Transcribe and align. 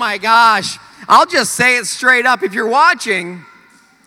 my 0.00 0.16
gosh. 0.16 0.78
I'll 1.08 1.26
just 1.26 1.52
say 1.52 1.76
it 1.76 1.84
straight 1.84 2.24
up. 2.24 2.42
If 2.42 2.54
you're 2.54 2.66
watching 2.66 3.44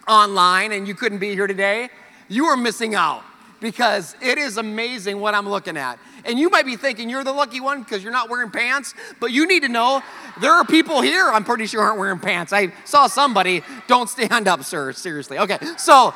online 0.08 0.72
and 0.72 0.88
you 0.88 0.96
couldn't 0.96 1.20
be 1.20 1.36
here 1.36 1.46
today, 1.46 1.90
you 2.28 2.46
are 2.46 2.58
missing 2.58 2.96
out 2.96 3.24
because 3.62 4.16
it 4.20 4.40
is 4.40 4.58
amazing 4.58 5.20
what 5.20 5.36
I'm 5.36 5.48
looking 5.48 5.78
at. 5.78 6.00
And 6.26 6.40
you 6.40 6.50
might 6.50 6.66
be 6.66 6.78
thinking 6.78 7.12
you're 7.12 7.24
the 7.24 7.32
lucky 7.32 7.62
one 7.62 7.84
because 7.84 8.02
you're 8.02 8.12
not 8.12 8.28
wearing 8.28 8.50
pants, 8.50 8.96
but 9.20 9.30
you 9.30 9.48
need 9.48 9.62
to 9.62 9.70
know 9.70 10.02
there 10.42 10.54
are 10.54 10.66
people 10.66 11.00
here, 11.02 11.28
I'm 11.28 11.44
pretty 11.44 11.68
sure, 11.68 11.84
aren't 11.84 12.00
wearing 12.00 12.18
pants. 12.18 12.52
I 12.52 12.74
saw 12.86 13.06
somebody, 13.06 13.62
don't 13.86 14.10
stand 14.10 14.48
up, 14.48 14.64
sir, 14.64 14.94
seriously. 14.94 15.38
Okay, 15.38 15.60
so 15.78 16.12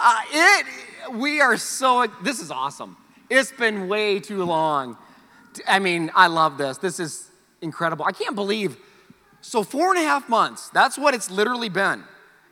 uh, 0.00 0.20
it, 0.32 0.66
we 1.12 1.42
are 1.42 1.58
so, 1.58 2.06
this 2.22 2.40
is 2.40 2.50
awesome. 2.50 2.96
It's 3.28 3.52
been 3.52 3.88
way 3.88 4.20
too 4.20 4.42
long. 4.44 4.96
I 5.68 5.80
mean, 5.80 6.10
I 6.14 6.28
love 6.28 6.56
this. 6.56 6.78
This 6.78 6.98
is 6.98 7.28
incredible. 7.60 8.06
I 8.06 8.12
can't 8.12 8.34
believe. 8.34 8.78
So, 9.42 9.64
four 9.64 9.94
and 9.94 9.98
a 10.02 10.06
half 10.06 10.28
months, 10.28 10.70
that's 10.70 10.96
what 10.96 11.14
it's 11.14 11.30
literally 11.30 11.68
been. 11.68 12.04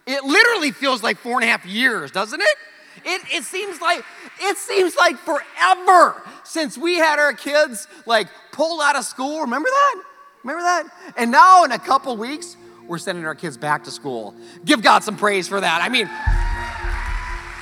It 0.06 0.24
literally 0.24 0.72
feels 0.72 1.02
like 1.02 1.18
four 1.18 1.34
and 1.34 1.44
a 1.44 1.46
half 1.46 1.64
years, 1.64 2.10
doesn't 2.10 2.40
it? 2.40 2.56
It, 3.04 3.22
it 3.32 3.44
seems 3.44 3.80
like 3.80 4.04
it 4.40 4.56
seems 4.56 4.96
like 4.96 5.16
forever 5.16 6.20
since 6.42 6.76
we 6.76 6.96
had 6.96 7.20
our 7.20 7.32
kids 7.32 7.86
like 8.06 8.26
pulled 8.50 8.80
out 8.82 8.96
of 8.96 9.04
school. 9.04 9.40
Remember 9.40 9.68
that? 9.68 10.02
Remember 10.42 10.62
that? 10.62 11.14
And 11.16 11.30
now 11.30 11.62
in 11.64 11.70
a 11.70 11.78
couple 11.78 12.16
weeks, 12.16 12.56
we're 12.88 12.98
sending 12.98 13.24
our 13.24 13.36
kids 13.36 13.56
back 13.56 13.84
to 13.84 13.90
school. 13.92 14.34
Give 14.64 14.82
God 14.82 15.04
some 15.04 15.16
praise 15.16 15.46
for 15.46 15.60
that. 15.60 15.80
I 15.82 15.88
mean, 15.88 16.10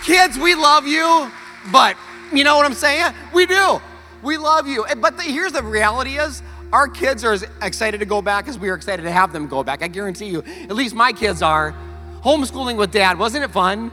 kids, 0.04 0.38
we 0.38 0.54
love 0.54 0.86
you, 0.86 1.30
but 1.70 1.96
you 2.32 2.44
know 2.44 2.56
what 2.56 2.64
I'm 2.64 2.74
saying? 2.74 3.12
We 3.34 3.44
do. 3.44 3.80
We 4.22 4.38
love 4.38 4.66
you. 4.66 4.86
But 4.96 5.18
the, 5.18 5.24
here's 5.24 5.52
the 5.52 5.62
reality 5.62 6.18
is 6.18 6.42
our 6.72 6.88
kids 6.88 7.24
are 7.24 7.32
as 7.32 7.44
excited 7.62 8.00
to 8.00 8.06
go 8.06 8.20
back 8.20 8.48
as 8.48 8.58
we 8.58 8.68
are 8.68 8.74
excited 8.74 9.02
to 9.02 9.10
have 9.10 9.32
them 9.32 9.46
go 9.46 9.62
back. 9.62 9.82
I 9.82 9.88
guarantee 9.88 10.26
you. 10.26 10.42
At 10.64 10.76
least 10.76 10.94
my 10.94 11.12
kids 11.12 11.42
are. 11.42 11.74
Homeschooling 12.22 12.76
with 12.76 12.90
dad, 12.90 13.18
wasn't 13.18 13.44
it 13.44 13.50
fun? 13.50 13.92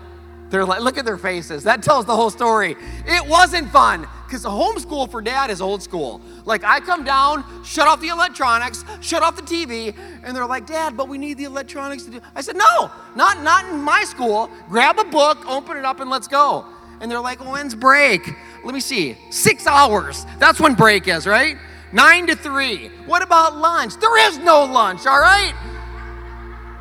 They're 0.50 0.66
like, 0.66 0.82
look 0.82 0.98
at 0.98 1.06
their 1.06 1.18
faces. 1.18 1.64
That 1.64 1.82
tells 1.82 2.06
the 2.06 2.16
whole 2.16 2.30
story. 2.30 2.76
It 3.06 3.28
wasn't 3.28 3.70
fun 3.72 4.08
because 4.26 4.44
homeschool 4.46 5.10
for 5.10 5.22
dad 5.22 5.50
is 5.50 5.62
old 5.62 5.82
school. 5.82 6.22
Like, 6.46 6.64
I 6.64 6.80
come 6.80 7.04
down, 7.04 7.44
shut 7.64 7.88
off 7.88 8.00
the 8.00 8.10
electronics, 8.10 8.86
shut 9.02 9.24
off 9.24 9.36
the 9.36 9.42
TV, 9.42 9.96
and 10.24 10.36
they're 10.36 10.46
like, 10.46 10.68
Dad, 10.68 10.96
but 10.96 11.08
we 11.08 11.18
need 11.18 11.38
the 11.38 11.46
electronics 11.46 12.04
to 12.04 12.12
do. 12.12 12.22
I 12.36 12.42
said, 12.42 12.56
No, 12.56 12.92
not, 13.16 13.42
not 13.42 13.66
in 13.66 13.82
my 13.82 14.04
school. 14.04 14.50
Grab 14.70 15.00
a 15.00 15.04
book, 15.04 15.46
open 15.48 15.78
it 15.78 15.86
up, 15.86 16.00
and 16.00 16.10
let's 16.10 16.28
go. 16.28 16.66
And 17.02 17.12
they're 17.12 17.20
like, 17.20 17.44
When's 17.44 17.76
break? 17.76 18.30
Let 18.64 18.74
me 18.74 18.80
see. 18.80 19.18
Six 19.32 19.66
hours. 19.66 20.26
That's 20.40 20.60
when 20.60 20.76
break 20.76 21.08
is, 21.08 21.26
right? 21.26 21.58
Nine 21.96 22.28
to 22.28 22.36
three. 22.36 22.90
What 23.06 23.24
about 23.24 23.56
lunch? 23.56 23.96
There 24.02 24.28
is 24.28 24.38
no 24.38 24.66
lunch, 24.66 25.08
all 25.08 25.18
right? 25.18 25.54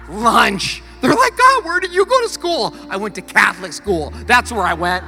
Lunch. 0.08 0.82
They're 1.00 1.14
like, 1.14 1.36
God, 1.36 1.64
where 1.64 1.78
did 1.78 1.94
you 1.94 2.04
go 2.04 2.20
to 2.22 2.28
school? 2.28 2.74
I 2.90 2.96
went 2.96 3.14
to 3.14 3.22
Catholic 3.22 3.72
school. 3.72 4.10
That's 4.26 4.50
where 4.50 4.64
I 4.64 4.74
went. 4.74 5.04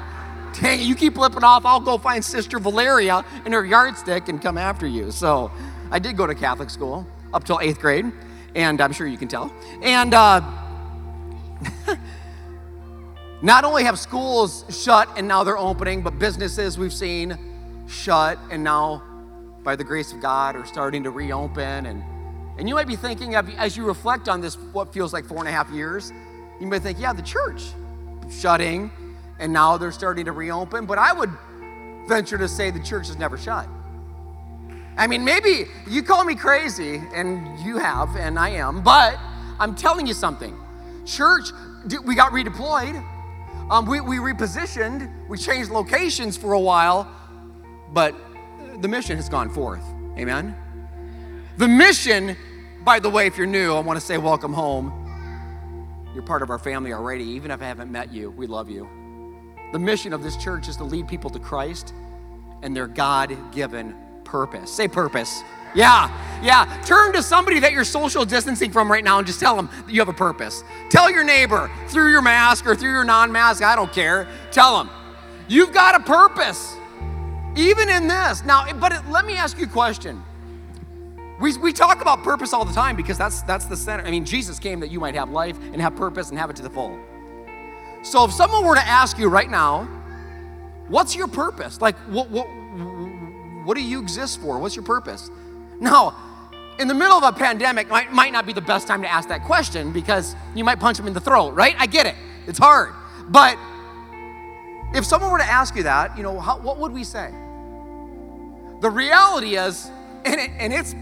Dang, 0.60 0.80
you 0.80 0.94
keep 0.94 1.14
flipping 1.14 1.42
off, 1.42 1.66
I'll 1.66 1.80
go 1.80 1.98
find 1.98 2.24
Sister 2.24 2.60
Valeria 2.60 3.24
and 3.44 3.52
her 3.52 3.66
yardstick 3.66 4.28
and 4.28 4.40
come 4.40 4.56
after 4.56 4.86
you. 4.86 5.10
So 5.10 5.50
I 5.90 5.98
did 5.98 6.16
go 6.16 6.24
to 6.24 6.36
Catholic 6.36 6.70
school 6.70 7.04
up 7.34 7.42
till 7.42 7.58
eighth 7.60 7.80
grade, 7.80 8.06
and 8.54 8.80
I'm 8.80 8.92
sure 8.92 9.08
you 9.08 9.18
can 9.18 9.26
tell. 9.26 9.52
And 9.82 10.14
uh, 10.14 10.40
not 13.42 13.64
only 13.64 13.82
have 13.82 13.98
schools 13.98 14.64
shut 14.70 15.08
and 15.16 15.26
now 15.26 15.42
they're 15.42 15.58
opening, 15.58 16.02
but 16.02 16.16
businesses 16.20 16.78
we've 16.78 16.92
seen 16.92 17.36
shut 17.88 18.38
and 18.52 18.62
now, 18.62 19.02
by 19.66 19.74
the 19.74 19.84
grace 19.84 20.12
of 20.12 20.20
God, 20.20 20.54
are 20.54 20.64
starting 20.64 21.02
to 21.02 21.10
reopen 21.10 21.86
and 21.86 22.02
and 22.58 22.66
you 22.66 22.74
might 22.74 22.86
be 22.86 22.96
thinking, 22.96 23.34
as 23.34 23.76
you 23.76 23.84
reflect 23.84 24.30
on 24.30 24.40
this, 24.40 24.56
what 24.72 24.90
feels 24.90 25.12
like 25.12 25.26
four 25.26 25.40
and 25.40 25.48
a 25.48 25.50
half 25.50 25.70
years, 25.70 26.10
you 26.58 26.66
might 26.66 26.80
think, 26.80 26.98
yeah, 26.98 27.12
the 27.12 27.20
church 27.20 27.64
shutting, 28.30 28.90
and 29.38 29.52
now 29.52 29.76
they're 29.76 29.92
starting 29.92 30.24
to 30.24 30.32
reopen. 30.32 30.86
But 30.86 30.96
I 30.96 31.12
would 31.12 31.30
venture 32.08 32.38
to 32.38 32.48
say 32.48 32.70
the 32.70 32.82
church 32.82 33.10
is 33.10 33.18
never 33.18 33.36
shut. 33.36 33.68
I 34.96 35.06
mean, 35.06 35.22
maybe 35.22 35.66
you 35.86 36.02
call 36.02 36.24
me 36.24 36.34
crazy, 36.34 37.02
and 37.14 37.60
you 37.60 37.76
have, 37.76 38.16
and 38.16 38.38
I 38.38 38.50
am, 38.50 38.82
but 38.82 39.18
I'm 39.58 39.74
telling 39.74 40.06
you 40.06 40.14
something. 40.14 40.58
Church, 41.04 41.50
we 42.04 42.14
got 42.14 42.32
redeployed, 42.32 43.04
um, 43.70 43.84
we, 43.84 44.00
we 44.00 44.16
repositioned, 44.16 45.28
we 45.28 45.36
changed 45.36 45.70
locations 45.70 46.38
for 46.38 46.54
a 46.54 46.60
while, 46.60 47.06
but 47.92 48.14
the 48.80 48.88
mission 48.88 49.16
has 49.16 49.28
gone 49.28 49.50
forth. 49.50 49.84
Amen? 50.18 50.56
The 51.56 51.68
mission, 51.68 52.36
by 52.84 53.00
the 53.00 53.10
way, 53.10 53.26
if 53.26 53.36
you're 53.36 53.46
new, 53.46 53.74
I 53.74 53.80
want 53.80 53.98
to 53.98 54.04
say 54.04 54.18
welcome 54.18 54.52
home. 54.52 54.92
You're 56.14 56.22
part 56.22 56.42
of 56.42 56.50
our 56.50 56.58
family 56.58 56.92
already. 56.92 57.24
Even 57.24 57.50
if 57.50 57.60
I 57.60 57.66
haven't 57.66 57.90
met 57.90 58.12
you, 58.12 58.30
we 58.30 58.46
love 58.46 58.70
you. 58.70 58.88
The 59.72 59.78
mission 59.78 60.12
of 60.12 60.22
this 60.22 60.36
church 60.36 60.68
is 60.68 60.76
to 60.76 60.84
lead 60.84 61.08
people 61.08 61.30
to 61.30 61.38
Christ 61.38 61.92
and 62.62 62.74
their 62.74 62.86
God 62.86 63.36
given 63.52 63.94
purpose. 64.24 64.72
Say 64.72 64.88
purpose. 64.88 65.42
Yeah, 65.74 66.10
yeah. 66.42 66.82
Turn 66.86 67.12
to 67.12 67.22
somebody 67.22 67.60
that 67.60 67.72
you're 67.72 67.84
social 67.84 68.24
distancing 68.24 68.72
from 68.72 68.90
right 68.90 69.04
now 69.04 69.18
and 69.18 69.26
just 69.26 69.40
tell 69.40 69.56
them 69.56 69.68
you 69.88 70.00
have 70.00 70.08
a 70.08 70.12
purpose. 70.12 70.64
Tell 70.88 71.10
your 71.10 71.24
neighbor 71.24 71.70
through 71.88 72.10
your 72.10 72.22
mask 72.22 72.66
or 72.66 72.74
through 72.74 72.92
your 72.92 73.04
non 73.04 73.30
mask, 73.30 73.62
I 73.62 73.76
don't 73.76 73.92
care. 73.92 74.26
Tell 74.50 74.78
them, 74.78 74.90
you've 75.48 75.72
got 75.72 75.94
a 75.94 76.00
purpose, 76.00 76.76
even 77.56 77.88
in 77.88 78.06
this. 78.06 78.44
Now, 78.44 78.72
but 78.74 78.92
it, 78.92 79.08
let 79.08 79.24
me 79.24 79.34
ask 79.34 79.58
you 79.58 79.64
a 79.64 79.68
question. 79.68 80.22
We, 81.40 81.56
we 81.58 81.72
talk 81.72 82.00
about 82.00 82.22
purpose 82.22 82.52
all 82.52 82.64
the 82.64 82.72
time 82.72 82.96
because 82.96 83.18
that's, 83.18 83.42
that's 83.42 83.66
the 83.66 83.76
center. 83.76 84.04
I 84.04 84.10
mean, 84.10 84.24
Jesus 84.24 84.58
came 84.58 84.80
that 84.80 84.90
you 84.90 85.00
might 85.00 85.14
have 85.14 85.30
life 85.30 85.58
and 85.72 85.80
have 85.82 85.94
purpose 85.96 86.30
and 86.30 86.38
have 86.38 86.48
it 86.48 86.56
to 86.56 86.62
the 86.62 86.70
full. 86.70 86.98
So 88.02 88.24
if 88.24 88.32
someone 88.32 88.64
were 88.64 88.74
to 88.74 88.86
ask 88.86 89.18
you 89.18 89.28
right 89.28 89.50
now, 89.50 89.84
what's 90.88 91.14
your 91.16 91.28
purpose? 91.28 91.80
Like, 91.80 91.96
what, 92.08 92.30
what, 92.30 92.46
what 93.64 93.76
do 93.76 93.82
you 93.82 94.00
exist 94.00 94.40
for? 94.40 94.58
What's 94.58 94.76
your 94.76 94.84
purpose? 94.84 95.30
Now, 95.80 96.16
in 96.78 96.88
the 96.88 96.94
middle 96.94 97.16
of 97.16 97.22
a 97.22 97.36
pandemic 97.36 97.88
might, 97.88 98.12
might 98.12 98.32
not 98.32 98.46
be 98.46 98.52
the 98.52 98.60
best 98.60 98.86
time 98.86 99.02
to 99.02 99.10
ask 99.10 99.28
that 99.28 99.44
question 99.44 99.92
because 99.92 100.36
you 100.54 100.64
might 100.64 100.78
punch 100.78 100.96
them 100.96 101.06
in 101.06 101.14
the 101.14 101.20
throat, 101.20 101.50
right? 101.50 101.74
I 101.78 101.86
get 101.86 102.06
it. 102.06 102.14
It's 102.46 102.58
hard. 102.58 102.94
But 103.28 103.58
if 104.94 105.04
someone 105.04 105.30
were 105.30 105.38
to 105.38 105.44
ask 105.44 105.74
you 105.74 105.82
that, 105.82 106.16
you 106.16 106.22
know, 106.22 106.38
how, 106.38 106.58
what 106.58 106.78
would 106.78 106.92
we 106.92 107.04
say? 107.04 107.32
The 108.80 108.90
reality 108.90 109.56
is, 109.56 109.90
and, 110.24 110.40
it, 110.40 110.50
and 110.58 110.72
it's 110.72 110.94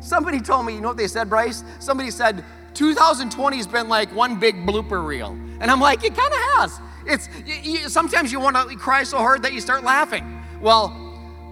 Somebody 0.00 0.40
told 0.40 0.64
me, 0.66 0.74
you 0.74 0.80
know 0.80 0.88
what 0.88 0.96
they 0.96 1.06
said, 1.06 1.28
Bryce? 1.28 1.62
Somebody 1.78 2.10
said 2.10 2.42
2020 2.74 3.56
has 3.56 3.66
been 3.66 3.88
like 3.88 4.12
one 4.14 4.40
big 4.40 4.66
blooper 4.66 5.04
reel. 5.04 5.28
And 5.60 5.70
I'm 5.70 5.80
like, 5.80 6.02
it 6.04 6.14
kind 6.14 6.32
of 6.32 6.38
has. 6.54 6.80
It's 7.06 7.28
you, 7.46 7.72
you, 7.72 7.88
sometimes 7.88 8.32
you 8.32 8.40
want 8.40 8.56
to 8.56 8.76
cry 8.76 9.02
so 9.02 9.18
hard 9.18 9.42
that 9.42 9.52
you 9.52 9.60
start 9.60 9.84
laughing. 9.84 10.42
Well, 10.60 10.96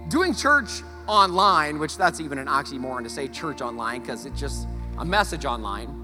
doing 0.09 0.35
church 0.35 0.83
online, 1.07 1.79
which 1.79 1.97
that's 1.97 2.21
even 2.21 2.39
an 2.39 2.47
oxymoron 2.47 3.03
to 3.05 3.11
say 3.11 3.29
church 3.29 3.61
online 3.61 4.01
because 4.01 4.25
it's 4.25 4.41
just 4.41 4.67
a 4.97 5.05
message 5.05 5.45
online. 5.45 5.95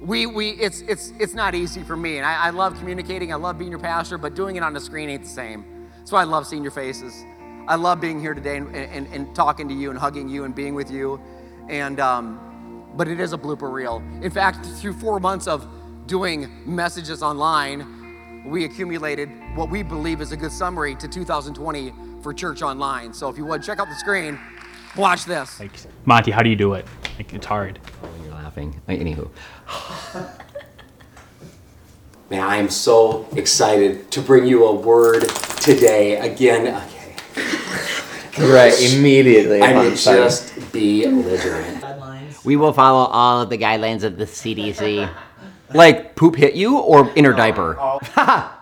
We, 0.00 0.26
we, 0.26 0.50
it's, 0.50 0.82
it's, 0.82 1.12
it's 1.18 1.34
not 1.34 1.54
easy 1.54 1.82
for 1.82 1.96
me. 1.96 2.16
And 2.16 2.26
I, 2.26 2.46
I 2.46 2.50
love 2.50 2.78
communicating. 2.78 3.32
I 3.32 3.36
love 3.36 3.58
being 3.58 3.70
your 3.70 3.80
pastor, 3.80 4.16
but 4.16 4.34
doing 4.34 4.56
it 4.56 4.62
on 4.62 4.72
the 4.72 4.80
screen 4.80 5.10
ain't 5.10 5.22
the 5.22 5.28
same. 5.28 5.88
So 6.04 6.16
I 6.16 6.24
love 6.24 6.46
seeing 6.46 6.62
your 6.62 6.72
faces. 6.72 7.24
I 7.68 7.74
love 7.74 8.00
being 8.00 8.20
here 8.20 8.32
today 8.32 8.58
and, 8.58 8.74
and, 8.76 9.08
and 9.08 9.34
talking 9.34 9.68
to 9.68 9.74
you 9.74 9.90
and 9.90 9.98
hugging 9.98 10.28
you 10.28 10.44
and 10.44 10.54
being 10.54 10.74
with 10.74 10.90
you. 10.90 11.20
And, 11.68 11.98
um, 11.98 12.86
but 12.94 13.08
it 13.08 13.18
is 13.18 13.32
a 13.32 13.38
blooper 13.38 13.72
reel. 13.72 14.02
In 14.22 14.30
fact, 14.30 14.64
through 14.64 14.92
four 14.94 15.18
months 15.18 15.48
of 15.48 15.66
doing 16.06 16.48
messages 16.64 17.22
online, 17.22 18.44
we 18.46 18.64
accumulated 18.64 19.28
what 19.56 19.68
we 19.68 19.82
believe 19.82 20.20
is 20.20 20.30
a 20.30 20.36
good 20.36 20.52
summary 20.52 20.94
to 20.94 21.08
2020 21.08 21.92
for 22.22 22.32
Church 22.32 22.62
Online. 22.62 23.12
So 23.12 23.28
if 23.28 23.36
you 23.36 23.44
would, 23.46 23.64
check 23.64 23.80
out 23.80 23.88
the 23.88 23.96
screen, 23.96 24.38
watch 24.96 25.24
this. 25.24 25.58
Like, 25.58 25.72
Monty, 26.04 26.30
how 26.30 26.42
do 26.42 26.50
you 26.50 26.56
do 26.56 26.74
it? 26.74 26.86
Like, 27.16 27.34
it's 27.34 27.46
hard. 27.46 27.80
Oh, 28.04 28.08
you're 28.22 28.34
laughing. 28.34 28.80
Anywho. 28.88 29.28
Man, 32.30 32.40
I 32.42 32.56
am 32.56 32.68
so 32.68 33.28
excited 33.36 34.10
to 34.12 34.20
bring 34.20 34.46
you 34.46 34.66
a 34.66 34.74
word 34.74 35.28
today. 35.60 36.16
Again, 36.16 36.82
right, 38.38 38.92
immediately. 38.92 39.60
I 39.60 39.74
would 39.76 39.96
just 39.96 40.72
be 40.72 41.04
belligerent. 41.04 41.84
We 42.44 42.56
will 42.56 42.72
follow 42.72 43.06
all 43.06 43.42
of 43.42 43.50
the 43.50 43.58
guidelines 43.58 44.02
of 44.04 44.16
the 44.18 44.24
CDC. 44.24 45.10
Like 45.74 46.14
poop 46.14 46.36
hit 46.36 46.54
you 46.54 46.78
or 46.78 47.10
inner 47.16 47.32
diaper? 47.32 47.76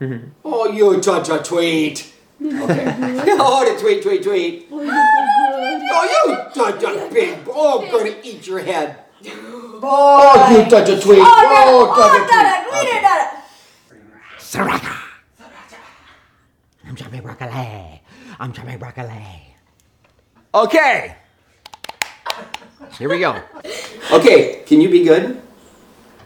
Oh, 0.00 0.22
oh, 0.44 0.70
you 0.70 1.00
touch 1.00 1.28
a 1.28 1.42
tweet. 1.42 2.14
Okay. 2.40 2.84
oh, 3.40 3.74
the 3.74 3.80
tweet, 3.80 4.00
tweet, 4.00 4.22
tweet. 4.22 4.68
Oh, 4.70 6.04
you 6.26 6.54
touch 6.54 6.82
a 6.84 7.10
big. 7.12 7.40
Oh, 7.48 7.82
I'm 7.82 7.90
gonna 7.90 8.14
eat 8.22 8.46
your 8.46 8.60
head. 8.60 8.96
Oh, 9.26 10.56
you 10.56 10.70
touch 10.70 10.88
a 10.88 11.00
tweet. 11.00 11.18
Oh, 11.20 11.94
touch 11.96 12.30
oh, 12.30 12.78
a 12.78 12.84
tweet. 12.84 13.08
Saraka. 14.38 14.96
I'm 16.86 16.94
Johnny 16.94 17.20
Broccoli. 17.20 17.97
I'm 18.40 18.52
Johnny 18.52 18.76
Broccoli. 18.76 19.56
Okay. 20.54 21.16
Here 22.96 23.08
we 23.08 23.18
go. 23.18 23.42
Okay, 24.12 24.62
can 24.64 24.80
you 24.80 24.88
be 24.88 25.02
good? 25.02 25.42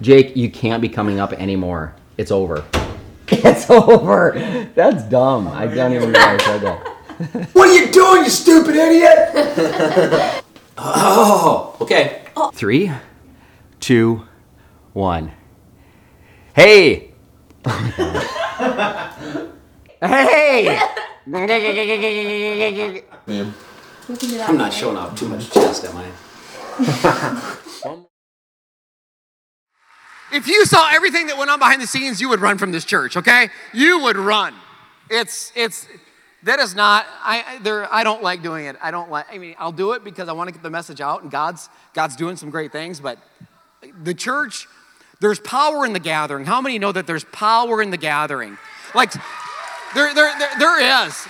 Jake, 0.03 0.37
you 0.37 0.51
can't 0.51 0.83
be 0.83 0.91
coming 0.91 1.21
up 1.21 1.33
anymore. 1.33 1.95
It's 2.19 2.31
over. 2.31 2.65
It's 3.35 3.71
over. 3.71 4.33
That's 4.75 5.05
dumb. 5.05 5.49
I 5.49 5.67
don't 5.67 5.95
even 5.95 6.13
know 6.13 6.21
I 6.21 6.37
said 6.37 6.61
that. 6.61 6.87
What 7.55 7.71
are 7.71 7.73
you 7.73 7.91
doing, 7.91 8.25
you 8.25 8.31
stupid 8.31 8.77
idiot? 8.77 10.43
oh, 10.77 11.75
okay. 11.81 12.25
Three, 12.53 12.93
two, 13.81 14.27
one. 14.93 15.33
Hey! 16.55 17.15
hey! 20.03 20.79
I'm 24.49 24.59
not 24.59 24.73
showing 24.73 24.97
off 24.97 25.19
too 25.19 25.29
much 25.29 25.51
chest, 25.51 25.85
am 25.85 25.97
I? 25.97 27.59
If 30.33 30.49
you 30.49 30.65
saw 30.65 30.91
everything 30.91 31.27
that 31.27 31.37
went 31.37 31.51
on 31.51 31.59
behind 31.59 31.83
the 31.83 31.87
scenes, 31.87 32.19
you 32.19 32.31
would 32.31 32.41
run 32.41 32.57
from 32.57 32.73
this 32.73 32.87
church, 32.87 33.19
okay? 33.19 33.51
You 33.75 34.01
would 34.01 34.17
run. 34.17 34.55
It's 35.11 35.53
it's 35.55 35.87
that 36.45 36.59
is 36.59 36.75
not 36.75 37.05
I 37.23 37.45
I- 37.47 37.59
there 37.59 37.93
I 37.93 38.03
don't 38.03 38.23
like 38.23 38.43
doing 38.43 38.65
it. 38.65 38.77
I 38.83 38.91
don't 38.91 39.11
like 39.11 39.27
I 39.31 39.37
mean, 39.37 39.55
I'll 39.59 39.73
do 39.73 39.93
it 39.93 40.03
because 40.05 40.29
I 40.31 40.33
want 40.33 40.49
to 40.49 40.53
get 40.53 40.63
the 40.63 40.71
message 40.71 41.03
out 41.03 41.23
and 41.23 41.31
God's 41.31 41.69
God's 41.93 42.17
doing 42.17 42.37
some 42.37 42.49
great 42.49 42.73
things, 42.73 42.99
but 42.99 43.19
the 44.03 44.15
church 44.15 44.67
there's 45.21 45.39
power 45.39 45.85
in 45.85 45.93
the 45.93 46.01
gathering. 46.01 46.47
How 46.47 46.63
many 46.63 46.79
know 46.79 46.93
that 46.93 47.07
there's 47.07 47.25
power 47.25 47.83
in 47.83 47.91
the 47.91 47.99
gathering? 47.99 48.57
Like 48.95 49.13
there 49.95 50.15
there 50.15 50.33
there, 50.39 50.59
there 50.59 51.07
is. 51.07 51.27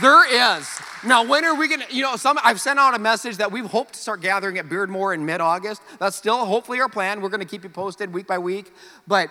There 0.00 0.58
is. 0.58 0.68
Now, 1.04 1.24
when 1.24 1.44
are 1.44 1.54
we 1.54 1.68
gonna, 1.68 1.86
you 1.90 2.02
know, 2.02 2.16
some 2.16 2.38
I've 2.44 2.60
sent 2.60 2.78
out 2.78 2.94
a 2.94 2.98
message 2.98 3.38
that 3.38 3.50
we 3.50 3.60
hope 3.60 3.92
to 3.92 3.98
start 3.98 4.20
gathering 4.20 4.58
at 4.58 4.66
Beardmore 4.66 5.14
in 5.14 5.24
mid-August. 5.24 5.80
That's 5.98 6.16
still 6.16 6.44
hopefully 6.44 6.80
our 6.80 6.88
plan. 6.88 7.20
We're 7.20 7.30
gonna 7.30 7.44
keep 7.44 7.64
you 7.64 7.70
posted 7.70 8.12
week 8.12 8.26
by 8.26 8.38
week. 8.38 8.72
But 9.06 9.30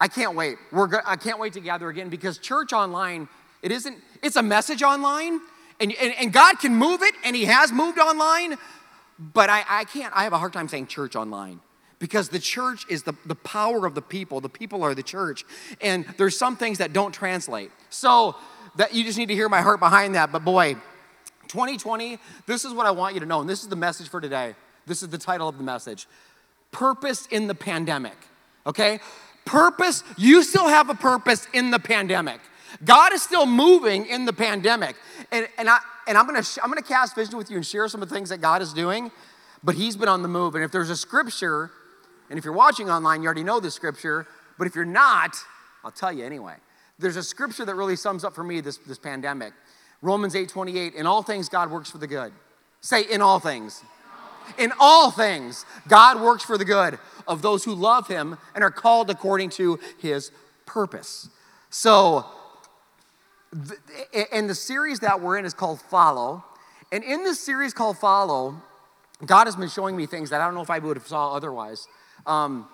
I 0.00 0.08
can't 0.08 0.34
wait. 0.36 0.58
We're 0.70 0.86
go- 0.86 1.00
I 1.04 1.16
can't 1.16 1.38
wait 1.38 1.54
to 1.54 1.60
gather 1.60 1.88
again 1.88 2.08
because 2.08 2.38
church 2.38 2.72
online, 2.72 3.28
it 3.62 3.72
isn't, 3.72 3.98
it's 4.22 4.36
a 4.36 4.42
message 4.42 4.82
online, 4.82 5.40
and, 5.80 5.92
and, 6.00 6.14
and 6.14 6.32
God 6.32 6.60
can 6.60 6.74
move 6.74 7.02
it, 7.02 7.14
and 7.24 7.34
He 7.34 7.44
has 7.46 7.72
moved 7.72 7.98
online, 7.98 8.56
but 9.18 9.50
I, 9.50 9.64
I 9.68 9.84
can't, 9.84 10.14
I 10.16 10.22
have 10.22 10.32
a 10.32 10.38
hard 10.38 10.52
time 10.52 10.68
saying 10.68 10.86
church 10.86 11.16
online 11.16 11.60
because 11.98 12.28
the 12.28 12.38
church 12.38 12.84
is 12.88 13.02
the, 13.02 13.14
the 13.26 13.34
power 13.34 13.86
of 13.86 13.94
the 13.94 14.02
people. 14.02 14.40
The 14.40 14.48
people 14.48 14.82
are 14.82 14.94
the 14.94 15.02
church. 15.02 15.44
And 15.80 16.04
there's 16.16 16.38
some 16.38 16.56
things 16.56 16.78
that 16.78 16.92
don't 16.92 17.12
translate. 17.12 17.70
So 17.90 18.36
that 18.76 18.94
you 18.94 19.04
just 19.04 19.18
need 19.18 19.26
to 19.26 19.34
hear 19.34 19.48
my 19.48 19.60
heart 19.60 19.80
behind 19.80 20.14
that. 20.14 20.30
But 20.30 20.44
boy, 20.44 20.74
2020, 21.48 22.18
this 22.46 22.64
is 22.64 22.72
what 22.72 22.86
I 22.86 22.90
want 22.90 23.14
you 23.14 23.20
to 23.20 23.26
know. 23.26 23.40
And 23.40 23.50
this 23.50 23.62
is 23.62 23.68
the 23.68 23.76
message 23.76 24.08
for 24.08 24.20
today. 24.20 24.54
This 24.86 25.02
is 25.02 25.08
the 25.08 25.18
title 25.18 25.48
of 25.48 25.58
the 25.58 25.64
message 25.64 26.06
Purpose 26.70 27.26
in 27.26 27.46
the 27.46 27.54
Pandemic. 27.54 28.16
Okay? 28.66 29.00
Purpose, 29.44 30.04
you 30.16 30.42
still 30.42 30.68
have 30.68 30.90
a 30.90 30.94
purpose 30.94 31.48
in 31.54 31.70
the 31.70 31.78
pandemic. 31.78 32.40
God 32.84 33.14
is 33.14 33.22
still 33.22 33.46
moving 33.46 34.04
in 34.06 34.26
the 34.26 34.32
pandemic. 34.32 34.94
And, 35.32 35.48
and, 35.56 35.70
I, 35.70 35.78
and 36.06 36.18
I'm, 36.18 36.26
gonna, 36.26 36.44
I'm 36.62 36.68
gonna 36.68 36.82
cast 36.82 37.14
vision 37.14 37.38
with 37.38 37.50
you 37.50 37.56
and 37.56 37.64
share 37.64 37.88
some 37.88 38.02
of 38.02 38.10
the 38.10 38.14
things 38.14 38.28
that 38.28 38.42
God 38.42 38.60
is 38.60 38.74
doing, 38.74 39.10
but 39.64 39.74
He's 39.74 39.96
been 39.96 40.08
on 40.08 40.20
the 40.20 40.28
move. 40.28 40.54
And 40.54 40.62
if 40.62 40.70
there's 40.70 40.90
a 40.90 40.96
scripture, 40.96 41.70
and 42.30 42.38
if 42.38 42.44
you're 42.44 42.54
watching 42.54 42.90
online, 42.90 43.22
you 43.22 43.26
already 43.26 43.44
know 43.44 43.60
the 43.60 43.70
scripture, 43.70 44.26
but 44.58 44.66
if 44.66 44.74
you're 44.74 44.84
not, 44.84 45.36
I'll 45.84 45.90
tell 45.90 46.12
you 46.12 46.24
anyway. 46.24 46.54
There's 46.98 47.16
a 47.16 47.22
scripture 47.22 47.64
that 47.64 47.74
really 47.74 47.96
sums 47.96 48.24
up 48.24 48.34
for 48.34 48.42
me 48.42 48.60
this, 48.60 48.78
this 48.78 48.98
pandemic. 48.98 49.52
Romans 50.02 50.34
8 50.34 50.48
28, 50.48 50.94
in 50.94 51.06
all 51.06 51.22
things, 51.22 51.48
God 51.48 51.70
works 51.70 51.90
for 51.90 51.98
the 51.98 52.06
good. 52.06 52.32
Say, 52.80 53.02
in 53.02 53.20
all 53.20 53.40
things. 53.40 53.82
In 54.56 54.72
all 54.80 55.10
things, 55.10 55.66
God 55.88 56.20
works 56.20 56.44
for 56.44 56.56
the 56.56 56.64
good 56.64 56.98
of 57.26 57.42
those 57.42 57.64
who 57.64 57.74
love 57.74 58.08
Him 58.08 58.38
and 58.54 58.64
are 58.64 58.70
called 58.70 59.10
according 59.10 59.50
to 59.50 59.78
His 59.98 60.30
purpose. 60.66 61.28
So, 61.70 62.24
and 64.32 64.48
the 64.48 64.54
series 64.54 65.00
that 65.00 65.20
we're 65.20 65.36
in 65.36 65.44
is 65.44 65.54
called 65.54 65.80
Follow. 65.80 66.44
And 66.90 67.04
in 67.04 67.24
this 67.24 67.40
series 67.40 67.74
called 67.74 67.98
Follow, 67.98 68.56
God 69.26 69.46
has 69.46 69.56
been 69.56 69.68
showing 69.68 69.96
me 69.96 70.06
things 70.06 70.30
that 70.30 70.40
I 70.40 70.44
don't 70.44 70.54
know 70.54 70.62
if 70.62 70.70
I 70.70 70.78
would 70.78 70.96
have 70.96 71.06
saw 71.06 71.34
otherwise. 71.34 71.86
Um, 72.28 72.68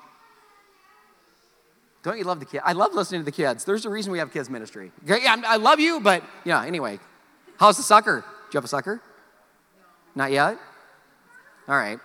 don't 2.03 2.19
you 2.19 2.25
love 2.25 2.41
the 2.41 2.45
kids? 2.45 2.63
I 2.67 2.73
love 2.73 2.93
listening 2.93 3.23
to 3.23 3.25
the 3.25 3.33
kids. 3.33 3.65
There's 3.65 3.87
a 3.87 3.91
reason 3.91 4.13
we 4.13 4.19
have 4.19 4.31
kids 4.33 4.51
ministry. 4.51 4.93
Yeah, 5.07 5.37
I 5.47 5.57
love 5.57 5.81
you, 5.81 6.01
but 6.01 6.23
yeah. 6.45 6.63
Anyway, 6.63 6.99
how's 7.57 7.79
the 7.79 7.83
sucker? 7.83 8.21
Do 8.21 8.27
you 8.53 8.59
have 8.59 8.65
a 8.65 8.69
sucker? 8.69 9.01
Not 10.15 10.31
yet. 10.31 10.59
All 11.67 11.77
right, 11.77 11.99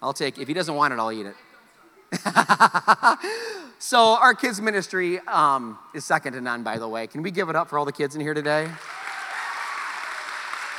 I'll 0.00 0.14
take. 0.14 0.38
If 0.38 0.48
he 0.48 0.54
doesn't 0.54 0.74
want 0.74 0.94
it, 0.94 0.98
I'll 0.98 1.12
eat 1.12 1.26
it. 1.26 1.34
so 3.78 4.14
our 4.14 4.32
kids 4.32 4.60
ministry 4.60 5.18
um, 5.26 5.78
is 5.94 6.04
second 6.04 6.32
to 6.32 6.40
none. 6.40 6.62
By 6.62 6.78
the 6.78 6.88
way, 6.88 7.06
can 7.08 7.20
we 7.22 7.30
give 7.30 7.50
it 7.50 7.56
up 7.56 7.68
for 7.68 7.78
all 7.78 7.84
the 7.84 7.92
kids 7.92 8.14
in 8.14 8.22
here 8.22 8.32
today? 8.32 8.68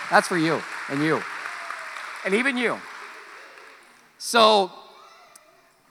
That's 0.10 0.28
for 0.28 0.38
you 0.38 0.64
and 0.90 1.04
you, 1.04 1.22
and 2.26 2.34
even 2.34 2.58
you. 2.58 2.80
So 4.18 4.72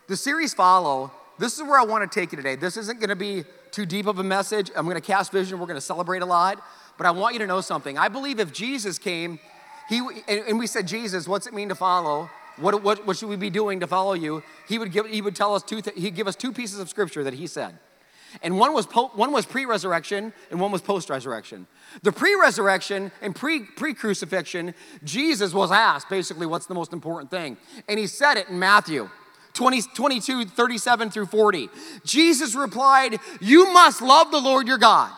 the 0.08 0.16
series 0.16 0.54
follow 0.54 1.10
this 1.38 1.56
is 1.56 1.62
where 1.62 1.78
i 1.78 1.84
want 1.84 2.10
to 2.10 2.20
take 2.20 2.32
you 2.32 2.36
today. 2.36 2.56
This 2.56 2.76
isn't 2.76 2.98
going 2.98 3.10
to 3.10 3.16
be 3.16 3.44
too 3.70 3.84
deep 3.84 4.06
of 4.06 4.18
a 4.18 4.24
message. 4.24 4.70
I'm 4.74 4.84
going 4.84 4.94
to 4.94 5.00
cast 5.00 5.32
vision 5.32 5.58
we're 5.58 5.66
going 5.66 5.76
to 5.76 5.80
celebrate 5.80 6.22
a 6.22 6.26
lot 6.26 6.62
but 6.96 7.06
i 7.06 7.10
want 7.10 7.34
you 7.34 7.40
to 7.40 7.46
know 7.46 7.60
something. 7.60 7.98
I 7.98 8.08
believe 8.08 8.40
if 8.40 8.52
jesus 8.52 8.98
came 8.98 9.38
he 9.88 10.00
and, 10.28 10.58
we 10.58 10.66
said 10.66 10.86
jesus 10.86 11.28
what's 11.28 11.46
it 11.46 11.54
mean 11.54 11.68
to 11.68 11.74
follow? 11.74 12.30
What, 12.58 12.82
what, 12.82 13.06
what 13.06 13.18
should 13.18 13.28
we 13.28 13.36
be 13.36 13.50
doing 13.50 13.80
to 13.80 13.86
follow 13.86 14.14
you? 14.14 14.42
He 14.66 14.78
would 14.78 14.90
give 14.90 15.06
he 15.06 15.20
would 15.20 15.36
tell 15.36 15.54
us 15.54 15.62
two 15.62 15.82
he'd 15.94 16.14
give 16.14 16.26
us 16.26 16.36
two 16.36 16.52
pieces 16.52 16.78
of 16.78 16.88
scripture 16.88 17.24
that 17.24 17.34
he 17.34 17.46
said. 17.46 17.78
And 18.42 18.58
one 18.58 18.72
was 18.72 18.86
po- 18.86 19.10
one 19.14 19.32
was 19.32 19.46
pre-resurrection 19.46 20.32
and 20.50 20.60
one 20.60 20.72
was 20.72 20.82
post-resurrection. 20.82 21.66
The 22.02 22.12
pre-resurrection 22.12 23.12
and 23.22 23.34
pre 23.34 23.60
pre-crucifixion 23.60 24.74
jesus 25.04 25.52
was 25.52 25.70
asked 25.70 26.08
basically 26.08 26.46
what's 26.46 26.66
the 26.66 26.74
most 26.74 26.92
important 26.92 27.30
thing? 27.30 27.56
And 27.88 27.98
he 27.98 28.06
said 28.06 28.36
it 28.36 28.48
in 28.48 28.58
matthew 28.58 29.10
20, 29.56 29.82
22, 29.82 30.44
37 30.44 31.10
through 31.10 31.26
40. 31.26 31.68
Jesus 32.04 32.54
replied, 32.54 33.18
You 33.40 33.72
must 33.72 34.02
love 34.02 34.30
the 34.30 34.40
Lord 34.40 34.68
your 34.68 34.78
God 34.78 35.10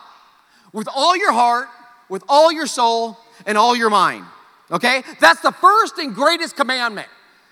with 0.73 0.89
all 0.95 1.17
your 1.17 1.33
heart, 1.33 1.69
with 2.09 2.23
all 2.29 2.51
your 2.53 2.67
soul, 2.67 3.19
and 3.47 3.59
all 3.59 3.77
your 3.77 3.91
mind. 3.91 4.25
Okay? 4.71 5.03
That's 5.21 5.41
the 5.41 5.53
first 5.53 5.99
and 5.99 6.15
greatest 6.15 6.57
commandment. 6.57 7.09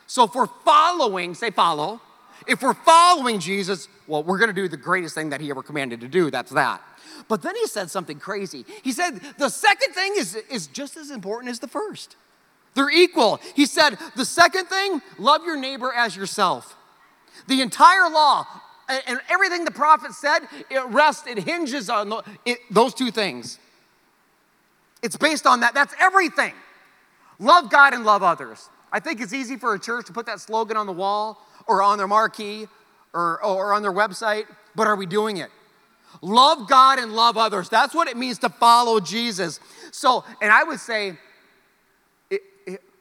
So 0.07 0.25
if 0.25 0.35
we're 0.35 0.47
following, 0.65 1.35
say 1.35 1.51
follow, 1.51 2.01
if 2.47 2.63
we're 2.63 2.75
following 2.75 3.41
Jesus, 3.41 3.89
well, 4.07 4.23
we're 4.23 4.39
gonna 4.39 4.53
do 4.53 4.69
the 4.69 4.77
greatest 4.77 5.15
thing 5.15 5.31
that 5.31 5.41
he 5.41 5.51
ever 5.51 5.63
commanded 5.63 6.01
to 6.03 6.09
do. 6.09 6.31
That's 6.31 6.53
that. 6.53 6.81
But 7.29 7.43
then 7.43 7.57
he 7.57 7.67
said 7.67 7.91
something 7.91 8.21
crazy. 8.21 8.65
He 8.83 8.93
said, 8.93 9.21
The 9.39 9.49
second 9.49 9.93
thing 9.95 10.13
is, 10.17 10.37
is 10.37 10.69
just 10.69 10.97
as 10.97 11.11
important 11.11 11.51
as 11.51 11.59
the 11.59 11.69
first. 11.69 12.15
They're 12.77 12.91
equal. 12.91 13.41
He 13.55 13.67
said, 13.67 13.99
the 14.15 14.25
second 14.25 14.67
thing, 14.67 15.03
love 15.19 15.45
your 15.45 15.57
neighbor 15.57 15.93
as 15.93 16.15
yourself. 16.15 16.77
The 17.49 17.63
entire 17.63 18.09
law 18.11 18.47
and, 18.89 19.21
everything 19.29 19.65
the 19.65 19.73
prophet 19.73 20.13
said, 20.13 20.41
it 20.71 20.85
rests, 20.91 21.27
it 21.27 21.39
hinges 21.39 21.91
on 21.91 22.13
those 22.71 22.95
two 22.95 23.11
things. 23.11 23.59
It's 25.03 25.17
based 25.17 25.47
on 25.47 25.61
that. 25.61 25.75
That's 25.75 25.95
everything. 25.99 26.53
Love 27.39 27.71
God 27.71 27.95
and 27.95 28.05
love 28.05 28.23
others. 28.23 28.69
I 28.93 29.01
think 29.01 29.21
it's 29.21 29.33
easy 29.33 29.57
for 29.57 29.75
a 29.75 29.81
church 29.81 30.07
to 30.07 30.13
put 30.13 30.27
that 30.27 30.41
slogan 30.41 30.77
on 30.77 30.87
the 30.87 30.93
wall 30.93 31.45
or 31.67 31.83
on 31.83 31.99
their 31.99 32.07
marquee 32.07 32.69
or, 33.13 33.43
or 33.43 33.73
on 33.73 33.83
their 33.83 33.93
website, 33.93 34.45
but 34.75 34.87
are 34.87 34.97
we 34.97 35.07
doing 35.07 35.39
it? 35.39 35.51
Love 36.23 36.69
God 36.69 36.99
and 36.99 37.15
love 37.15 37.37
others. 37.37 37.69
That's 37.69 37.95
what 37.95 38.09
it 38.09 38.17
means 38.17 38.39
to 38.41 38.49
follow 38.49 39.01
Jesus. 39.01 39.61
So, 39.91 40.25
and 40.41 40.53
I 40.53 40.63
would 40.65 40.81
say, 40.81 41.17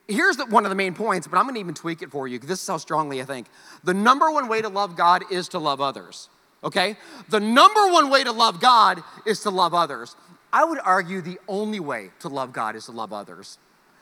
here's 0.08 0.38
the, 0.38 0.46
one 0.46 0.66
of 0.66 0.70
the 0.70 0.76
main 0.76 0.94
points, 0.94 1.28
but 1.28 1.38
I'm 1.38 1.44
going 1.46 1.56
to 1.56 1.60
even 1.60 1.74
tweak 1.74 2.02
it 2.02 2.12
for 2.12 2.28
you 2.28 2.38
because 2.38 2.50
this 2.50 2.62
is 2.62 2.68
how 2.68 2.78
strongly 2.78 3.22
I 3.22 3.26
think. 3.26 3.48
The 3.84 3.94
number 3.94 4.32
one 4.32 4.48
way 4.48 4.62
to 4.62 4.70
love 4.70 4.96
God 4.96 5.24
is 5.32 5.50
to 5.50 5.60
love 5.60 5.82
others. 5.82 6.30
Okay? 6.64 6.98
The 7.30 7.40
number 7.40 7.92
one 7.92 8.10
way 8.10 8.24
to 8.24 8.32
love 8.32 8.60
God 8.60 9.04
is 9.26 9.42
to 9.42 9.50
love 9.50 9.74
others. 9.74 10.16
I 10.52 10.64
would 10.64 10.80
argue 10.84 11.22
the 11.22 11.40
only 11.48 11.80
way 11.80 12.12
to 12.20 12.30
love 12.30 12.54
God 12.54 12.76
is 12.76 12.86
to 12.86 12.92
love 12.92 13.12
others. 13.14 13.58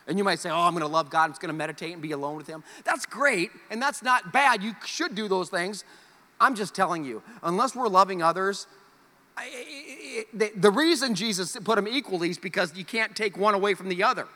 And 0.08 0.18
you 0.18 0.24
might 0.24 0.40
say, 0.40 0.50
Oh, 0.50 0.60
I'm 0.60 0.74
going 0.74 0.82
to 0.82 0.88
love 0.88 1.10
God. 1.10 1.24
I'm 1.26 1.30
just 1.32 1.42
going 1.42 1.54
to 1.54 1.58
meditate 1.58 1.94
and 1.94 2.02
be 2.02 2.12
alone 2.12 2.36
with 2.36 2.48
Him. 2.48 2.64
That's 2.84 3.06
great, 3.06 3.52
and 3.72 3.82
that's 3.82 4.04
not 4.04 4.34
bad. 4.34 4.62
You 4.62 4.76
should 4.86 5.16
do 5.16 5.28
those 5.28 5.50
things. 5.50 5.84
I'm 6.40 6.56
just 6.56 6.76
telling 6.76 7.06
you, 7.06 7.24
unless 7.42 7.76
we're 7.76 7.88
loving 7.88 8.22
others, 8.22 8.68
I- 9.38 9.44
I- 9.44 10.20
I- 10.20 10.26
the, 10.34 10.52
the 10.58 10.72
reason 10.72 11.16
Jesus 11.16 11.58
put 11.64 11.76
them 11.76 11.88
equally 11.88 12.30
is 12.30 12.38
because 12.38 12.76
you 12.76 12.84
can't 12.86 13.16
take 13.16 13.38
one 13.38 13.54
away 13.54 13.74
from 13.74 13.88
the 13.90 14.04
other. 14.04 14.28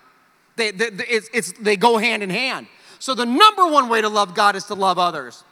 They, 0.58 0.72
they, 0.72 0.88
it's, 1.08 1.30
it's, 1.34 1.52
they 1.54 1.78
go 1.78 1.98
hand 1.98 2.24
in 2.24 2.30
hand. 2.30 2.68
So 3.00 3.14
the 3.14 3.26
number 3.26 3.66
one 3.68 3.90
way 3.90 4.02
to 4.02 4.10
love 4.10 4.34
God 4.34 4.56
is 4.56 4.66
to 4.66 4.74
love 4.74 4.98
others. 4.98 5.44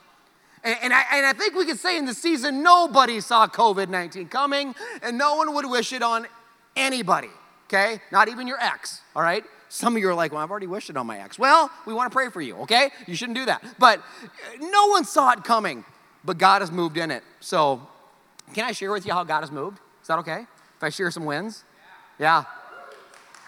And, 0.64 0.76
and, 0.82 0.92
I, 0.92 1.04
and 1.12 1.24
I 1.24 1.32
think 1.32 1.54
we 1.54 1.64
could 1.64 1.78
say 1.78 1.96
in 1.96 2.06
the 2.06 2.14
season, 2.14 2.62
nobody 2.62 3.20
saw 3.20 3.46
COVID 3.46 3.88
19 3.88 4.28
coming, 4.28 4.74
and 5.00 5.16
no 5.16 5.36
one 5.36 5.54
would 5.54 5.66
wish 5.66 5.92
it 5.92 6.02
on 6.02 6.26
anybody, 6.74 7.30
okay? 7.66 8.00
Not 8.10 8.28
even 8.28 8.48
your 8.48 8.58
ex, 8.60 9.00
all 9.14 9.22
right? 9.22 9.44
Some 9.68 9.94
of 9.94 10.02
you 10.02 10.08
are 10.08 10.14
like, 10.14 10.32
well, 10.32 10.42
I've 10.42 10.50
already 10.50 10.66
wished 10.66 10.90
it 10.90 10.96
on 10.96 11.06
my 11.06 11.18
ex. 11.18 11.38
Well, 11.38 11.70
we 11.86 11.94
want 11.94 12.10
to 12.10 12.14
pray 12.14 12.30
for 12.30 12.40
you, 12.40 12.56
okay? 12.58 12.90
You 13.06 13.14
shouldn't 13.14 13.38
do 13.38 13.44
that. 13.46 13.64
But 13.78 14.00
uh, 14.00 14.28
no 14.60 14.88
one 14.88 15.04
saw 15.04 15.30
it 15.32 15.44
coming, 15.44 15.84
but 16.24 16.36
God 16.36 16.62
has 16.62 16.72
moved 16.72 16.96
in 16.96 17.12
it. 17.12 17.22
So, 17.40 17.80
can 18.54 18.64
I 18.64 18.72
share 18.72 18.90
with 18.90 19.06
you 19.06 19.12
how 19.12 19.22
God 19.22 19.40
has 19.40 19.52
moved? 19.52 19.78
Is 20.02 20.08
that 20.08 20.18
okay? 20.20 20.46
If 20.76 20.82
I 20.82 20.88
share 20.88 21.10
some 21.12 21.24
wins? 21.24 21.64
Yeah. 22.18 22.44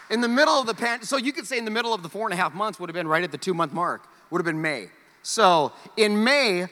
In 0.09 0.21
the 0.21 0.27
middle 0.27 0.55
of 0.55 0.65
the 0.65 0.73
pan, 0.73 1.03
so 1.03 1.17
you 1.17 1.31
could 1.31 1.45
say 1.45 1.57
in 1.57 1.65
the 1.65 1.71
middle 1.71 1.93
of 1.93 2.01
the 2.01 2.09
four 2.09 2.25
and 2.25 2.33
a 2.33 2.37
half 2.37 2.53
months 2.53 2.79
would 2.79 2.89
have 2.89 2.95
been 2.95 3.07
right 3.07 3.23
at 3.23 3.31
the 3.31 3.37
two 3.37 3.53
month 3.53 3.73
mark, 3.73 4.07
would 4.31 4.39
have 4.39 4.45
been 4.45 4.61
May. 4.61 4.89
So 5.21 5.71
in 5.97 6.23
May, 6.23 6.67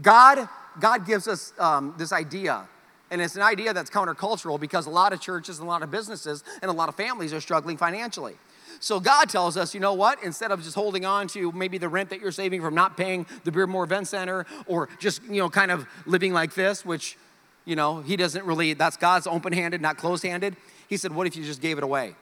God, 0.00 0.48
God 0.78 1.06
gives 1.06 1.26
us 1.26 1.52
um, 1.58 1.94
this 1.98 2.12
idea. 2.12 2.66
And 3.10 3.20
it's 3.20 3.34
an 3.34 3.42
idea 3.42 3.74
that's 3.74 3.90
countercultural 3.90 4.60
because 4.60 4.86
a 4.86 4.90
lot 4.90 5.12
of 5.12 5.20
churches 5.20 5.58
and 5.58 5.66
a 5.66 5.70
lot 5.70 5.82
of 5.82 5.90
businesses 5.90 6.44
and 6.62 6.70
a 6.70 6.74
lot 6.74 6.88
of 6.88 6.94
families 6.94 7.32
are 7.32 7.40
struggling 7.40 7.76
financially. 7.76 8.36
So 8.78 9.00
God 9.00 9.28
tells 9.28 9.56
us, 9.56 9.74
you 9.74 9.80
know 9.80 9.94
what? 9.94 10.22
Instead 10.22 10.52
of 10.52 10.62
just 10.62 10.76
holding 10.76 11.04
on 11.04 11.26
to 11.28 11.50
maybe 11.52 11.76
the 11.76 11.88
rent 11.88 12.08
that 12.10 12.20
you're 12.20 12.30
saving 12.30 12.62
from 12.62 12.74
not 12.74 12.96
paying 12.96 13.26
the 13.42 13.50
Beardmore 13.50 13.84
Event 13.84 14.06
Center 14.06 14.46
or 14.66 14.88
just, 15.00 15.22
you 15.24 15.38
know, 15.38 15.50
kind 15.50 15.72
of 15.72 15.86
living 16.06 16.32
like 16.32 16.54
this, 16.54 16.84
which, 16.84 17.18
you 17.64 17.74
know, 17.74 18.00
he 18.00 18.16
doesn't 18.16 18.44
really, 18.44 18.74
that's 18.74 18.96
God's 18.96 19.26
open 19.26 19.52
handed, 19.52 19.80
not 19.80 19.96
closed 19.96 20.22
handed. 20.22 20.56
He 20.88 20.96
said, 20.96 21.12
what 21.12 21.26
if 21.26 21.36
you 21.36 21.44
just 21.44 21.60
gave 21.60 21.78
it 21.78 21.84
away? 21.84 22.14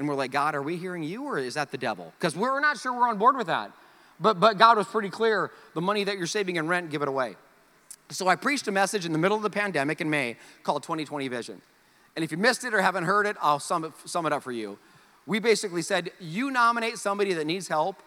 And 0.00 0.08
we're 0.08 0.14
like, 0.14 0.30
God, 0.30 0.54
are 0.54 0.62
we 0.62 0.78
hearing 0.78 1.02
you 1.02 1.24
or 1.24 1.38
is 1.38 1.54
that 1.54 1.70
the 1.70 1.76
devil? 1.76 2.10
Because 2.18 2.34
we're 2.34 2.58
not 2.58 2.78
sure 2.78 2.90
we're 2.90 3.06
on 3.06 3.18
board 3.18 3.36
with 3.36 3.48
that. 3.48 3.70
But, 4.18 4.40
but 4.40 4.56
God 4.56 4.78
was 4.78 4.86
pretty 4.86 5.10
clear 5.10 5.50
the 5.74 5.82
money 5.82 6.04
that 6.04 6.16
you're 6.16 6.26
saving 6.26 6.56
in 6.56 6.68
rent, 6.68 6.88
give 6.88 7.02
it 7.02 7.08
away. 7.08 7.36
So 8.08 8.26
I 8.26 8.34
preached 8.34 8.66
a 8.66 8.72
message 8.72 9.04
in 9.04 9.12
the 9.12 9.18
middle 9.18 9.36
of 9.36 9.42
the 9.42 9.50
pandemic 9.50 10.00
in 10.00 10.08
May 10.08 10.38
called 10.62 10.84
2020 10.84 11.28
Vision. 11.28 11.60
And 12.16 12.24
if 12.24 12.32
you 12.32 12.38
missed 12.38 12.64
it 12.64 12.72
or 12.72 12.80
haven't 12.80 13.04
heard 13.04 13.26
it, 13.26 13.36
I'll 13.42 13.60
sum 13.60 13.84
it, 13.84 13.92
sum 14.06 14.24
it 14.24 14.32
up 14.32 14.42
for 14.42 14.52
you. 14.52 14.78
We 15.26 15.38
basically 15.38 15.82
said, 15.82 16.12
you 16.18 16.50
nominate 16.50 16.96
somebody 16.96 17.34
that 17.34 17.46
needs 17.46 17.68
help, 17.68 18.02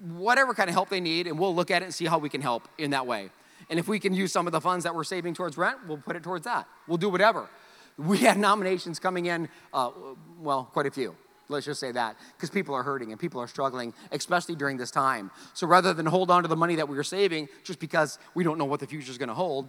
whatever 0.00 0.54
kind 0.54 0.70
of 0.70 0.74
help 0.74 0.88
they 0.88 1.00
need, 1.00 1.26
and 1.26 1.38
we'll 1.38 1.54
look 1.54 1.70
at 1.70 1.82
it 1.82 1.84
and 1.84 1.94
see 1.94 2.06
how 2.06 2.16
we 2.16 2.30
can 2.30 2.40
help 2.40 2.66
in 2.78 2.92
that 2.92 3.06
way. 3.06 3.28
And 3.68 3.78
if 3.78 3.88
we 3.88 4.00
can 4.00 4.14
use 4.14 4.32
some 4.32 4.46
of 4.46 4.52
the 4.52 4.60
funds 4.60 4.84
that 4.84 4.94
we're 4.94 5.04
saving 5.04 5.34
towards 5.34 5.58
rent, 5.58 5.76
we'll 5.86 5.98
put 5.98 6.16
it 6.16 6.22
towards 6.22 6.46
that. 6.46 6.66
We'll 6.88 6.96
do 6.96 7.10
whatever. 7.10 7.46
We 8.00 8.18
had 8.18 8.38
nominations 8.38 8.98
coming 8.98 9.26
in, 9.26 9.48
uh, 9.74 9.90
well, 10.40 10.64
quite 10.72 10.86
a 10.86 10.90
few. 10.90 11.14
Let's 11.48 11.66
just 11.66 11.80
say 11.80 11.92
that, 11.92 12.16
because 12.36 12.48
people 12.48 12.74
are 12.74 12.82
hurting 12.82 13.10
and 13.10 13.20
people 13.20 13.40
are 13.40 13.48
struggling, 13.48 13.92
especially 14.12 14.54
during 14.54 14.76
this 14.76 14.90
time. 14.90 15.30
So 15.52 15.66
rather 15.66 15.92
than 15.92 16.06
hold 16.06 16.30
on 16.30 16.42
to 16.42 16.48
the 16.48 16.56
money 16.56 16.76
that 16.76 16.88
we 16.88 16.96
were 16.96 17.04
saving 17.04 17.48
just 17.64 17.80
because 17.80 18.18
we 18.34 18.44
don't 18.44 18.56
know 18.56 18.64
what 18.64 18.80
the 18.80 18.86
future 18.86 19.10
is 19.10 19.18
going 19.18 19.28
to 19.28 19.34
hold, 19.34 19.68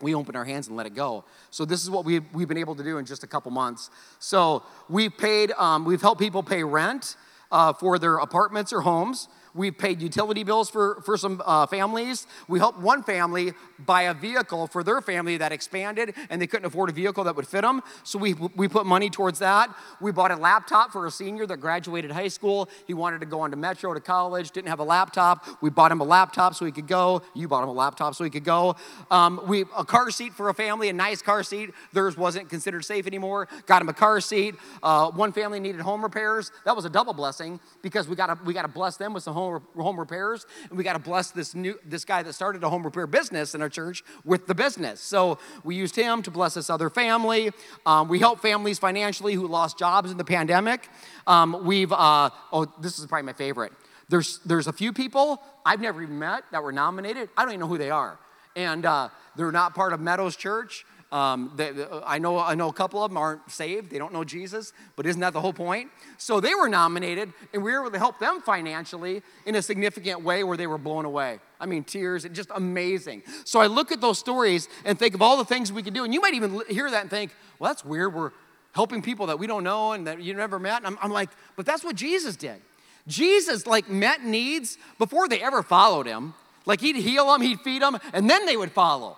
we 0.00 0.14
open 0.14 0.36
our 0.36 0.44
hands 0.44 0.68
and 0.68 0.76
let 0.76 0.86
it 0.86 0.94
go. 0.94 1.24
So 1.50 1.64
this 1.64 1.82
is 1.82 1.90
what 1.90 2.04
we, 2.04 2.20
we've 2.32 2.46
been 2.46 2.56
able 2.56 2.76
to 2.76 2.84
do 2.84 2.98
in 2.98 3.04
just 3.04 3.24
a 3.24 3.26
couple 3.26 3.50
months. 3.50 3.90
So 4.20 4.62
we've 4.88 5.16
paid, 5.16 5.50
um, 5.58 5.84
we've 5.84 6.00
helped 6.00 6.20
people 6.20 6.42
pay 6.42 6.62
rent 6.62 7.16
uh, 7.50 7.72
for 7.72 7.98
their 7.98 8.18
apartments 8.18 8.72
or 8.72 8.82
homes. 8.82 9.28
We 9.58 9.72
paid 9.72 10.00
utility 10.00 10.44
bills 10.44 10.70
for, 10.70 11.02
for 11.04 11.16
some 11.16 11.42
uh, 11.44 11.66
families. 11.66 12.28
We 12.46 12.60
helped 12.60 12.78
one 12.78 13.02
family 13.02 13.54
buy 13.78 14.02
a 14.02 14.14
vehicle 14.14 14.68
for 14.68 14.84
their 14.84 15.00
family 15.00 15.36
that 15.38 15.50
expanded 15.50 16.14
and 16.30 16.40
they 16.40 16.46
couldn't 16.46 16.66
afford 16.66 16.90
a 16.90 16.92
vehicle 16.92 17.24
that 17.24 17.34
would 17.34 17.48
fit 17.48 17.62
them. 17.62 17.82
So 18.04 18.20
we, 18.20 18.34
we 18.34 18.68
put 18.68 18.86
money 18.86 19.10
towards 19.10 19.40
that. 19.40 19.74
We 20.00 20.12
bought 20.12 20.30
a 20.30 20.36
laptop 20.36 20.92
for 20.92 21.06
a 21.06 21.10
senior 21.10 21.44
that 21.46 21.56
graduated 21.56 22.12
high 22.12 22.28
school. 22.28 22.68
He 22.86 22.94
wanted 22.94 23.18
to 23.20 23.26
go 23.26 23.40
on 23.40 23.50
to 23.50 23.56
Metro 23.56 23.92
to 23.92 24.00
college, 24.00 24.52
didn't 24.52 24.68
have 24.68 24.78
a 24.78 24.84
laptop. 24.84 25.44
We 25.60 25.70
bought 25.70 25.90
him 25.90 26.00
a 26.00 26.04
laptop 26.04 26.54
so 26.54 26.64
he 26.64 26.70
could 26.70 26.86
go. 26.86 27.22
You 27.34 27.48
bought 27.48 27.64
him 27.64 27.68
a 27.68 27.72
laptop 27.72 28.14
so 28.14 28.22
he 28.22 28.30
could 28.30 28.44
go. 28.44 28.76
Um, 29.10 29.40
we 29.48 29.62
A 29.76 29.84
car 29.84 30.12
seat 30.12 30.34
for 30.34 30.50
a 30.50 30.54
family, 30.54 30.88
a 30.88 30.92
nice 30.92 31.20
car 31.20 31.42
seat. 31.42 31.70
Theirs 31.92 32.16
wasn't 32.16 32.48
considered 32.48 32.84
safe 32.84 33.08
anymore. 33.08 33.48
Got 33.66 33.82
him 33.82 33.88
a 33.88 33.92
car 33.92 34.20
seat. 34.20 34.54
Uh, 34.84 35.10
one 35.10 35.32
family 35.32 35.58
needed 35.58 35.80
home 35.80 36.02
repairs. 36.02 36.52
That 36.64 36.76
was 36.76 36.84
a 36.84 36.90
double 36.90 37.12
blessing 37.12 37.58
because 37.82 38.06
we 38.06 38.14
got 38.14 38.44
we 38.44 38.54
to 38.54 38.68
bless 38.68 38.96
them 38.96 39.14
with 39.14 39.24
some 39.24 39.34
home, 39.34 39.47
home 39.76 39.98
repairs, 39.98 40.46
and 40.68 40.78
we 40.78 40.84
got 40.84 40.92
to 40.92 40.98
bless 40.98 41.30
this 41.30 41.54
new 41.54 41.78
this 41.84 42.04
guy 42.04 42.22
that 42.22 42.32
started 42.32 42.62
a 42.62 42.68
home 42.68 42.82
repair 42.82 43.06
business 43.06 43.54
in 43.54 43.62
our 43.62 43.68
church 43.68 44.04
with 44.24 44.46
the 44.46 44.54
business. 44.54 45.00
So 45.00 45.38
we 45.64 45.74
used 45.74 45.96
him 45.96 46.22
to 46.22 46.30
bless 46.30 46.54
this 46.54 46.70
other 46.70 46.90
family. 46.90 47.50
Um, 47.86 48.08
we 48.08 48.18
help 48.18 48.40
families 48.40 48.78
financially 48.78 49.34
who 49.34 49.46
lost 49.46 49.78
jobs 49.78 50.10
in 50.10 50.16
the 50.16 50.24
pandemic. 50.24 50.88
Um, 51.26 51.64
we've 51.64 51.92
uh, 51.92 52.30
oh, 52.52 52.66
this 52.80 52.98
is 52.98 53.06
probably 53.06 53.26
my 53.26 53.32
favorite. 53.32 53.72
There's 54.08 54.38
there's 54.44 54.66
a 54.66 54.72
few 54.72 54.92
people 54.92 55.42
I've 55.66 55.80
never 55.80 56.02
even 56.02 56.18
met 56.18 56.44
that 56.52 56.62
were 56.62 56.72
nominated. 56.72 57.28
I 57.36 57.42
don't 57.42 57.52
even 57.52 57.60
know 57.60 57.68
who 57.68 57.78
they 57.78 57.90
are, 57.90 58.18
and 58.56 58.84
uh, 58.86 59.08
they're 59.36 59.52
not 59.52 59.74
part 59.74 59.92
of 59.92 60.00
Meadows 60.00 60.36
Church. 60.36 60.84
Um, 61.10 61.52
they, 61.56 61.72
I, 62.04 62.18
know, 62.18 62.38
I 62.38 62.54
know 62.54 62.68
a 62.68 62.72
couple 62.72 63.02
of 63.02 63.10
them 63.10 63.16
aren't 63.16 63.50
saved, 63.50 63.90
they 63.90 63.98
don't 63.98 64.12
know 64.12 64.24
Jesus, 64.24 64.74
but 64.94 65.06
isn't 65.06 65.20
that 65.20 65.32
the 65.32 65.40
whole 65.40 65.54
point? 65.54 65.90
So 66.18 66.38
they 66.38 66.54
were 66.54 66.68
nominated, 66.68 67.32
and 67.54 67.62
we 67.62 67.72
were 67.72 67.80
able 67.80 67.92
to 67.92 67.98
help 67.98 68.18
them 68.18 68.42
financially 68.42 69.22
in 69.46 69.54
a 69.54 69.62
significant 69.62 70.22
way 70.22 70.44
where 70.44 70.58
they 70.58 70.66
were 70.66 70.76
blown 70.76 71.06
away. 71.06 71.40
I 71.58 71.64
mean, 71.64 71.82
tears, 71.84 72.26
just 72.32 72.50
amazing. 72.54 73.22
So 73.44 73.58
I 73.58 73.68
look 73.68 73.90
at 73.90 74.02
those 74.02 74.18
stories 74.18 74.68
and 74.84 74.98
think 74.98 75.14
of 75.14 75.22
all 75.22 75.38
the 75.38 75.46
things 75.46 75.72
we 75.72 75.82
could 75.82 75.94
do, 75.94 76.04
and 76.04 76.12
you 76.12 76.20
might 76.20 76.34
even 76.34 76.60
hear 76.68 76.90
that 76.90 77.00
and 77.00 77.10
think, 77.10 77.34
well, 77.58 77.70
that's 77.70 77.86
weird. 77.86 78.12
We're 78.12 78.32
helping 78.72 79.00
people 79.00 79.26
that 79.26 79.38
we 79.38 79.46
don't 79.46 79.64
know 79.64 79.92
and 79.92 80.06
that 80.06 80.22
you 80.22 80.34
never 80.34 80.58
met. 80.58 80.76
And 80.78 80.88
I'm, 80.88 80.98
I'm 81.00 81.10
like, 81.10 81.30
but 81.56 81.64
that's 81.64 81.82
what 81.82 81.96
Jesus 81.96 82.36
did. 82.36 82.60
Jesus, 83.06 83.66
like, 83.66 83.88
met 83.88 84.22
needs 84.22 84.76
before 84.98 85.26
they 85.26 85.40
ever 85.40 85.62
followed 85.62 86.06
him. 86.06 86.34
Like, 86.66 86.82
he'd 86.82 86.96
heal 86.96 87.32
them, 87.32 87.40
he'd 87.40 87.60
feed 87.60 87.80
them, 87.80 87.98
and 88.12 88.28
then 88.28 88.44
they 88.44 88.58
would 88.58 88.72
follow. 88.72 89.16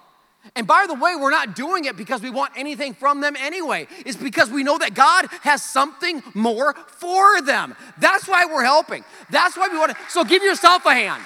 And 0.57 0.67
by 0.67 0.87
the 0.89 0.95
way, 0.95 1.17
we're 1.17 1.31
not 1.31 1.55
doing 1.55 1.85
it 1.85 1.97
because 1.97 2.23
we 2.23 2.31
want 2.31 2.53
anything 2.57 2.95
from 2.95 3.21
them 3.21 3.37
anyway. 3.37 3.87
It's 4.05 4.17
because 4.17 4.51
we 4.51 4.63
know 4.63 4.79
that 4.79 4.95
God 4.95 5.27
has 5.43 5.63
something 5.63 6.23
more 6.35 6.75
for 6.75 7.41
them. 7.43 7.77
That's 7.99 8.27
why 8.27 8.47
we're 8.47 8.65
helping. 8.65 9.05
That's 9.31 9.57
why 9.57 9.69
we 9.69 9.79
want 9.79 9.93
to. 9.93 9.99
So 10.09 10.25
give 10.25 10.43
yourself 10.43 10.85
a 10.87 10.93
hand. 10.93 11.23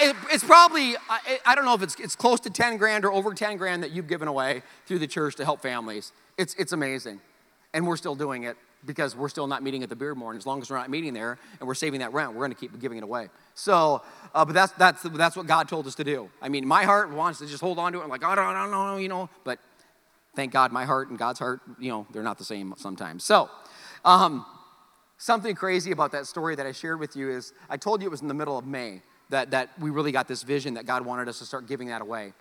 it, 0.00 0.16
it's 0.32 0.44
probably, 0.44 0.96
I, 1.10 1.40
I, 1.44 1.54
don't 1.54 1.64
know 1.64 1.74
if 1.74 1.82
it's, 1.82 1.96
it's 2.00 2.16
close 2.16 2.40
to 2.40 2.50
10 2.50 2.78
grand 2.78 3.04
or 3.04 3.12
over 3.12 3.34
10 3.34 3.56
grand 3.58 3.82
that 3.82 3.90
you've 3.90 4.08
given 4.08 4.28
away 4.28 4.62
through 4.86 5.00
the 5.00 5.06
church 5.06 5.36
to 5.36 5.44
help 5.44 5.60
families. 5.60 6.12
It's, 6.38 6.54
it's 6.54 6.72
amazing. 6.72 7.20
And 7.74 7.86
we're 7.86 7.96
still 7.96 8.14
doing 8.14 8.44
it 8.44 8.56
because 8.86 9.16
we're 9.16 9.28
still 9.28 9.46
not 9.46 9.62
meeting 9.62 9.82
at 9.82 9.88
the 9.88 9.96
Beardmore. 9.96 10.30
And 10.30 10.38
as 10.38 10.46
long 10.46 10.60
as 10.60 10.70
we're 10.70 10.76
not 10.76 10.90
meeting 10.90 11.14
there 11.14 11.38
and 11.58 11.66
we're 11.66 11.74
saving 11.74 12.00
that 12.00 12.12
rent, 12.12 12.32
we're 12.32 12.40
going 12.40 12.52
to 12.52 12.56
keep 12.56 12.78
giving 12.80 12.98
it 12.98 13.04
away. 13.04 13.28
So, 13.54 14.02
uh, 14.34 14.44
but 14.44 14.52
that's, 14.52 14.72
that's, 14.72 15.02
that's 15.02 15.36
what 15.36 15.46
God 15.46 15.68
told 15.68 15.86
us 15.86 15.94
to 15.96 16.04
do. 16.04 16.30
I 16.42 16.48
mean, 16.48 16.66
my 16.66 16.84
heart 16.84 17.10
wants 17.10 17.38
to 17.40 17.46
just 17.46 17.60
hold 17.60 17.78
on 17.78 17.92
to 17.92 18.00
it. 18.00 18.04
I'm 18.04 18.08
like, 18.08 18.24
I 18.24 18.34
don't, 18.34 18.44
I 18.44 18.62
don't 18.62 18.70
know, 18.70 18.96
you 18.96 19.08
know, 19.08 19.28
but 19.44 19.58
thank 20.34 20.52
God 20.52 20.72
my 20.72 20.84
heart 20.84 21.08
and 21.08 21.18
God's 21.18 21.38
heart, 21.38 21.60
you 21.78 21.90
know, 21.90 22.06
they're 22.12 22.22
not 22.22 22.38
the 22.38 22.44
same 22.44 22.74
sometimes. 22.76 23.24
So, 23.24 23.48
um, 24.04 24.44
something 25.18 25.54
crazy 25.54 25.92
about 25.92 26.12
that 26.12 26.26
story 26.26 26.54
that 26.56 26.66
I 26.66 26.72
shared 26.72 27.00
with 27.00 27.16
you 27.16 27.30
is 27.30 27.52
I 27.70 27.76
told 27.76 28.02
you 28.02 28.08
it 28.08 28.10
was 28.10 28.22
in 28.22 28.28
the 28.28 28.34
middle 28.34 28.58
of 28.58 28.66
May 28.66 29.02
that, 29.30 29.50
that 29.52 29.70
we 29.80 29.90
really 29.90 30.12
got 30.12 30.28
this 30.28 30.42
vision 30.42 30.74
that 30.74 30.86
God 30.86 31.04
wanted 31.04 31.28
us 31.28 31.38
to 31.38 31.46
start 31.46 31.66
giving 31.66 31.88
that 31.88 32.02
away 32.02 32.34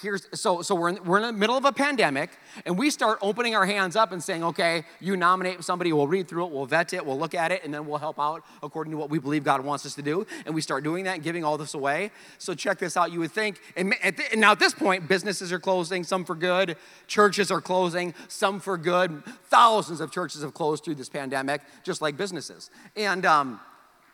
here's 0.00 0.26
so 0.32 0.62
so 0.62 0.74
we're 0.74 0.88
in, 0.88 1.04
we're 1.04 1.18
in 1.18 1.22
the 1.22 1.32
middle 1.32 1.56
of 1.56 1.66
a 1.66 1.72
pandemic 1.72 2.30
and 2.64 2.78
we 2.78 2.88
start 2.88 3.18
opening 3.20 3.54
our 3.54 3.66
hands 3.66 3.94
up 3.94 4.10
and 4.10 4.22
saying 4.22 4.42
okay 4.42 4.84
you 5.00 5.16
nominate 5.16 5.62
somebody 5.62 5.92
we'll 5.92 6.06
read 6.06 6.26
through 6.26 6.46
it 6.46 6.50
we'll 6.50 6.64
vet 6.64 6.94
it 6.94 7.04
we'll 7.04 7.18
look 7.18 7.34
at 7.34 7.52
it 7.52 7.62
and 7.62 7.74
then 7.74 7.86
we'll 7.86 7.98
help 7.98 8.18
out 8.18 8.42
according 8.62 8.90
to 8.90 8.96
what 8.96 9.10
we 9.10 9.18
believe 9.18 9.44
god 9.44 9.62
wants 9.62 9.84
us 9.84 9.94
to 9.94 10.00
do 10.00 10.26
and 10.46 10.54
we 10.54 10.62
start 10.62 10.82
doing 10.82 11.04
that 11.04 11.16
and 11.16 11.22
giving 11.22 11.44
all 11.44 11.58
this 11.58 11.74
away. 11.74 12.10
So 12.38 12.54
check 12.54 12.78
this 12.78 12.96
out 12.96 13.12
you 13.12 13.20
would 13.20 13.32
think 13.32 13.60
and, 13.76 13.94
and 14.02 14.16
now 14.36 14.52
at 14.52 14.58
this 14.58 14.72
point 14.72 15.08
businesses 15.08 15.52
are 15.52 15.60
closing 15.60 16.04
some 16.04 16.24
for 16.24 16.34
good 16.34 16.76
churches 17.06 17.50
are 17.50 17.60
closing 17.60 18.14
some 18.28 18.60
for 18.60 18.78
good. 18.78 19.22
Thousands 19.50 20.00
of 20.00 20.10
churches 20.10 20.42
have 20.42 20.54
closed 20.54 20.84
through 20.84 20.94
this 20.94 21.10
pandemic 21.10 21.60
just 21.82 22.00
like 22.00 22.16
businesses. 22.16 22.70
And 22.96 23.26
um, 23.26 23.60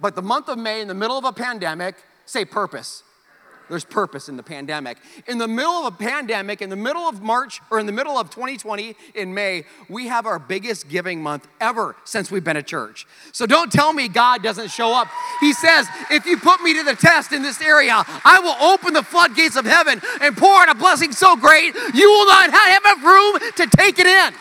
but 0.00 0.16
the 0.16 0.22
month 0.22 0.48
of 0.48 0.58
may 0.58 0.80
in 0.80 0.88
the 0.88 0.94
middle 0.94 1.16
of 1.16 1.24
a 1.24 1.32
pandemic 1.32 1.96
say 2.26 2.44
purpose 2.44 3.04
there's 3.68 3.84
purpose 3.84 4.28
in 4.28 4.36
the 4.36 4.42
pandemic. 4.42 4.98
In 5.26 5.38
the 5.38 5.48
middle 5.48 5.72
of 5.72 5.94
a 5.94 5.96
pandemic, 5.96 6.62
in 6.62 6.70
the 6.70 6.76
middle 6.76 7.02
of 7.02 7.22
March 7.22 7.60
or 7.70 7.78
in 7.78 7.86
the 7.86 7.92
middle 7.92 8.18
of 8.18 8.30
2020 8.30 8.96
in 9.14 9.34
May, 9.34 9.64
we 9.88 10.08
have 10.08 10.26
our 10.26 10.38
biggest 10.38 10.88
giving 10.88 11.22
month 11.22 11.46
ever 11.60 11.96
since 12.04 12.30
we've 12.30 12.44
been 12.44 12.56
a 12.56 12.62
church. 12.62 13.06
So 13.32 13.46
don't 13.46 13.70
tell 13.70 13.92
me 13.92 14.08
God 14.08 14.42
doesn't 14.42 14.68
show 14.68 14.92
up. 14.92 15.08
He 15.40 15.52
says, 15.52 15.86
if 16.10 16.26
you 16.26 16.38
put 16.38 16.62
me 16.62 16.74
to 16.74 16.82
the 16.82 16.94
test 16.94 17.32
in 17.32 17.42
this 17.42 17.60
area, 17.60 18.02
I 18.24 18.40
will 18.40 18.72
open 18.72 18.94
the 18.94 19.02
floodgates 19.02 19.56
of 19.56 19.64
heaven 19.64 20.00
and 20.20 20.36
pour 20.36 20.62
out 20.62 20.70
a 20.70 20.74
blessing 20.74 21.12
so 21.12 21.36
great 21.36 21.74
you 21.94 22.10
will 22.10 22.26
not 22.26 22.50
have 22.50 22.82
enough 22.82 23.04
room 23.04 23.52
to 23.56 23.66
take 23.76 23.98
it 23.98 24.06
in. 24.06 24.34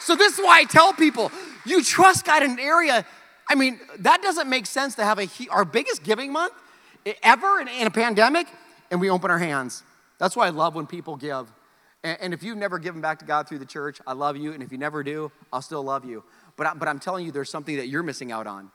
So 0.00 0.14
this 0.14 0.38
is 0.38 0.44
why 0.44 0.60
I 0.60 0.64
tell 0.64 0.92
people, 0.92 1.32
you 1.64 1.82
trust 1.82 2.26
God 2.26 2.42
in 2.42 2.52
an 2.52 2.60
area. 2.60 3.06
I 3.48 3.54
mean, 3.54 3.80
that 4.00 4.22
doesn't 4.22 4.48
make 4.48 4.66
sense 4.66 4.94
to 4.96 5.04
have 5.04 5.18
a 5.18 5.28
our 5.50 5.64
biggest 5.64 6.02
giving 6.02 6.32
month 6.32 6.52
ever 7.22 7.60
in, 7.60 7.68
in 7.68 7.86
a 7.86 7.90
pandemic, 7.90 8.46
and 8.90 9.00
we 9.00 9.10
open 9.10 9.30
our 9.30 9.38
hands. 9.38 9.82
That's 10.18 10.36
why 10.36 10.46
I 10.46 10.50
love 10.50 10.74
when 10.74 10.86
people 10.86 11.16
give. 11.16 11.52
And, 12.02 12.18
and 12.20 12.34
if 12.34 12.42
you've 12.42 12.58
never 12.58 12.78
given 12.78 13.00
back 13.00 13.18
to 13.20 13.24
God 13.24 13.48
through 13.48 13.58
the 13.58 13.66
church, 13.66 14.00
I 14.06 14.12
love 14.12 14.36
you. 14.36 14.52
And 14.52 14.62
if 14.62 14.70
you 14.70 14.78
never 14.78 15.02
do, 15.02 15.32
I'll 15.52 15.62
still 15.62 15.82
love 15.82 16.04
you. 16.04 16.22
But, 16.56 16.66
I, 16.66 16.74
but 16.74 16.88
I'm 16.88 16.98
telling 16.98 17.26
you, 17.26 17.32
there's 17.32 17.50
something 17.50 17.76
that 17.76 17.88
you're 17.88 18.02
missing 18.02 18.30
out 18.30 18.46
on. 18.46 18.70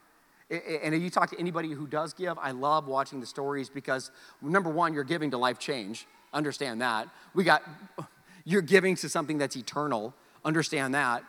And 0.50 0.95
if 0.95 1.01
you 1.01 1.12
talk 1.12 1.29
to 1.29 1.39
anybody 1.39 1.69
who 1.69 1.86
does 1.86 2.13
give, 2.13 2.38
I 2.39 2.51
love 2.51 2.88
watching 2.88 3.19
the 3.19 3.27
stories 3.27 3.69
because 3.69 4.09
number 4.41 4.69
one, 4.69 4.95
you're 4.95 5.03
giving 5.03 5.29
to 5.31 5.38
life 5.38 5.59
change. 5.59 6.07
Understand 6.33 6.81
that. 6.81 7.07
We 7.36 7.43
got, 7.43 7.63
you're 8.45 8.63
giving 8.63 8.95
to 8.98 9.09
something 9.09 9.38
that's 9.38 9.55
eternal. 9.55 10.13
Understand 10.43 10.95
that. 10.95 11.24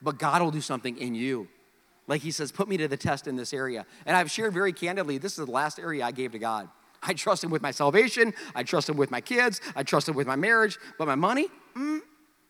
but 0.00 0.18
God 0.18 0.42
will 0.42 0.50
do 0.50 0.60
something 0.60 0.96
in 0.96 1.14
you. 1.14 1.48
Like 2.06 2.22
he 2.22 2.30
says, 2.30 2.50
put 2.50 2.68
me 2.68 2.76
to 2.78 2.88
the 2.88 2.96
test 2.96 3.26
in 3.26 3.36
this 3.36 3.52
area. 3.52 3.86
And 4.06 4.16
I've 4.16 4.30
shared 4.30 4.52
very 4.52 4.72
candidly, 4.72 5.18
this 5.18 5.38
is 5.38 5.46
the 5.46 5.52
last 5.52 5.78
area 5.78 6.04
I 6.04 6.10
gave 6.10 6.32
to 6.32 6.38
God. 6.38 6.68
I 7.02 7.14
trust 7.14 7.42
him 7.42 7.50
with 7.50 7.62
my 7.62 7.70
salvation. 7.70 8.32
I 8.54 8.62
trust 8.62 8.88
him 8.88 8.96
with 8.96 9.10
my 9.10 9.20
kids. 9.20 9.60
I 9.74 9.82
trust 9.82 10.08
him 10.08 10.14
with 10.14 10.26
my 10.26 10.36
marriage. 10.36 10.78
But 10.98 11.06
my 11.06 11.14
money? 11.14 11.48
Mm, 11.76 12.00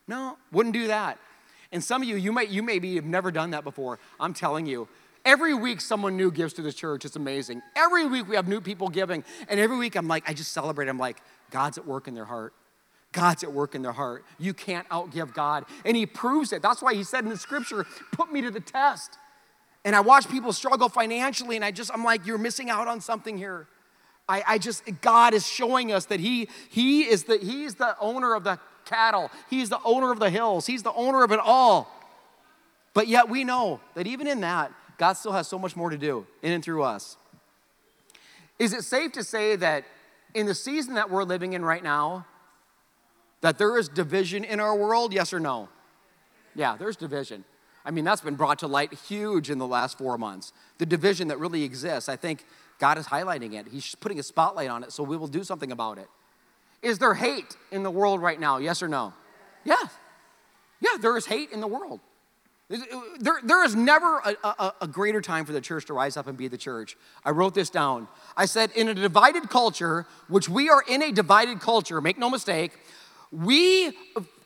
no, 0.07 0.37
wouldn't 0.51 0.73
do 0.73 0.87
that. 0.87 1.17
And 1.71 1.83
some 1.83 2.03
of 2.03 2.07
you, 2.07 2.15
you 2.15 2.31
may, 2.31 2.45
you 2.45 2.61
maybe 2.61 2.95
have 2.95 3.05
never 3.05 3.31
done 3.31 3.51
that 3.51 3.63
before. 3.63 3.97
I'm 4.19 4.33
telling 4.33 4.67
you, 4.67 4.87
every 5.25 5.55
week 5.55 5.81
someone 5.81 6.15
new 6.15 6.31
gives 6.31 6.53
to 6.53 6.61
the 6.61 6.71
church. 6.71 7.03
It's 7.03 7.15
amazing. 7.15 7.63
Every 7.75 8.05
week 8.05 8.27
we 8.27 8.35
have 8.35 8.47
new 8.47 8.61
people 8.61 8.89
giving. 8.89 9.23
And 9.47 9.59
every 9.59 9.77
week 9.77 9.95
I'm 9.95 10.07
like, 10.07 10.29
I 10.29 10.33
just 10.33 10.51
celebrate. 10.51 10.87
I'm 10.87 10.99
like, 10.99 11.17
God's 11.49 11.79
at 11.79 11.87
work 11.87 12.07
in 12.07 12.13
their 12.13 12.25
heart. 12.25 12.53
God's 13.11 13.43
at 13.43 13.53
work 13.53 13.75
in 13.75 13.81
their 13.81 13.91
heart. 13.91 14.25
You 14.37 14.53
can't 14.53 14.87
outgive 14.89 15.33
God. 15.33 15.65
And 15.85 15.95
He 15.95 16.05
proves 16.05 16.51
it. 16.51 16.61
That's 16.61 16.81
why 16.81 16.93
He 16.93 17.03
said 17.03 17.23
in 17.23 17.29
the 17.29 17.37
scripture, 17.37 17.85
put 18.11 18.31
me 18.31 18.41
to 18.41 18.51
the 18.51 18.59
test. 18.59 19.17
And 19.85 19.95
I 19.95 19.99
watch 19.99 20.29
people 20.29 20.53
struggle 20.53 20.89
financially, 20.89 21.55
and 21.55 21.65
I 21.65 21.71
just, 21.71 21.91
I'm 21.93 22.03
like, 22.03 22.25
you're 22.25 22.37
missing 22.37 22.69
out 22.69 22.87
on 22.87 23.01
something 23.01 23.37
here. 23.37 23.67
I, 24.29 24.43
I 24.47 24.57
just, 24.57 24.83
God 25.01 25.33
is 25.33 25.45
showing 25.45 25.91
us 25.91 26.05
that 26.05 26.19
He, 26.19 26.47
He 26.69 27.01
is 27.03 27.25
the 27.25 27.37
He's 27.37 27.75
the 27.75 27.97
owner 27.99 28.33
of 28.33 28.43
the 28.43 28.59
cattle, 28.85 29.29
He's 29.49 29.69
the 29.69 29.79
owner 29.83 30.11
of 30.11 30.19
the 30.19 30.29
hills, 30.29 30.65
He's 30.65 30.83
the 30.83 30.93
owner 30.93 31.23
of 31.23 31.31
it 31.31 31.39
all. 31.39 31.91
But 32.93 33.07
yet 33.07 33.27
we 33.27 33.43
know 33.43 33.81
that 33.95 34.07
even 34.07 34.27
in 34.27 34.41
that, 34.41 34.71
God 34.97 35.13
still 35.13 35.31
has 35.31 35.47
so 35.47 35.57
much 35.57 35.75
more 35.75 35.89
to 35.89 35.97
do 35.97 36.25
in 36.41 36.51
and 36.51 36.63
through 36.63 36.83
us. 36.83 37.17
Is 38.59 38.71
it 38.71 38.83
safe 38.83 39.11
to 39.13 39.23
say 39.23 39.55
that 39.55 39.83
in 40.33 40.45
the 40.45 40.55
season 40.55 40.93
that 40.93 41.09
we're 41.09 41.23
living 41.23 41.53
in 41.53 41.65
right 41.65 41.83
now, 41.83 42.25
that 43.41 43.57
there 43.57 43.77
is 43.77 43.89
division 43.89 44.43
in 44.43 44.59
our 44.59 44.75
world? 44.75 45.11
Yes 45.11 45.33
or 45.33 45.39
no? 45.39 45.69
Yeah, 46.55 46.77
there's 46.77 46.95
division. 46.95 47.43
I 47.85 47.91
mean, 47.91 48.05
that's 48.05 48.21
been 48.21 48.35
brought 48.35 48.59
to 48.59 48.67
light 48.67 48.93
huge 48.93 49.49
in 49.49 49.57
the 49.57 49.67
last 49.67 49.97
four 49.97 50.17
months. 50.17 50.53
The 50.77 50.85
division 50.85 51.27
that 51.27 51.39
really 51.39 51.63
exists. 51.63 52.07
I 52.07 52.15
think 52.15 52.45
God 52.79 52.97
is 52.97 53.07
highlighting 53.07 53.53
it. 53.53 53.67
He's 53.69 53.95
putting 53.95 54.19
a 54.19 54.23
spotlight 54.23 54.69
on 54.69 54.83
it, 54.83 54.91
so 54.91 55.03
we 55.03 55.17
will 55.17 55.27
do 55.27 55.43
something 55.43 55.71
about 55.71 55.97
it. 55.97 56.07
Is 56.81 56.99
there 56.99 57.13
hate 57.13 57.55
in 57.71 57.83
the 57.83 57.91
world 57.91 58.21
right 58.21 58.39
now? 58.39 58.57
Yes 58.57 58.83
or 58.83 58.87
no? 58.87 59.13
Yeah. 59.63 59.75
Yeah, 60.81 60.97
there 60.99 61.15
is 61.17 61.25
hate 61.25 61.51
in 61.51 61.61
the 61.61 61.67
world. 61.67 62.01
There, 63.19 63.39
there 63.43 63.63
is 63.63 63.75
never 63.75 64.19
a, 64.19 64.35
a, 64.43 64.73
a, 64.81 64.87
greater 64.87 65.21
time 65.21 65.45
for 65.45 65.51
the 65.51 65.61
church 65.61 65.85
to 65.85 65.93
rise 65.93 66.17
up 66.17 66.27
and 66.27 66.37
be 66.37 66.47
the 66.47 66.57
church. 66.57 66.97
I 67.23 67.31
wrote 67.31 67.53
this 67.53 67.69
down. 67.69 68.07
I 68.35 68.45
said, 68.45 68.71
in 68.71 68.87
a 68.87 68.93
divided 68.93 69.49
culture, 69.49 70.07
which 70.27 70.49
we 70.49 70.69
are 70.69 70.83
in 70.87 71.03
a 71.03 71.11
divided 71.11 71.59
culture, 71.59 72.01
make 72.01 72.17
no 72.17 72.29
mistake, 72.29 72.71
we 73.31 73.91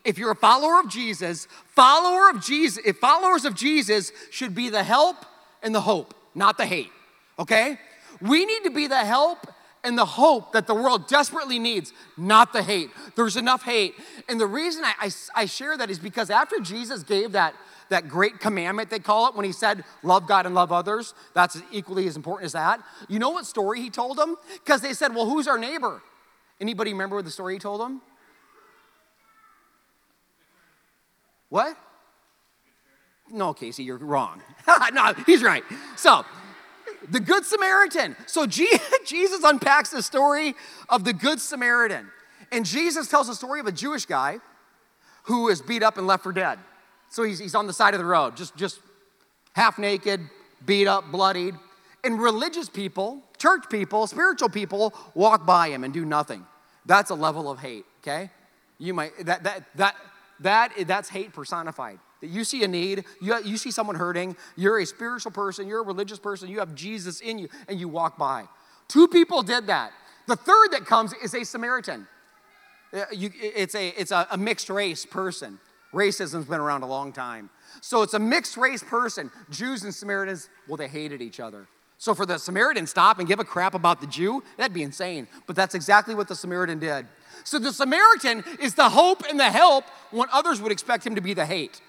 if 0.04 0.18
you're 0.18 0.30
a 0.30 0.36
follower 0.36 0.80
of 0.80 0.88
Jesus, 0.88 1.46
follower 1.66 2.30
of 2.30 2.44
Jesus, 2.44 2.82
if 2.84 2.98
followers 2.98 3.44
of 3.44 3.54
Jesus 3.54 4.12
should 4.30 4.54
be 4.54 4.68
the 4.68 4.82
help 4.82 5.16
and 5.62 5.74
the 5.74 5.80
hope, 5.80 6.14
not 6.34 6.58
the 6.58 6.66
hate. 6.66 6.90
Okay? 7.38 7.78
We 8.20 8.44
need 8.44 8.64
to 8.64 8.70
be 8.70 8.86
the 8.86 9.04
help 9.04 9.46
and 9.84 9.96
the 9.96 10.04
hope 10.04 10.52
that 10.52 10.66
the 10.66 10.74
world 10.74 11.06
desperately 11.08 11.58
needs, 11.58 11.92
not 12.16 12.52
the 12.52 12.62
hate. 12.62 12.90
There's 13.14 13.36
enough 13.36 13.62
hate. 13.62 13.94
And 14.28 14.40
the 14.40 14.46
reason 14.46 14.84
I, 14.84 14.94
I, 15.00 15.10
I, 15.34 15.46
share 15.46 15.76
that 15.76 15.88
is 15.88 15.98
because 15.98 16.30
after 16.30 16.58
Jesus 16.58 17.02
gave 17.04 17.32
that, 17.32 17.54
that 17.88 18.08
great 18.08 18.40
commandment, 18.40 18.90
they 18.90 18.98
call 18.98 19.28
it, 19.28 19.34
when 19.36 19.44
he 19.44 19.52
said, 19.52 19.84
love 20.02 20.26
God 20.26 20.46
and 20.46 20.54
love 20.54 20.72
others, 20.72 21.14
that's 21.32 21.62
equally 21.70 22.06
as 22.08 22.16
important 22.16 22.46
as 22.46 22.52
that. 22.52 22.82
You 23.08 23.18
know 23.18 23.30
what 23.30 23.46
story 23.46 23.80
he 23.80 23.88
told 23.88 24.18
them? 24.18 24.36
Because 24.64 24.80
they 24.80 24.94
said, 24.94 25.14
well, 25.14 25.26
who's 25.26 25.46
our 25.46 25.58
neighbor? 25.58 26.02
Anybody 26.60 26.92
remember 26.92 27.22
the 27.22 27.30
story 27.30 27.54
he 27.54 27.60
told 27.60 27.80
them? 27.80 28.02
What? 31.48 31.76
No, 33.30 33.52
Casey, 33.52 33.84
you're 33.84 33.98
wrong. 33.98 34.42
no, 34.92 35.12
he's 35.26 35.42
right. 35.42 35.62
So, 35.96 36.24
the 37.10 37.20
Good 37.20 37.44
Samaritan. 37.44 38.16
So, 38.26 38.46
Jesus 39.04 39.44
unpacks 39.44 39.90
the 39.90 40.02
story 40.02 40.54
of 40.88 41.04
the 41.04 41.12
Good 41.12 41.40
Samaritan. 41.40 42.10
And 42.50 42.64
Jesus 42.64 43.08
tells 43.08 43.28
the 43.28 43.34
story 43.34 43.60
of 43.60 43.66
a 43.66 43.72
Jewish 43.72 44.06
guy 44.06 44.38
who 45.24 45.48
is 45.48 45.60
beat 45.60 45.82
up 45.82 45.98
and 45.98 46.06
left 46.06 46.22
for 46.22 46.32
dead. 46.32 46.58
So, 47.10 47.22
he's, 47.22 47.38
he's 47.38 47.54
on 47.54 47.66
the 47.66 47.72
side 47.72 47.94
of 47.94 48.00
the 48.00 48.06
road, 48.06 48.36
just, 48.36 48.56
just 48.56 48.80
half 49.54 49.78
naked, 49.78 50.20
beat 50.64 50.86
up, 50.86 51.10
bloodied. 51.10 51.54
And 52.04 52.20
religious 52.20 52.68
people, 52.68 53.22
church 53.38 53.64
people, 53.70 54.06
spiritual 54.06 54.48
people 54.48 54.94
walk 55.14 55.44
by 55.44 55.68
him 55.68 55.84
and 55.84 55.92
do 55.92 56.04
nothing. 56.04 56.46
That's 56.86 57.10
a 57.10 57.14
level 57.14 57.50
of 57.50 57.58
hate, 57.58 57.84
okay? 58.00 58.30
You 58.78 58.94
might, 58.94 59.26
that, 59.26 59.42
that, 59.42 59.64
that, 59.74 59.96
that, 60.40 60.72
that's 60.86 61.08
hate 61.08 61.32
personified. 61.32 61.98
That 62.20 62.28
you 62.28 62.44
see 62.44 62.64
a 62.64 62.68
need, 62.68 63.04
you, 63.20 63.36
you 63.44 63.56
see 63.56 63.70
someone 63.70 63.96
hurting, 63.96 64.36
you're 64.56 64.80
a 64.80 64.86
spiritual 64.86 65.32
person, 65.32 65.68
you're 65.68 65.80
a 65.80 65.86
religious 65.86 66.18
person, 66.18 66.48
you 66.48 66.58
have 66.58 66.74
Jesus 66.74 67.20
in 67.20 67.38
you, 67.38 67.48
and 67.68 67.78
you 67.78 67.88
walk 67.88 68.18
by. 68.18 68.44
Two 68.88 69.08
people 69.08 69.42
did 69.42 69.66
that. 69.68 69.92
The 70.26 70.36
third 70.36 70.72
that 70.72 70.84
comes 70.84 71.12
is 71.22 71.34
a 71.34 71.44
Samaritan. 71.44 72.06
Uh, 72.92 73.04
you, 73.12 73.30
it's 73.34 73.74
a, 73.74 73.88
it's 74.00 74.10
a, 74.10 74.26
a 74.30 74.36
mixed 74.36 74.70
race 74.70 75.06
person. 75.06 75.58
Racism's 75.92 76.46
been 76.46 76.60
around 76.60 76.82
a 76.82 76.86
long 76.86 77.12
time. 77.12 77.50
So 77.80 78.02
it's 78.02 78.14
a 78.14 78.18
mixed 78.18 78.56
race 78.56 78.82
person. 78.82 79.30
Jews 79.50 79.84
and 79.84 79.94
Samaritans, 79.94 80.48
well, 80.66 80.76
they 80.76 80.88
hated 80.88 81.22
each 81.22 81.40
other. 81.40 81.66
So 81.98 82.14
for 82.14 82.24
the 82.24 82.38
Samaritan 82.38 82.86
stop 82.86 83.18
and 83.18 83.26
give 83.26 83.40
a 83.40 83.44
crap 83.44 83.74
about 83.74 84.00
the 84.00 84.06
Jew, 84.06 84.42
that'd 84.56 84.72
be 84.72 84.84
insane. 84.84 85.26
But 85.46 85.56
that's 85.56 85.74
exactly 85.74 86.14
what 86.14 86.28
the 86.28 86.36
Samaritan 86.36 86.78
did. 86.78 87.06
So 87.42 87.58
the 87.58 87.72
Samaritan 87.72 88.44
is 88.60 88.74
the 88.74 88.88
hope 88.88 89.24
and 89.28 89.38
the 89.38 89.50
help 89.50 89.84
when 90.12 90.28
others 90.32 90.60
would 90.60 90.70
expect 90.70 91.04
him 91.04 91.16
to 91.16 91.20
be 91.20 91.34
the 91.34 91.44
hate. 91.44 91.80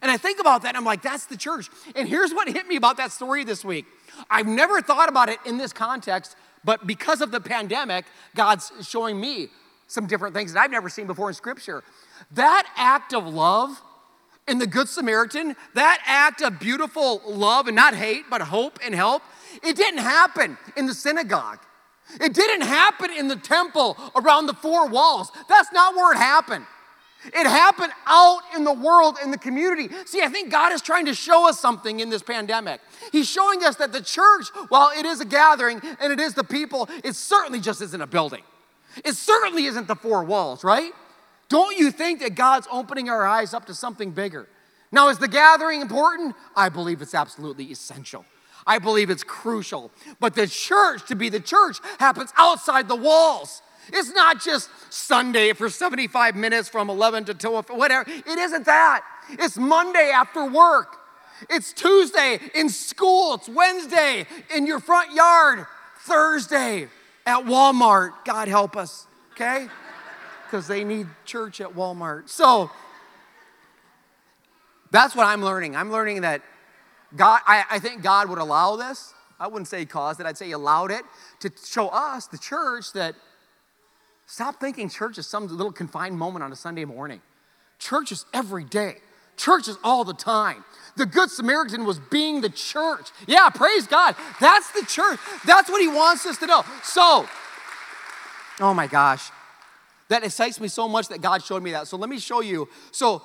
And 0.00 0.10
I 0.10 0.16
think 0.16 0.40
about 0.40 0.62
that 0.62 0.74
I'm 0.74 0.84
like, 0.84 1.02
that's 1.02 1.26
the 1.26 1.36
church. 1.36 1.68
And 1.94 2.08
here's 2.08 2.32
what 2.32 2.48
hit 2.48 2.66
me 2.66 2.76
about 2.76 2.96
that 2.96 3.12
story 3.12 3.44
this 3.44 3.64
week. 3.64 3.84
I've 4.30 4.46
never 4.46 4.80
thought 4.80 5.08
about 5.08 5.28
it 5.28 5.38
in 5.46 5.58
this 5.58 5.72
context, 5.72 6.34
but 6.64 6.86
because 6.86 7.20
of 7.20 7.30
the 7.30 7.40
pandemic, 7.40 8.04
God's 8.34 8.72
showing 8.82 9.20
me 9.20 9.48
some 9.86 10.06
different 10.06 10.34
things 10.34 10.54
that 10.54 10.60
I've 10.60 10.70
never 10.70 10.88
seen 10.88 11.06
before 11.06 11.28
in 11.28 11.34
Scripture. 11.34 11.84
That 12.32 12.66
act 12.76 13.12
of 13.12 13.26
love 13.26 13.80
in 14.48 14.58
the 14.58 14.66
Good 14.66 14.88
Samaritan, 14.88 15.54
that 15.74 16.02
act 16.04 16.40
of 16.40 16.58
beautiful 16.58 17.20
love 17.26 17.68
and 17.68 17.76
not 17.76 17.94
hate, 17.94 18.24
but 18.30 18.40
hope 18.40 18.78
and 18.84 18.94
help, 18.94 19.22
it 19.62 19.76
didn't 19.76 20.00
happen 20.00 20.58
in 20.76 20.86
the 20.86 20.94
synagogue. 20.94 21.58
It 22.20 22.34
didn't 22.34 22.62
happen 22.62 23.10
in 23.10 23.28
the 23.28 23.36
temple 23.36 23.96
around 24.14 24.46
the 24.46 24.54
four 24.54 24.88
walls. 24.88 25.30
That's 25.48 25.72
not 25.72 25.94
where 25.94 26.12
it 26.12 26.18
happened. 26.18 26.66
It 27.24 27.46
happened 27.46 27.92
out 28.06 28.40
in 28.56 28.64
the 28.64 28.72
world, 28.72 29.16
in 29.22 29.30
the 29.30 29.38
community. 29.38 29.88
See, 30.06 30.22
I 30.22 30.28
think 30.28 30.50
God 30.50 30.72
is 30.72 30.82
trying 30.82 31.06
to 31.06 31.14
show 31.14 31.48
us 31.48 31.60
something 31.60 32.00
in 32.00 32.10
this 32.10 32.22
pandemic. 32.22 32.80
He's 33.12 33.28
showing 33.28 33.62
us 33.62 33.76
that 33.76 33.92
the 33.92 34.00
church, 34.00 34.48
while 34.68 34.90
it 34.90 35.06
is 35.06 35.20
a 35.20 35.24
gathering 35.24 35.80
and 36.00 36.12
it 36.12 36.18
is 36.18 36.34
the 36.34 36.42
people, 36.42 36.88
it 37.04 37.14
certainly 37.14 37.60
just 37.60 37.80
isn't 37.80 38.00
a 38.00 38.08
building. 38.08 38.42
It 39.04 39.14
certainly 39.14 39.66
isn't 39.66 39.86
the 39.86 39.94
four 39.94 40.24
walls, 40.24 40.64
right? 40.64 40.92
Don't 41.48 41.78
you 41.78 41.92
think 41.92 42.20
that 42.20 42.34
God's 42.34 42.66
opening 42.72 43.08
our 43.08 43.24
eyes 43.24 43.54
up 43.54 43.66
to 43.66 43.74
something 43.74 44.10
bigger? 44.10 44.48
Now, 44.90 45.08
is 45.08 45.18
the 45.18 45.28
gathering 45.28 45.80
important? 45.80 46.34
I 46.56 46.68
believe 46.68 47.00
it's 47.00 47.14
absolutely 47.14 47.66
essential. 47.66 48.24
I 48.66 48.78
believe 48.78 49.10
it's 49.10 49.24
crucial. 49.24 49.90
But 50.20 50.34
the 50.34 50.46
church, 50.46 51.06
to 51.08 51.16
be 51.16 51.28
the 51.28 51.40
church, 51.40 51.78
happens 51.98 52.32
outside 52.36 52.88
the 52.88 52.96
walls. 52.96 53.62
It's 53.92 54.10
not 54.10 54.40
just 54.40 54.70
Sunday 54.90 55.52
for 55.52 55.68
75 55.68 56.36
minutes 56.36 56.68
from 56.68 56.88
11 56.88 57.24
to 57.26 57.34
12, 57.34 57.70
whatever. 57.70 58.08
It 58.08 58.38
isn't 58.38 58.66
that. 58.66 59.04
It's 59.30 59.56
Monday 59.56 60.10
after 60.14 60.44
work. 60.48 60.96
It's 61.50 61.72
Tuesday 61.72 62.38
in 62.54 62.68
school. 62.68 63.34
It's 63.34 63.48
Wednesday 63.48 64.26
in 64.54 64.66
your 64.66 64.78
front 64.78 65.12
yard. 65.12 65.66
Thursday 66.00 66.88
at 67.26 67.44
Walmart. 67.44 68.12
God 68.24 68.48
help 68.48 68.76
us, 68.76 69.06
okay? 69.32 69.68
Because 70.46 70.66
they 70.66 70.84
need 70.84 71.06
church 71.24 71.60
at 71.60 71.74
Walmart. 71.74 72.28
So 72.28 72.70
that's 74.90 75.16
what 75.16 75.26
I'm 75.26 75.42
learning. 75.42 75.74
I'm 75.74 75.90
learning 75.90 76.20
that 76.22 76.42
God, 77.16 77.40
I, 77.46 77.64
I 77.70 77.78
think 77.78 78.02
God 78.02 78.28
would 78.28 78.38
allow 78.38 78.76
this. 78.76 79.12
I 79.38 79.48
wouldn't 79.48 79.68
say 79.68 79.84
caused 79.84 80.20
it, 80.20 80.26
I'd 80.26 80.38
say 80.38 80.46
he 80.46 80.52
allowed 80.52 80.92
it 80.92 81.02
to 81.40 81.50
show 81.66 81.88
us, 81.88 82.28
the 82.28 82.38
church, 82.38 82.92
that 82.92 83.16
stop 84.26 84.60
thinking 84.60 84.88
church 84.88 85.18
is 85.18 85.26
some 85.26 85.48
little 85.48 85.72
confined 85.72 86.16
moment 86.16 86.44
on 86.44 86.52
a 86.52 86.56
Sunday 86.56 86.84
morning. 86.84 87.20
Church 87.80 88.12
is 88.12 88.24
every 88.32 88.62
day, 88.62 88.98
church 89.36 89.66
is 89.66 89.76
all 89.82 90.04
the 90.04 90.14
time. 90.14 90.64
The 90.96 91.06
Good 91.06 91.30
Samaritan 91.30 91.84
was 91.84 91.98
being 91.98 92.40
the 92.40 92.50
church. 92.50 93.08
Yeah, 93.26 93.48
praise 93.48 93.86
God. 93.86 94.14
That's 94.40 94.70
the 94.72 94.86
church. 94.86 95.18
That's 95.44 95.68
what 95.70 95.80
he 95.80 95.88
wants 95.88 96.24
us 96.26 96.38
to 96.38 96.46
know. 96.46 96.62
So, 96.84 97.26
oh 98.60 98.74
my 98.74 98.86
gosh, 98.86 99.30
that 100.08 100.22
excites 100.22 100.60
me 100.60 100.68
so 100.68 100.86
much 100.86 101.08
that 101.08 101.20
God 101.20 101.42
showed 101.42 101.62
me 101.62 101.72
that. 101.72 101.88
So, 101.88 101.96
let 101.96 102.10
me 102.10 102.20
show 102.20 102.42
you. 102.42 102.68
So, 102.92 103.22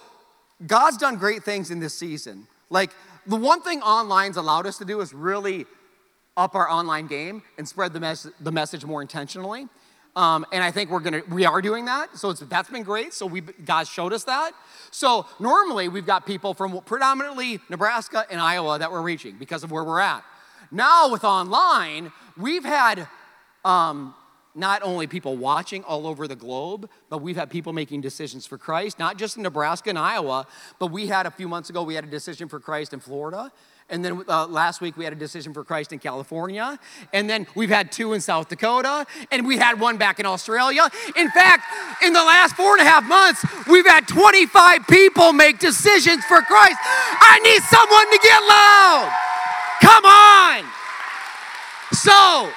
God's 0.65 0.97
done 0.97 1.17
great 1.17 1.43
things 1.43 1.69
in 1.69 1.79
this 1.79 1.93
season. 1.93 2.47
Like, 2.69 2.91
the 3.27 3.35
one 3.35 3.61
thing 3.61 3.81
online's 3.81 4.37
allowed 4.37 4.65
us 4.65 4.77
to 4.77 4.85
do 4.85 5.01
is 5.01 5.13
really 5.13 5.65
up 6.37 6.55
our 6.55 6.69
online 6.69 7.07
game 7.07 7.41
and 7.57 7.67
spread 7.67 7.93
the, 7.93 7.99
mes- 7.99 8.31
the 8.39 8.51
message 8.51 8.85
more 8.85 9.01
intentionally. 9.01 9.67
Um, 10.15 10.45
and 10.51 10.63
I 10.63 10.71
think 10.71 10.89
we're 10.89 10.99
gonna 10.99 11.21
we 11.29 11.45
are 11.45 11.61
doing 11.61 11.85
that. 11.85 12.17
So 12.17 12.33
that's 12.33 12.69
been 12.71 12.81
great. 12.81 13.13
So 13.13 13.27
we 13.27 13.41
God 13.41 13.87
showed 13.87 14.13
us 14.13 14.23
that. 14.23 14.51
So 14.89 15.27
normally 15.39 15.89
we've 15.89 16.07
got 16.07 16.25
people 16.25 16.55
from 16.55 16.81
predominantly 16.81 17.59
Nebraska 17.69 18.25
and 18.31 18.41
Iowa 18.41 18.79
that 18.79 18.91
we're 18.91 19.03
reaching 19.03 19.37
because 19.37 19.63
of 19.63 19.71
where 19.71 19.83
we're 19.83 19.99
at. 19.99 20.23
Now 20.71 21.11
with 21.11 21.23
online, 21.23 22.11
we've 22.35 22.65
had 22.65 23.07
um, 23.63 24.15
not 24.57 24.81
only 24.83 25.07
people 25.07 25.37
watching 25.37 25.83
all 25.83 26.07
over 26.07 26.27
the 26.27 26.35
globe, 26.35 26.89
but 27.09 27.21
we've 27.21 27.35
had 27.35 27.49
people 27.49 27.73
making 27.73 28.01
decisions 28.01 28.45
for 28.45 28.57
Christ, 28.57 28.99
not 28.99 29.17
just 29.17 29.37
in 29.37 29.43
Nebraska 29.43 29.89
and 29.89 29.99
Iowa, 29.99 30.47
but 30.79 30.87
we 30.87 31.07
had 31.07 31.25
a 31.25 31.31
few 31.31 31.47
months 31.47 31.69
ago, 31.69 31.83
we 31.83 31.95
had 31.95 32.03
a 32.03 32.09
decision 32.09 32.49
for 32.49 32.59
Christ 32.59 32.93
in 32.93 32.99
Florida. 32.99 33.51
And 33.89 34.03
then 34.03 34.23
uh, 34.27 34.47
last 34.47 34.81
week 34.81 34.97
we 34.97 35.05
had 35.05 35.13
a 35.13 35.17
decision 35.17 35.53
for 35.53 35.63
Christ 35.63 35.93
in 35.93 35.99
California. 35.99 36.77
And 37.13 37.29
then 37.29 37.47
we've 37.55 37.69
had 37.69 37.91
two 37.91 38.13
in 38.13 38.19
South 38.19 38.49
Dakota. 38.49 39.05
And 39.31 39.47
we 39.47 39.57
had 39.57 39.79
one 39.79 39.97
back 39.97 40.19
in 40.19 40.25
Australia. 40.25 40.89
In 41.15 41.29
fact, 41.29 41.63
in 42.03 42.11
the 42.11 42.23
last 42.23 42.55
four 42.55 42.73
and 42.77 42.81
a 42.81 42.89
half 42.89 43.05
months, 43.05 43.45
we've 43.67 43.87
had 43.87 44.07
25 44.07 44.87
people 44.87 45.31
make 45.31 45.59
decisions 45.59 46.25
for 46.25 46.41
Christ. 46.41 46.77
I 46.81 47.39
need 47.43 47.61
someone 47.63 48.11
to 48.11 48.19
get 48.21 48.39
loud. 48.43 49.13
Come 49.81 50.05
on. 50.05 50.65
So, 51.93 52.51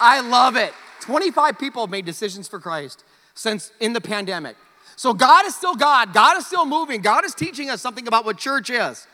I 0.00 0.20
love 0.20 0.56
it. 0.56 0.72
25 1.00 1.58
people 1.58 1.82
have 1.82 1.90
made 1.90 2.04
decisions 2.04 2.48
for 2.48 2.58
Christ 2.58 3.04
since 3.34 3.72
in 3.80 3.92
the 3.92 4.00
pandemic. 4.00 4.56
So 4.96 5.12
God 5.12 5.44
is 5.46 5.54
still 5.54 5.74
God. 5.74 6.14
God 6.14 6.38
is 6.38 6.46
still 6.46 6.66
moving. 6.66 7.00
God 7.00 7.24
is 7.24 7.34
teaching 7.34 7.68
us 7.68 7.80
something 7.80 8.06
about 8.06 8.24
what 8.24 8.38
church 8.38 8.70
is. 8.70 9.06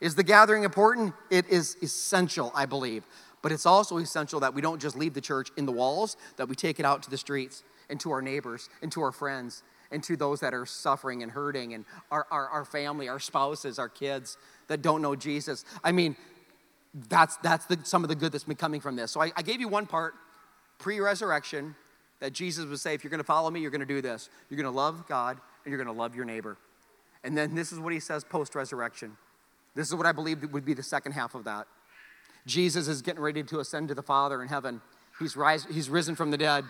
Is 0.00 0.14
the 0.14 0.22
gathering 0.22 0.62
important? 0.62 1.14
It 1.30 1.48
is 1.48 1.76
essential, 1.82 2.52
I 2.54 2.66
believe. 2.66 3.04
But 3.42 3.52
it's 3.52 3.66
also 3.66 3.98
essential 3.98 4.40
that 4.40 4.54
we 4.54 4.60
don't 4.60 4.80
just 4.80 4.96
leave 4.96 5.14
the 5.14 5.20
church 5.20 5.50
in 5.56 5.66
the 5.66 5.72
walls, 5.72 6.16
that 6.36 6.48
we 6.48 6.54
take 6.54 6.78
it 6.80 6.86
out 6.86 7.02
to 7.04 7.10
the 7.10 7.18
streets 7.18 7.62
and 7.88 7.98
to 8.00 8.10
our 8.10 8.22
neighbors 8.22 8.68
and 8.82 8.90
to 8.92 9.02
our 9.02 9.12
friends 9.12 9.62
and 9.90 10.02
to 10.02 10.16
those 10.16 10.40
that 10.40 10.52
are 10.52 10.66
suffering 10.66 11.22
and 11.22 11.30
hurting 11.32 11.72
and 11.72 11.84
our, 12.10 12.26
our, 12.30 12.48
our 12.48 12.64
family, 12.64 13.08
our 13.08 13.20
spouses, 13.20 13.78
our 13.78 13.88
kids 13.88 14.36
that 14.68 14.82
don't 14.82 15.00
know 15.00 15.14
Jesus. 15.14 15.64
I 15.84 15.92
mean, 15.92 16.16
that's, 17.08 17.36
that's 17.38 17.66
the, 17.66 17.78
some 17.84 18.02
of 18.02 18.08
the 18.08 18.14
good 18.14 18.32
that's 18.32 18.44
been 18.44 18.56
coming 18.56 18.80
from 18.80 18.96
this. 18.96 19.10
So 19.10 19.22
I, 19.22 19.30
I 19.36 19.42
gave 19.42 19.60
you 19.60 19.68
one 19.68 19.86
part 19.86 20.14
pre 20.78 21.00
resurrection 21.00 21.74
that 22.20 22.32
Jesus 22.32 22.64
would 22.64 22.80
say, 22.80 22.94
if 22.94 23.04
you're 23.04 23.10
going 23.10 23.18
to 23.18 23.24
follow 23.24 23.50
me, 23.50 23.60
you're 23.60 23.70
going 23.70 23.80
to 23.80 23.86
do 23.86 24.00
this. 24.00 24.30
You're 24.48 24.56
going 24.56 24.72
to 24.72 24.76
love 24.76 25.06
God 25.06 25.38
and 25.64 25.70
you're 25.72 25.82
going 25.82 25.94
to 25.94 26.00
love 26.00 26.16
your 26.16 26.24
neighbor. 26.24 26.56
And 27.22 27.36
then 27.36 27.54
this 27.54 27.72
is 27.72 27.78
what 27.78 27.92
he 27.92 28.00
says 28.00 28.24
post 28.24 28.54
resurrection. 28.54 29.16
This 29.74 29.88
is 29.88 29.94
what 29.94 30.06
I 30.06 30.12
believe 30.12 30.42
would 30.52 30.64
be 30.64 30.72
the 30.72 30.82
second 30.82 31.12
half 31.12 31.34
of 31.34 31.44
that. 31.44 31.66
Jesus 32.46 32.88
is 32.88 33.02
getting 33.02 33.20
ready 33.20 33.42
to 33.42 33.60
ascend 33.60 33.88
to 33.88 33.94
the 33.94 34.02
Father 34.02 34.40
in 34.40 34.48
heaven. 34.48 34.80
He's, 35.18 35.36
rise, 35.36 35.66
he's 35.70 35.90
risen 35.90 36.14
from 36.14 36.30
the 36.30 36.38
dead. 36.38 36.64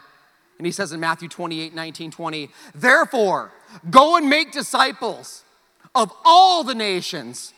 And 0.58 0.66
he 0.66 0.72
says 0.72 0.92
in 0.92 1.00
Matthew 1.00 1.28
28 1.28 1.74
19, 1.74 2.10
20, 2.10 2.48
Therefore, 2.74 3.52
go 3.90 4.16
and 4.16 4.28
make 4.28 4.52
disciples 4.52 5.44
of 5.94 6.10
all 6.24 6.64
the 6.64 6.74
nations 6.74 7.52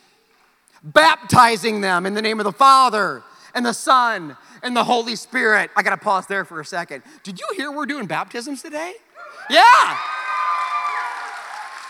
baptizing 0.83 1.81
them 1.81 2.07
in 2.07 2.15
the 2.15 2.23
name 2.23 2.41
of 2.41 2.45
the 2.45 2.53
Father 2.53 3.23
and 3.55 3.65
the 3.65 3.73
Son 3.75 4.37
and 4.63 4.77
the 4.77 4.85
Holy 4.85 5.17
Spirit. 5.17 5.71
I 5.77 5.83
got 5.83 5.91
to 5.91 5.97
pause 5.97 6.27
there 6.27 6.45
for 6.45 6.61
a 6.61 6.65
second. 6.65 7.03
Did 7.23 7.41
you 7.41 7.47
hear 7.57 7.71
we're 7.73 7.87
doing 7.87 8.07
baptisms 8.07 8.63
today? 8.63 8.95
Yeah. 9.51 9.99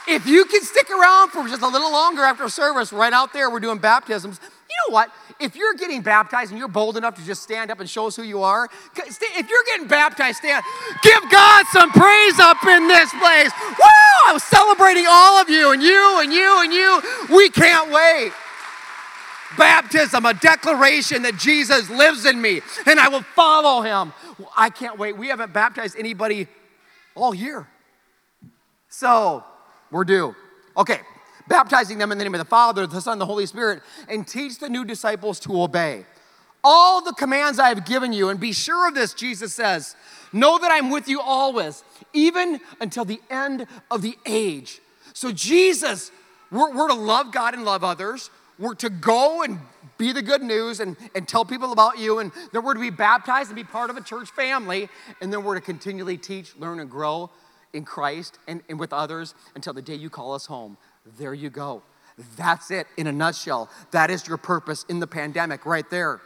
If 0.07 0.27
you 0.27 0.47
can 0.47 0.63
stick 0.63 0.89
around 0.91 1.31
for 1.31 1.47
just 1.49 1.61
a 1.61 1.69
little 1.69 1.93
longer 1.93 2.23
after 2.23 2.49
service, 2.49 2.93
right 2.93 3.13
out 3.13 3.33
there, 3.33 3.51
we're 3.51 3.61
doing 3.61 3.79
baptisms. 3.79 4.41
You 4.43 4.77
know 4.89 4.95
what? 4.95 5.11
If 5.39 5.55
you're 5.55 5.75
getting 5.75 6.01
baptized 6.01 6.51
and 6.51 6.59
you're 6.59 6.69
bold 6.69 6.97
enough 6.97 7.15
to 7.17 7.25
just 7.25 7.43
stand 7.43 7.71
up 7.71 7.81
and 7.81 7.89
show 7.89 8.07
us 8.07 8.17
who 8.17 8.23
you 8.23 8.43
are, 8.43 8.69
if 8.97 9.51
you're 9.51 9.65
getting 9.67 9.87
baptized, 9.87 10.39
stand. 10.39 10.65
Give 11.03 11.21
God 11.31 11.67
some 11.73 11.91
praise 11.91 12.39
up 12.39 12.65
in 12.65 12.89
this 12.89 13.11
place. 13.21 13.51
Woo! 13.69 14.29
I'm 14.29 14.39
celebrating 14.39 15.05
all 15.07 15.41
of 15.41 15.51
you 15.51 15.73
and 15.73 15.83
you 15.83 16.21
and 16.23 16.33
you 16.33 16.63
and 16.63 16.73
you. 16.73 17.03
We 17.37 17.51
can't 17.51 17.91
wait 17.93 18.33
baptism, 19.57 20.27
a 20.27 20.35
declaration 20.35 21.23
that 21.23 21.37
Jesus 21.37 21.89
lives 21.91 22.27
in 22.27 22.41
me 22.41 22.61
and 22.87 23.01
I 23.01 23.09
will 23.09 23.23
follow 23.23 23.83
him. 23.83 24.13
I 24.57 24.71
can't 24.71 24.99
wait. 24.99 25.17
We 25.17 25.29
haven't 25.29 25.53
baptized 25.53 25.97
anybody 25.99 26.47
all 27.15 27.35
year. 27.35 27.67
So 28.89 29.45
we're 29.91 30.05
due. 30.05 30.35
Okay, 30.77 31.01
baptizing 31.49 31.99
them 31.99 32.13
in 32.13 32.19
the 32.19 32.25
name 32.25 32.35
of 32.35 32.39
the 32.39 32.45
Father, 32.45 32.87
the 32.87 33.01
Son, 33.01 33.19
the 33.19 33.27
Holy 33.27 33.47
Spirit, 33.47 33.83
and 34.09 34.27
teach 34.27 34.59
the 34.59 34.69
new 34.69 34.85
disciples 34.85 35.41
to 35.41 35.63
obey 35.63 36.05
all 36.65 37.01
the 37.01 37.13
commands 37.13 37.59
I 37.59 37.69
have 37.69 37.85
given 37.85 38.13
you. 38.13 38.29
And 38.29 38.39
be 38.39 38.53
sure 38.53 38.89
of 38.89 38.95
this, 38.95 39.15
Jesus 39.15 39.55
says, 39.55 39.97
know 40.33 40.59
that 40.59 40.71
I'm 40.71 40.91
with 40.91 41.09
you 41.09 41.21
always, 41.21 41.83
even 42.13 42.61
until 42.81 43.05
the 43.05 43.21
end 43.31 43.67
of 43.91 44.03
the 44.03 44.17
age. 44.27 44.81
So, 45.15 45.33
Jesus, 45.33 46.11
we're, 46.51 46.75
we're 46.75 46.89
to 46.89 46.95
love 46.95 47.33
God 47.33 47.55
and 47.55 47.65
love 47.65 47.85
others. 47.85 48.31
We're 48.59 48.75
to 48.77 48.91
go 48.91 49.43
and 49.43 49.61
be 49.99 50.13
the 50.13 50.23
good 50.23 50.43
news 50.43 50.81
and, 50.81 50.97
and 51.15 51.27
tell 51.29 51.45
people 51.45 51.73
about 51.73 51.99
you. 51.99 52.19
And 52.19 52.33
then 52.53 52.65
we're 52.65 52.75
to 52.75 52.81
be 52.81 52.91
baptized 52.91 53.51
and 53.51 53.57
be 53.57 53.65
part 53.65 53.91
of 53.91 53.97
a 53.97 54.01
church 54.01 54.31
family. 54.31 54.89
And 55.21 55.33
then 55.33 55.45
we're 55.45 55.55
to 55.55 55.61
continually 55.61 56.17
teach, 56.17 56.57
learn, 56.57 56.81
and 56.81 56.91
grow 56.91 57.31
in 57.73 57.85
Christ 57.85 58.39
and, 58.49 58.63
and 58.69 58.79
with 58.79 58.93
others 58.93 59.35
until 59.55 59.73
the 59.73 59.83
day 59.83 59.95
you 59.95 60.11
call 60.11 60.33
us 60.33 60.47
home. 60.47 60.77
There 61.19 61.35
you 61.35 61.51
go. 61.51 61.83
That's 62.37 62.71
it 62.71 62.87
in 62.97 63.07
a 63.07 63.13
nutshell. 63.13 63.71
That 63.93 64.11
is 64.11 64.27
your 64.27 64.39
purpose 64.39 64.85
in 64.89 64.99
the 65.01 65.07
pandemic 65.07 65.65
right 65.65 65.89
there. 65.89 66.21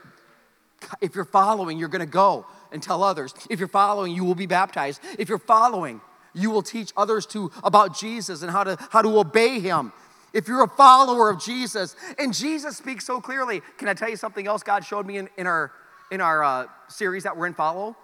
If 1.00 1.14
you're 1.14 1.24
following, 1.24 1.78
you're 1.78 1.88
to 2.00 2.06
go 2.06 2.46
and 2.72 2.82
tell 2.82 3.02
others. 3.02 3.34
If 3.50 3.58
you're 3.58 3.68
following, 3.68 4.12
you 4.14 4.24
will 4.24 4.34
be 4.34 4.46
baptized. 4.46 5.00
If 5.18 5.28
you're 5.28 5.38
following, 5.38 6.00
you 6.34 6.50
will 6.50 6.62
teach 6.62 6.92
others 6.96 7.26
to 7.26 7.50
about 7.62 7.96
Jesus 7.96 8.42
and 8.42 8.50
how 8.50 8.64
to 8.64 8.78
how 8.90 9.02
to 9.02 9.18
obey 9.18 9.60
him 9.60 9.92
if 10.32 10.48
you're 10.48 10.64
a 10.64 10.68
follower 10.68 11.30
of 11.30 11.40
Jesus, 11.40 11.96
and 12.18 12.34
Jesus 12.34 12.76
speaks 12.76 13.06
so 13.06 13.20
clearly. 13.20 13.62
Can 13.78 13.88
I 13.88 13.94
tell 13.94 14.08
you 14.08 14.16
something 14.16 14.46
else 14.46 14.62
God 14.62 14.84
showed 14.84 15.06
me 15.06 15.18
in, 15.18 15.28
in 15.36 15.46
our, 15.46 15.72
in 16.10 16.20
our 16.20 16.42
uh, 16.42 16.66
series 16.88 17.22
that 17.24 17.36
we're 17.36 17.46
in 17.46 17.54
Follow? 17.54 17.96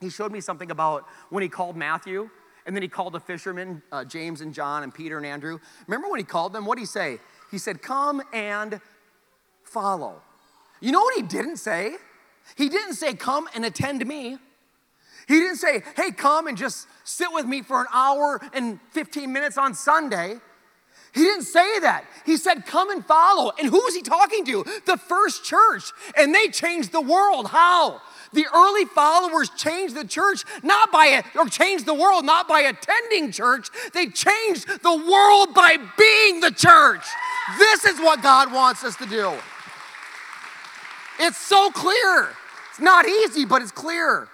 He 0.00 0.10
showed 0.10 0.32
me 0.32 0.40
something 0.40 0.70
about 0.70 1.06
when 1.30 1.42
he 1.42 1.48
called 1.48 1.76
Matthew, 1.76 2.30
and 2.66 2.74
then 2.74 2.82
he 2.82 2.88
called 2.88 3.12
the 3.12 3.20
fishermen, 3.20 3.82
uh, 3.92 4.04
James 4.04 4.40
and 4.40 4.54
John, 4.54 4.82
and 4.82 4.92
Peter 4.92 5.16
and 5.16 5.26
Andrew. 5.26 5.58
Remember 5.86 6.08
when 6.10 6.20
he 6.20 6.24
called 6.24 6.52
them? 6.52 6.64
What 6.66 6.76
did 6.76 6.82
he 6.82 6.86
say? 6.86 7.18
He 7.50 7.58
said, 7.58 7.82
Come 7.82 8.22
and 8.32 8.80
follow. 9.62 10.22
You 10.80 10.92
know 10.92 11.00
what 11.00 11.14
he 11.14 11.22
didn't 11.22 11.56
say? 11.56 11.96
He 12.56 12.68
didn't 12.68 12.94
say, 12.94 13.14
Come 13.14 13.48
and 13.54 13.64
attend 13.64 14.04
me. 14.06 14.38
He 15.26 15.34
didn't 15.34 15.56
say, 15.56 15.82
Hey, 15.96 16.10
come 16.10 16.46
and 16.46 16.56
just 16.56 16.86
sit 17.04 17.28
with 17.32 17.46
me 17.46 17.62
for 17.62 17.80
an 17.80 17.86
hour 17.92 18.40
and 18.52 18.80
15 18.92 19.32
minutes 19.32 19.58
on 19.58 19.74
Sunday. 19.74 20.36
He 21.14 21.22
didn't 21.22 21.44
say 21.44 21.78
that. 21.80 22.04
He 22.26 22.36
said, 22.36 22.66
Come 22.66 22.90
and 22.90 23.04
follow. 23.06 23.52
And 23.58 23.68
who 23.68 23.80
was 23.84 23.94
he 23.94 24.02
talking 24.02 24.44
to? 24.46 24.64
The 24.84 24.96
first 24.96 25.44
church. 25.44 25.92
And 26.16 26.34
they 26.34 26.48
changed 26.48 26.90
the 26.90 27.00
world. 27.00 27.48
How? 27.48 28.02
The 28.32 28.46
early 28.52 28.84
followers 28.84 29.48
changed 29.50 29.94
the 29.94 30.04
church 30.04 30.44
not 30.64 30.90
by 30.90 31.22
or 31.36 31.46
changed 31.46 31.86
the 31.86 31.94
world 31.94 32.24
not 32.24 32.48
by 32.48 32.62
attending 32.62 33.30
church. 33.30 33.68
They 33.92 34.08
changed 34.08 34.66
the 34.82 34.96
world 34.96 35.54
by 35.54 35.76
being 35.96 36.40
the 36.40 36.50
church. 36.50 37.06
This 37.58 37.84
is 37.84 38.00
what 38.00 38.20
God 38.20 38.52
wants 38.52 38.82
us 38.82 38.96
to 38.96 39.06
do. 39.06 39.32
It's 41.20 41.36
so 41.36 41.70
clear. 41.70 42.30
It's 42.70 42.80
not 42.80 43.06
easy, 43.06 43.44
but 43.44 43.62
it's 43.62 43.70
clear. 43.70 44.26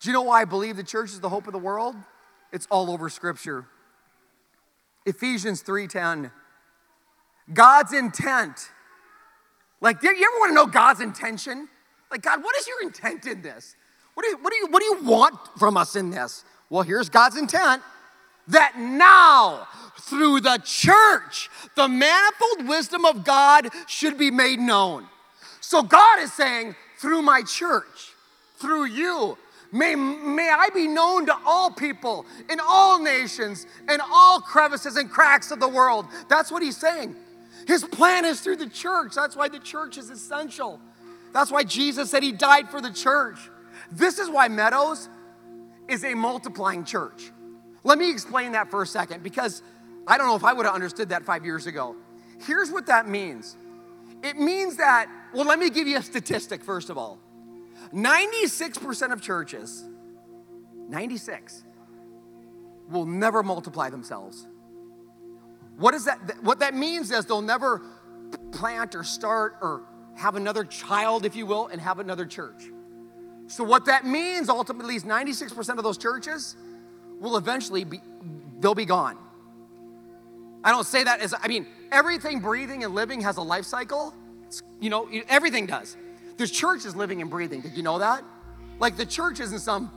Do 0.00 0.10
you 0.10 0.12
know 0.12 0.22
why 0.22 0.42
I 0.42 0.44
believe 0.44 0.76
the 0.76 0.82
church 0.82 1.10
is 1.12 1.20
the 1.20 1.30
hope 1.30 1.46
of 1.46 1.54
the 1.54 1.58
world? 1.58 1.96
It's 2.52 2.66
all 2.70 2.90
over 2.90 3.08
Scripture. 3.08 3.64
Ephesians 5.06 5.62
3:10. 5.62 6.30
God's 7.52 7.92
intent. 7.92 8.70
Like, 9.80 10.02
you 10.02 10.10
ever 10.10 10.38
want 10.38 10.50
to 10.50 10.54
know 10.54 10.66
God's 10.66 11.00
intention? 11.00 11.68
Like, 12.10 12.22
God, 12.22 12.42
what 12.42 12.56
is 12.56 12.66
your 12.66 12.82
intent 12.82 13.26
in 13.26 13.42
this? 13.42 13.76
What 14.14 14.22
do 14.22 14.30
you, 14.30 14.38
what 14.38 14.50
do 14.50 14.56
you, 14.56 14.66
what 14.68 14.80
do 14.80 14.86
you 14.86 15.02
want 15.04 15.38
from 15.58 15.76
us 15.76 15.96
in 15.96 16.10
this? 16.10 16.44
Well, 16.70 16.82
here's 16.82 17.08
God's 17.08 17.36
intent 17.36 17.82
that 18.48 18.78
now, 18.78 19.66
through 20.00 20.40
the 20.40 20.60
church, 20.64 21.50
the 21.76 21.88
manifold 21.88 22.68
wisdom 22.68 23.04
of 23.04 23.24
God 23.24 23.68
should 23.86 24.18
be 24.18 24.30
made 24.30 24.58
known. 24.58 25.06
So, 25.60 25.82
God 25.82 26.20
is 26.20 26.32
saying, 26.32 26.76
through 26.98 27.22
my 27.22 27.42
church, 27.42 28.12
through 28.56 28.84
you, 28.84 29.36
May, 29.74 29.96
may 29.96 30.48
I 30.48 30.68
be 30.72 30.86
known 30.86 31.26
to 31.26 31.36
all 31.44 31.68
people 31.68 32.26
in 32.48 32.60
all 32.64 33.02
nations 33.02 33.66
and 33.88 34.00
all 34.08 34.40
crevices 34.40 34.94
and 34.94 35.10
cracks 35.10 35.50
of 35.50 35.58
the 35.58 35.68
world. 35.68 36.06
That's 36.28 36.52
what 36.52 36.62
he's 36.62 36.76
saying. 36.76 37.16
His 37.66 37.82
plan 37.82 38.24
is 38.24 38.40
through 38.40 38.58
the 38.58 38.68
church. 38.68 39.16
That's 39.16 39.34
why 39.34 39.48
the 39.48 39.58
church 39.58 39.98
is 39.98 40.10
essential. 40.10 40.78
That's 41.32 41.50
why 41.50 41.64
Jesus 41.64 42.08
said 42.08 42.22
he 42.22 42.30
died 42.30 42.70
for 42.70 42.80
the 42.80 42.92
church. 42.92 43.50
This 43.90 44.20
is 44.20 44.30
why 44.30 44.46
Meadows 44.46 45.08
is 45.88 46.04
a 46.04 46.14
multiplying 46.14 46.84
church. 46.84 47.32
Let 47.82 47.98
me 47.98 48.12
explain 48.12 48.52
that 48.52 48.70
for 48.70 48.80
a 48.80 48.86
second 48.86 49.24
because 49.24 49.60
I 50.06 50.16
don't 50.18 50.28
know 50.28 50.36
if 50.36 50.44
I 50.44 50.52
would 50.52 50.66
have 50.66 50.74
understood 50.76 51.08
that 51.08 51.24
five 51.24 51.44
years 51.44 51.66
ago. 51.66 51.96
Here's 52.46 52.70
what 52.70 52.86
that 52.86 53.08
means 53.08 53.56
it 54.22 54.36
means 54.36 54.76
that, 54.76 55.08
well, 55.34 55.46
let 55.46 55.58
me 55.58 55.68
give 55.68 55.88
you 55.88 55.96
a 55.96 56.02
statistic 56.02 56.62
first 56.62 56.90
of 56.90 56.96
all. 56.96 57.18
96% 57.92 59.12
of 59.12 59.20
churches 59.20 59.84
96 60.88 61.64
will 62.90 63.06
never 63.06 63.42
multiply 63.42 63.90
themselves. 63.90 64.46
What 65.76 65.94
is 65.94 66.04
that? 66.04 66.42
What 66.42 66.60
that 66.60 66.74
means 66.74 67.10
is 67.10 67.26
they'll 67.26 67.42
never 67.42 67.82
plant 68.52 68.94
or 68.94 69.02
start 69.02 69.56
or 69.60 69.82
have 70.16 70.36
another 70.36 70.64
child, 70.64 71.24
if 71.24 71.34
you 71.34 71.46
will, 71.46 71.66
and 71.66 71.80
have 71.80 71.98
another 71.98 72.26
church. 72.26 72.64
So 73.46 73.64
what 73.64 73.86
that 73.86 74.06
means 74.06 74.48
ultimately 74.48 74.96
is 74.96 75.04
96% 75.04 75.76
of 75.76 75.84
those 75.84 75.98
churches 75.98 76.56
will 77.20 77.36
eventually 77.36 77.84
be 77.84 78.00
they'll 78.60 78.74
be 78.74 78.84
gone. 78.84 79.18
I 80.62 80.70
don't 80.70 80.86
say 80.86 81.04
that 81.04 81.20
as 81.20 81.34
I 81.40 81.48
mean 81.48 81.66
everything 81.90 82.40
breathing 82.40 82.84
and 82.84 82.94
living 82.94 83.20
has 83.22 83.36
a 83.36 83.42
life 83.42 83.64
cycle. 83.64 84.14
It's, 84.46 84.62
you 84.80 84.90
know, 84.90 85.08
everything 85.28 85.66
does. 85.66 85.96
There's 86.36 86.50
churches 86.50 86.96
living 86.96 87.20
and 87.20 87.30
breathing. 87.30 87.60
Did 87.60 87.76
you 87.76 87.82
know 87.82 87.98
that? 87.98 88.24
Like 88.78 88.96
the 88.96 89.06
church 89.06 89.40
isn't 89.40 89.60
some 89.60 89.90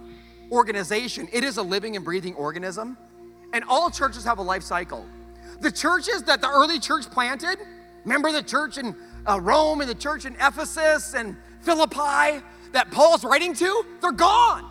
organization. 0.51 1.27
It 1.33 1.43
is 1.43 1.57
a 1.57 1.63
living 1.63 1.95
and 1.95 2.05
breathing 2.05 2.35
organism. 2.35 2.97
And 3.53 3.63
all 3.67 3.89
churches 3.89 4.23
have 4.25 4.37
a 4.37 4.43
life 4.43 4.63
cycle. 4.63 5.05
The 5.61 5.71
churches 5.71 6.23
that 6.23 6.41
the 6.41 6.49
early 6.49 6.79
church 6.79 7.09
planted, 7.09 7.57
remember 8.03 8.31
the 8.31 8.43
church 8.43 8.77
in 8.77 8.95
uh, 9.25 9.39
Rome 9.41 9.81
and 9.81 9.89
the 9.89 9.95
church 9.95 10.25
in 10.25 10.35
Ephesus 10.35 11.13
and 11.15 11.35
Philippi 11.61 12.43
that 12.73 12.91
Paul's 12.91 13.23
writing 13.23 13.53
to, 13.55 13.85
they're 14.01 14.11
gone. 14.11 14.65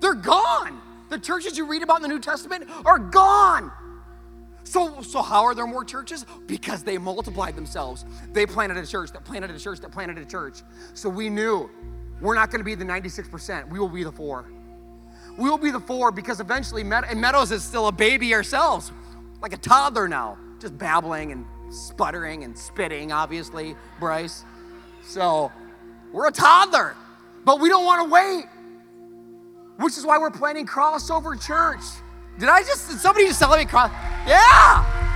They're 0.00 0.14
gone. 0.14 0.80
The 1.08 1.18
churches 1.18 1.56
you 1.56 1.66
read 1.66 1.82
about 1.82 1.96
in 1.96 2.02
the 2.02 2.08
New 2.08 2.20
Testament 2.20 2.68
are 2.84 2.98
gone. 2.98 3.72
So, 4.66 5.00
so 5.00 5.22
how 5.22 5.44
are 5.44 5.54
there 5.54 5.66
more 5.66 5.84
churches? 5.84 6.26
Because 6.46 6.82
they 6.82 6.98
multiplied 6.98 7.54
themselves. 7.54 8.04
They 8.32 8.46
planted 8.46 8.76
a 8.76 8.86
church 8.86 9.12
that 9.12 9.24
planted 9.24 9.52
a 9.52 9.58
church 9.60 9.78
that 9.80 9.92
planted 9.92 10.18
a 10.18 10.24
church. 10.24 10.62
So 10.92 11.08
we 11.08 11.30
knew 11.30 11.70
we're 12.20 12.34
not 12.34 12.50
going 12.50 12.58
to 12.58 12.64
be 12.64 12.74
the 12.74 12.84
96%. 12.84 13.70
We 13.70 13.78
will 13.78 13.88
be 13.88 14.02
the 14.02 14.10
four. 14.10 14.50
We 15.38 15.48
will 15.48 15.58
be 15.58 15.70
the 15.70 15.80
four 15.80 16.10
because 16.10 16.40
eventually, 16.40 16.82
and 16.82 17.20
Meadows 17.20 17.52
is 17.52 17.62
still 17.62 17.86
a 17.86 17.92
baby 17.92 18.34
ourselves, 18.34 18.90
like 19.40 19.52
a 19.52 19.56
toddler 19.56 20.08
now, 20.08 20.36
just 20.58 20.76
babbling 20.76 21.30
and 21.30 21.46
sputtering 21.70 22.42
and 22.42 22.58
spitting, 22.58 23.12
obviously, 23.12 23.76
Bryce. 24.00 24.44
So 25.04 25.52
we're 26.12 26.26
a 26.26 26.32
toddler, 26.32 26.96
but 27.44 27.60
we 27.60 27.68
don't 27.68 27.84
want 27.84 28.04
to 28.04 28.12
wait, 28.12 28.46
which 29.78 29.96
is 29.96 30.04
why 30.04 30.18
we're 30.18 30.30
planning 30.30 30.66
crossover 30.66 31.40
church. 31.40 31.82
Did 32.38 32.48
I 32.48 32.62
just, 32.62 32.88
did 32.88 32.98
somebody 32.98 33.26
just 33.26 33.38
celebrate 33.38 33.64
me 33.64 33.70
cross? 33.70 33.90
Yeah! 34.26 35.06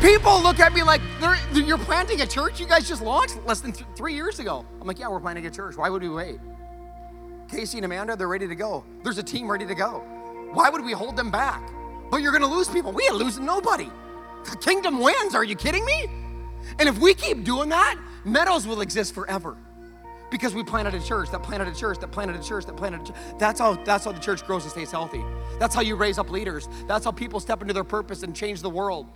People 0.00 0.42
look 0.42 0.58
at 0.58 0.72
me 0.72 0.82
like, 0.82 1.00
you're 1.54 1.78
planting 1.78 2.22
a 2.22 2.26
church 2.26 2.58
you 2.58 2.66
guys 2.66 2.88
just 2.88 3.02
launched 3.02 3.38
less 3.46 3.60
than 3.60 3.70
th- 3.70 3.86
three 3.94 4.14
years 4.14 4.40
ago. 4.40 4.66
I'm 4.80 4.86
like, 4.86 4.98
yeah, 4.98 5.06
we're 5.08 5.20
planting 5.20 5.46
a 5.46 5.50
church. 5.50 5.76
Why 5.76 5.88
would 5.88 6.02
we 6.02 6.08
wait? 6.08 6.40
Casey 7.48 7.78
and 7.78 7.84
Amanda, 7.84 8.16
they're 8.16 8.26
ready 8.26 8.48
to 8.48 8.54
go. 8.56 8.84
There's 9.04 9.18
a 9.18 9.22
team 9.22 9.48
ready 9.48 9.64
to 9.64 9.76
go. 9.76 10.02
Why 10.52 10.70
would 10.70 10.84
we 10.84 10.90
hold 10.90 11.16
them 11.16 11.30
back? 11.30 11.62
But 12.10 12.20
you're 12.20 12.32
going 12.32 12.42
to 12.42 12.48
lose 12.48 12.68
people. 12.68 12.90
We 12.90 13.04
ain't 13.04 13.14
losing 13.14 13.46
nobody. 13.46 13.88
The 14.50 14.56
kingdom 14.56 14.98
wins. 14.98 15.36
Are 15.36 15.44
you 15.44 15.54
kidding 15.54 15.84
me? 15.84 16.08
And 16.80 16.88
if 16.88 16.98
we 16.98 17.14
keep 17.14 17.44
doing 17.44 17.68
that, 17.68 17.96
Meadows 18.24 18.66
will 18.66 18.80
exist 18.80 19.14
forever 19.14 19.56
because 20.32 20.54
we 20.54 20.64
planted 20.64 20.94
a 20.94 21.00
church 21.00 21.30
that 21.30 21.42
planted 21.44 21.68
a 21.68 21.74
church 21.74 21.98
that 21.98 22.10
planted 22.10 22.34
a 22.34 22.42
church 22.42 22.64
that 22.64 22.76
planted 22.76 23.02
a 23.02 23.04
church. 23.04 23.16
That's 23.38 23.60
how 23.60 23.74
that's 23.84 24.04
how 24.06 24.12
the 24.12 24.18
church 24.18 24.44
grows 24.44 24.64
and 24.64 24.72
stays 24.72 24.90
healthy. 24.90 25.22
That's 25.60 25.74
how 25.74 25.82
you 25.82 25.94
raise 25.94 26.18
up 26.18 26.30
leaders. 26.30 26.68
That's 26.88 27.04
how 27.04 27.12
people 27.12 27.38
step 27.38 27.60
into 27.62 27.74
their 27.74 27.84
purpose 27.84 28.24
and 28.24 28.34
change 28.34 28.62
the 28.62 28.70
world. 28.70 29.06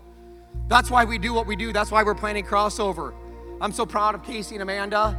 That's 0.68 0.90
why 0.90 1.04
we 1.04 1.18
do 1.18 1.32
what 1.32 1.46
we 1.46 1.56
do. 1.56 1.72
That's 1.72 1.90
why 1.90 2.02
we're 2.02 2.14
planning 2.14 2.44
crossover. 2.44 3.14
I'm 3.60 3.72
so 3.72 3.86
proud 3.86 4.14
of 4.14 4.22
Casey 4.22 4.54
and 4.54 4.62
Amanda. 4.62 5.16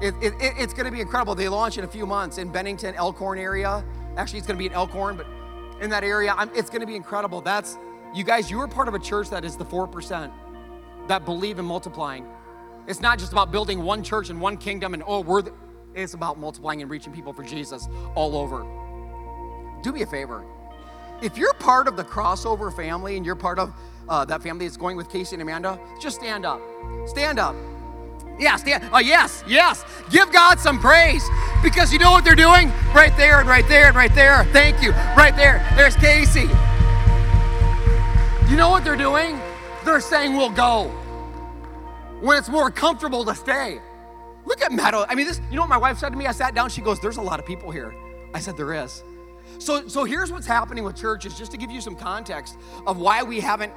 It, 0.00 0.14
it, 0.22 0.32
it, 0.40 0.54
it's 0.56 0.72
going 0.72 0.86
to 0.86 0.92
be 0.92 1.00
incredible. 1.00 1.34
They 1.34 1.48
launch 1.48 1.76
in 1.76 1.84
a 1.84 1.88
few 1.88 2.06
months 2.06 2.38
in 2.38 2.50
Bennington, 2.50 2.94
Elkhorn 2.94 3.38
area. 3.38 3.84
Actually, 4.16 4.38
it's 4.38 4.46
going 4.46 4.56
to 4.56 4.62
be 4.62 4.66
in 4.66 4.72
Elkhorn, 4.72 5.16
but 5.16 5.26
in 5.82 5.90
that 5.90 6.04
area, 6.04 6.34
I'm, 6.36 6.50
it's 6.54 6.70
going 6.70 6.80
to 6.80 6.86
be 6.86 6.96
incredible. 6.96 7.40
That's 7.40 7.76
you 8.14 8.24
guys. 8.24 8.50
You 8.50 8.60
are 8.60 8.68
part 8.68 8.88
of 8.88 8.94
a 8.94 8.98
church 8.98 9.28
that 9.30 9.44
is 9.44 9.56
the 9.56 9.64
four 9.64 9.86
percent 9.86 10.32
that 11.08 11.24
believe 11.24 11.58
in 11.58 11.64
multiplying. 11.64 12.26
It's 12.88 13.02
not 13.02 13.18
just 13.18 13.32
about 13.32 13.52
building 13.52 13.82
one 13.82 14.02
church 14.02 14.30
and 14.30 14.40
one 14.40 14.56
kingdom 14.56 14.94
and 14.94 15.02
oh, 15.06 15.20
we're. 15.20 15.42
It's 15.94 16.14
about 16.14 16.38
multiplying 16.38 16.80
and 16.80 16.90
reaching 16.90 17.12
people 17.12 17.34
for 17.34 17.42
Jesus 17.42 17.86
all 18.14 18.34
over. 18.34 18.62
Do 19.82 19.92
me 19.92 20.02
a 20.02 20.06
favor. 20.06 20.42
If 21.20 21.36
you're 21.36 21.52
part 21.54 21.86
of 21.86 21.96
the 21.96 22.04
crossover 22.04 22.74
family 22.74 23.18
and 23.18 23.26
you're 23.26 23.36
part 23.36 23.58
of 23.58 23.74
uh, 24.08 24.24
that 24.24 24.42
family 24.42 24.66
that's 24.66 24.78
going 24.78 24.96
with 24.96 25.10
Casey 25.10 25.34
and 25.34 25.42
Amanda, 25.42 25.78
just 26.00 26.16
stand 26.16 26.46
up. 26.46 26.62
Stand 27.06 27.38
up. 27.38 27.54
Yeah, 28.38 28.56
stand. 28.56 28.88
Oh, 28.90 29.00
yes, 29.00 29.44
yes. 29.46 29.84
Give 30.10 30.32
God 30.32 30.58
some 30.58 30.78
praise 30.78 31.28
because 31.62 31.92
you 31.92 31.98
know 31.98 32.12
what 32.12 32.24
they're 32.24 32.34
doing? 32.34 32.70
Right 32.94 33.14
there 33.18 33.40
and 33.40 33.48
right 33.48 33.68
there 33.68 33.88
and 33.88 33.96
right 33.96 34.14
there. 34.14 34.44
Thank 34.52 34.82
you. 34.82 34.92
Right 35.14 35.36
there. 35.36 35.66
There's 35.76 35.96
Casey. 35.96 36.48
You 38.48 38.56
know 38.56 38.70
what 38.70 38.82
they're 38.82 38.96
doing? 38.96 39.38
They're 39.84 40.00
saying 40.00 40.36
we'll 40.36 40.50
go 40.50 40.97
when 42.20 42.38
it's 42.38 42.48
more 42.48 42.70
comfortable 42.70 43.24
to 43.24 43.34
stay. 43.34 43.80
Look 44.44 44.62
at 44.62 44.72
Meadow. 44.72 45.04
I 45.08 45.14
mean, 45.14 45.26
this, 45.26 45.40
you 45.50 45.56
know 45.56 45.62
what 45.62 45.68
my 45.68 45.76
wife 45.76 45.98
said 45.98 46.10
to 46.10 46.16
me? 46.16 46.26
I 46.26 46.32
sat 46.32 46.54
down, 46.54 46.70
she 46.70 46.80
goes, 46.80 47.00
There's 47.00 47.18
a 47.18 47.22
lot 47.22 47.38
of 47.38 47.46
people 47.46 47.70
here. 47.70 47.94
I 48.34 48.40
said, 48.40 48.56
There 48.56 48.72
is. 48.72 49.02
So, 49.58 49.88
so 49.88 50.04
here's 50.04 50.30
what's 50.30 50.46
happening 50.46 50.84
with 50.84 50.96
churches, 50.96 51.36
just 51.36 51.50
to 51.52 51.56
give 51.56 51.70
you 51.70 51.80
some 51.80 51.96
context 51.96 52.56
of 52.86 52.98
why 52.98 53.22
we 53.22 53.40
haven't, 53.40 53.72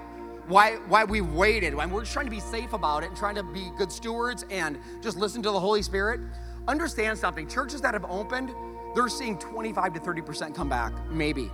why, 0.47 0.75
why 0.88 1.04
we 1.04 1.21
waited. 1.21 1.73
Why 1.73 1.86
we're 1.86 2.06
trying 2.06 2.25
to 2.25 2.32
be 2.32 2.39
safe 2.39 2.73
about 2.73 3.04
it 3.04 3.08
and 3.08 3.17
trying 3.17 3.36
to 3.36 3.43
be 3.43 3.71
good 3.77 3.91
stewards 3.91 4.45
and 4.49 4.77
just 5.01 5.17
listen 5.17 5.41
to 5.43 5.51
the 5.51 5.60
Holy 5.60 5.82
Spirit. 5.82 6.21
Understand 6.67 7.17
something. 7.17 7.47
Churches 7.47 7.82
that 7.82 7.93
have 7.93 8.06
opened, 8.06 8.54
they're 8.95 9.10
seeing 9.10 9.38
25 9.38 9.93
to 9.93 9.99
30% 9.99 10.54
come 10.54 10.69
back, 10.69 10.93
maybe. 11.10 11.49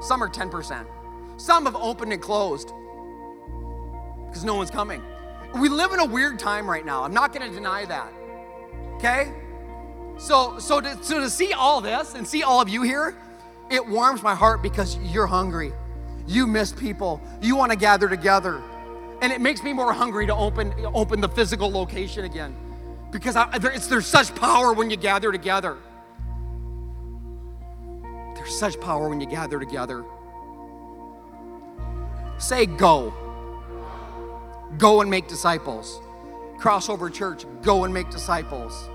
Some 0.00 0.22
are 0.22 0.28
10%. 0.28 0.86
Some 1.36 1.64
have 1.64 1.76
opened 1.76 2.12
and 2.12 2.20
closed 2.20 2.72
because 4.26 4.44
no 4.44 4.54
one's 4.54 4.70
coming. 4.70 5.02
We 5.54 5.68
live 5.68 5.92
in 5.92 6.00
a 6.00 6.04
weird 6.04 6.38
time 6.38 6.68
right 6.68 6.84
now. 6.84 7.02
I'm 7.02 7.14
not 7.14 7.32
going 7.32 7.48
to 7.48 7.54
deny 7.54 7.84
that. 7.86 8.12
Okay? 8.96 9.32
So, 10.18 10.58
so 10.58 10.80
to, 10.80 11.02
so 11.02 11.20
to 11.20 11.30
see 11.30 11.52
all 11.52 11.80
this 11.80 12.14
and 12.14 12.26
see 12.26 12.42
all 12.42 12.60
of 12.60 12.68
you 12.68 12.82
here, 12.82 13.16
it 13.70 13.86
warms 13.86 14.22
my 14.22 14.34
heart 14.34 14.62
because 14.62 14.96
you're 14.98 15.26
hungry. 15.26 15.72
You 16.26 16.46
miss 16.46 16.72
people. 16.72 17.20
You 17.40 17.56
want 17.56 17.72
to 17.72 17.78
gather 17.78 18.08
together. 18.08 18.62
And 19.22 19.32
it 19.32 19.40
makes 19.40 19.62
me 19.62 19.72
more 19.72 19.92
hungry 19.92 20.26
to 20.26 20.34
open, 20.34 20.72
open 20.94 21.20
the 21.20 21.28
physical 21.28 21.70
location 21.70 22.24
again 22.24 22.54
because 23.10 23.36
I, 23.36 23.58
there, 23.58 23.76
there's 23.78 24.06
such 24.06 24.34
power 24.34 24.72
when 24.72 24.90
you 24.90 24.96
gather 24.96 25.32
together. 25.32 25.76
There's 28.34 28.56
such 28.58 28.80
power 28.80 29.08
when 29.08 29.20
you 29.20 29.26
gather 29.26 29.58
together. 29.58 30.04
Say 32.38 32.66
go. 32.66 33.12
Go 34.78 35.00
and 35.00 35.10
make 35.10 35.28
disciples. 35.28 36.00
Crossover 36.58 37.12
Church, 37.12 37.44
go 37.62 37.84
and 37.84 37.92
make 37.92 38.10
disciples. 38.10 38.88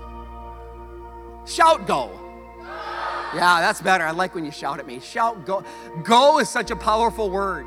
Shout 1.46 1.86
go. 1.86 2.10
Yeah, 3.34 3.60
that's 3.60 3.82
better. 3.82 4.04
I 4.04 4.12
like 4.12 4.34
when 4.34 4.44
you 4.44 4.50
shout 4.50 4.78
at 4.78 4.86
me. 4.86 5.00
Shout 5.00 5.44
go. 5.44 5.64
Go 6.04 6.38
is 6.38 6.48
such 6.48 6.70
a 6.70 6.76
powerful 6.76 7.28
word. 7.28 7.66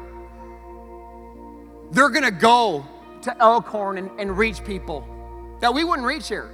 They're 1.92 2.10
going 2.10 2.24
to 2.24 2.32
go 2.32 2.86
to 3.24 3.42
Elkhorn 3.42 3.98
and, 3.98 4.10
and 4.20 4.38
reach 4.38 4.64
people 4.64 5.06
that 5.60 5.74
we 5.74 5.84
wouldn't 5.84 6.08
reach 6.08 6.28
here. 6.30 6.50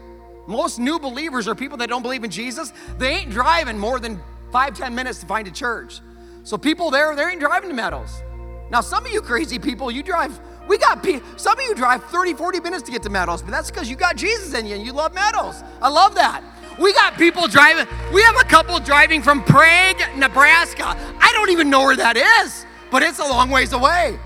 Most 0.48 0.80
new 0.80 1.00
believers 1.00 1.48
are 1.48 1.56
people 1.56 1.78
that 1.78 1.90
don't 1.90 2.02
believe 2.02 2.24
in 2.24 2.32
Jesus. 2.32 2.74
They 2.98 3.10
ain't 3.10 3.32
driving 3.32 3.78
more 3.78 4.00
than 4.00 4.22
five, 4.52 4.78
ten 4.78 4.96
minutes 4.96 5.20
to 5.20 5.26
find 5.26 5.48
a 5.48 5.52
church. 5.52 6.00
So 6.44 6.58
people 6.58 6.92
there, 6.92 7.16
they 7.16 7.24
ain't 7.24 7.40
driving 7.40 7.70
to 7.70 7.76
Meadows. 7.76 8.22
Now, 8.70 8.82
some 8.82 9.06
of 9.06 9.12
you 9.12 9.22
crazy 9.22 9.60
people, 9.60 9.92
you 9.92 10.04
drive 10.04 10.40
we 10.68 10.78
got 10.78 11.04
people, 11.04 11.28
some 11.38 11.58
of 11.58 11.66
you 11.66 11.76
drive 11.76 12.04
30, 12.06 12.34
40 12.34 12.60
minutes 12.60 12.84
to 12.84 12.92
get 12.92 13.04
to 13.04 13.10
Meadows, 13.10 13.42
but 13.42 13.52
that's 13.52 13.70
because 13.70 13.90
you 13.90 13.96
got 13.96 14.16
Jesus 14.16 14.54
in 14.54 14.66
you 14.66 14.76
and 14.76 14.86
you 14.86 14.94
love 14.94 15.14
Meadows. 15.14 15.64
I 15.82 15.90
love 15.90 16.16
that. 16.16 16.44
We 16.80 16.94
got 16.94 17.18
people 17.18 17.48
driving, 17.48 17.88
we 18.14 18.22
have 18.24 18.36
a 18.36 18.46
couple 18.46 18.78
driving 18.80 19.22
from 19.22 19.44
Prague, 19.44 20.02
Nebraska. 20.18 20.98
I 21.20 21.32
don't 21.34 21.50
even 21.50 21.70
know 21.70 21.82
where 21.82 21.96
that 21.96 22.18
is, 22.18 22.66
but 22.92 23.04
it's 23.04 23.20
a 23.20 23.24
long 23.24 23.50
ways 23.50 23.74
away. 23.74 24.20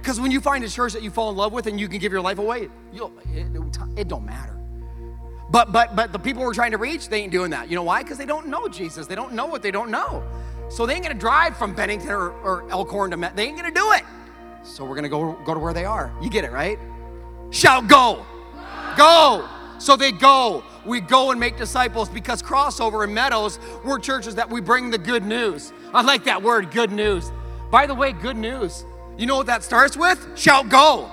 Because 0.00 0.20
when 0.20 0.30
you 0.30 0.40
find 0.40 0.64
a 0.64 0.68
church 0.68 0.94
that 0.94 1.02
you 1.02 1.10
fall 1.10 1.30
in 1.30 1.36
love 1.36 1.52
with 1.52 1.66
and 1.66 1.78
you 1.78 1.88
can 1.88 1.98
give 1.98 2.12
your 2.12 2.20
life 2.20 2.38
away, 2.38 2.68
it, 2.92 3.46
it 3.96 4.08
don't 4.08 4.24
matter. 4.24 4.58
But 5.50 5.72
but 5.72 5.96
but 5.96 6.12
the 6.12 6.18
people 6.18 6.42
we're 6.42 6.54
trying 6.54 6.72
to 6.72 6.78
reach, 6.78 7.08
they 7.08 7.22
ain't 7.22 7.32
doing 7.32 7.50
that. 7.50 7.70
You 7.70 7.76
know 7.76 7.82
why? 7.82 8.02
Because 8.02 8.18
they 8.18 8.26
don't 8.26 8.48
know 8.48 8.68
Jesus. 8.68 9.06
They 9.06 9.14
don't 9.14 9.32
know 9.32 9.46
what 9.46 9.62
they 9.62 9.70
don't 9.70 9.90
know. 9.90 10.22
So 10.68 10.84
they 10.84 10.94
ain't 10.94 11.04
gonna 11.04 11.14
drive 11.14 11.56
from 11.56 11.74
Bennington 11.74 12.10
or, 12.10 12.30
or 12.42 12.70
Elkhorn 12.70 13.10
to 13.12 13.16
Met. 13.16 13.34
They 13.34 13.46
ain't 13.46 13.56
gonna 13.56 13.70
do 13.70 13.92
it. 13.92 14.02
So 14.68 14.84
we're 14.84 14.94
gonna 14.94 15.08
go 15.08 15.32
go 15.44 15.54
to 15.54 15.60
where 15.60 15.72
they 15.72 15.84
are. 15.84 16.12
You 16.20 16.30
get 16.30 16.44
it, 16.44 16.52
right? 16.52 16.78
Shout 17.50 17.88
go. 17.88 18.24
Go. 18.96 19.48
So 19.78 19.96
they 19.96 20.12
go. 20.12 20.62
We 20.84 21.00
go 21.00 21.30
and 21.30 21.40
make 21.40 21.56
disciples 21.56 22.08
because 22.08 22.42
crossover 22.42 23.04
and 23.04 23.14
meadows, 23.14 23.58
we're 23.84 23.98
churches 23.98 24.34
that 24.36 24.48
we 24.48 24.60
bring 24.60 24.90
the 24.90 24.98
good 24.98 25.24
news. 25.24 25.72
I 25.92 26.02
like 26.02 26.24
that 26.24 26.42
word, 26.42 26.70
good 26.70 26.92
news. 26.92 27.30
By 27.70 27.86
the 27.86 27.94
way, 27.94 28.12
good 28.12 28.36
news. 28.36 28.84
You 29.16 29.26
know 29.26 29.36
what 29.36 29.46
that 29.46 29.62
starts 29.62 29.96
with? 29.96 30.26
Shout 30.36 30.68
go. 30.68 31.10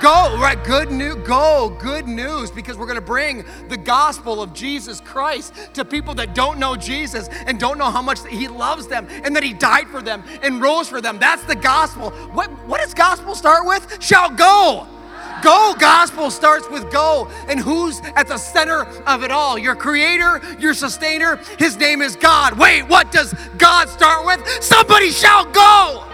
Go, 0.00 0.36
right? 0.38 0.62
Good 0.62 0.90
news. 0.90 1.26
Go, 1.26 1.76
good 1.80 2.06
news, 2.06 2.50
because 2.50 2.76
we're 2.76 2.86
going 2.86 2.96
to 2.96 3.00
bring 3.00 3.44
the 3.68 3.76
gospel 3.76 4.42
of 4.42 4.52
Jesus 4.52 5.00
Christ 5.00 5.54
to 5.74 5.84
people 5.84 6.14
that 6.14 6.34
don't 6.34 6.58
know 6.58 6.76
Jesus 6.76 7.28
and 7.28 7.58
don't 7.58 7.78
know 7.78 7.90
how 7.90 8.02
much 8.02 8.24
He 8.26 8.48
loves 8.48 8.86
them 8.86 9.06
and 9.10 9.34
that 9.34 9.42
He 9.42 9.52
died 9.52 9.88
for 9.88 10.02
them 10.02 10.22
and 10.42 10.60
rose 10.60 10.88
for 10.88 11.00
them. 11.00 11.18
That's 11.18 11.44
the 11.44 11.56
gospel. 11.56 12.10
What, 12.10 12.50
what 12.66 12.80
does 12.80 12.94
gospel 12.94 13.34
start 13.34 13.66
with? 13.66 14.02
Shout 14.02 14.36
go. 14.36 14.86
Go 15.42 15.74
gospel 15.78 16.30
starts 16.30 16.68
with 16.70 16.90
go. 16.90 17.28
And 17.48 17.60
who's 17.60 18.00
at 18.16 18.28
the 18.28 18.38
center 18.38 18.84
of 19.06 19.22
it 19.22 19.30
all? 19.30 19.58
Your 19.58 19.76
creator, 19.76 20.40
your 20.58 20.74
sustainer. 20.74 21.36
His 21.58 21.76
name 21.76 22.02
is 22.02 22.16
God. 22.16 22.58
Wait, 22.58 22.82
what 22.82 23.12
does 23.12 23.32
God 23.58 23.88
start 23.88 24.26
with? 24.26 24.46
Somebody 24.62 25.10
shout 25.10 25.52
go. 25.52 26.04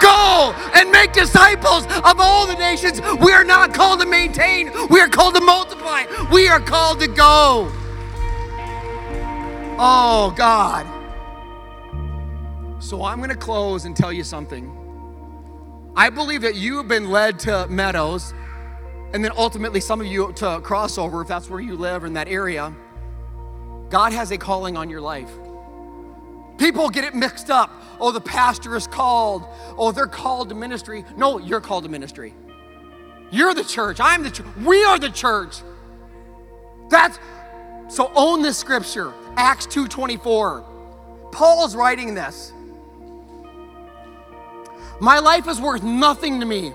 Go 0.00 0.54
and 0.74 0.90
make 0.90 1.12
disciples 1.12 1.86
of 1.86 2.18
all 2.18 2.46
the 2.46 2.56
nations. 2.56 3.00
We 3.20 3.32
are 3.32 3.44
not 3.44 3.74
called 3.74 4.00
to 4.00 4.06
maintain, 4.06 4.70
we 4.88 5.00
are 5.00 5.08
called 5.08 5.34
to 5.36 5.40
multiply. 5.40 6.04
We 6.32 6.48
are 6.48 6.60
called 6.60 7.00
to 7.00 7.08
go. 7.08 7.70
Oh, 9.78 10.32
God. 10.36 10.86
So 12.82 13.04
I'm 13.04 13.18
going 13.18 13.30
to 13.30 13.36
close 13.36 13.84
and 13.84 13.96
tell 13.96 14.12
you 14.12 14.24
something. 14.24 14.70
I 15.94 16.10
believe 16.10 16.42
that 16.42 16.56
you 16.56 16.78
have 16.78 16.88
been 16.88 17.10
led 17.10 17.38
to 17.40 17.66
Meadows, 17.68 18.32
and 19.12 19.24
then 19.24 19.32
ultimately 19.36 19.80
some 19.80 20.00
of 20.00 20.06
you 20.06 20.32
to 20.34 20.60
Crossover, 20.62 21.22
if 21.22 21.28
that's 21.28 21.50
where 21.50 21.60
you 21.60 21.76
live 21.76 22.04
in 22.04 22.14
that 22.14 22.28
area. 22.28 22.74
God 23.90 24.12
has 24.12 24.30
a 24.30 24.38
calling 24.38 24.76
on 24.76 24.88
your 24.88 25.00
life. 25.00 25.30
People 26.62 26.90
get 26.90 27.02
it 27.02 27.12
mixed 27.12 27.50
up. 27.50 27.72
Oh, 27.98 28.12
the 28.12 28.20
pastor 28.20 28.76
is 28.76 28.86
called. 28.86 29.44
Oh, 29.76 29.90
they're 29.90 30.06
called 30.06 30.48
to 30.50 30.54
ministry. 30.54 31.04
No, 31.16 31.38
you're 31.38 31.60
called 31.60 31.82
to 31.82 31.90
ministry. 31.90 32.34
You're 33.32 33.52
the 33.52 33.64
church. 33.64 33.98
I'm 33.98 34.22
the 34.22 34.30
church. 34.30 34.46
We 34.64 34.84
are 34.84 34.96
the 34.96 35.10
church. 35.10 35.56
That's 36.88 37.18
so 37.88 38.12
own 38.14 38.42
this 38.42 38.58
scripture. 38.58 39.12
Acts 39.36 39.66
2:24. 39.66 40.62
Paul's 41.32 41.74
writing 41.74 42.14
this. 42.14 42.52
My 45.00 45.18
life 45.18 45.48
is 45.48 45.60
worth 45.60 45.82
nothing 45.82 46.38
to 46.38 46.46
me 46.46 46.72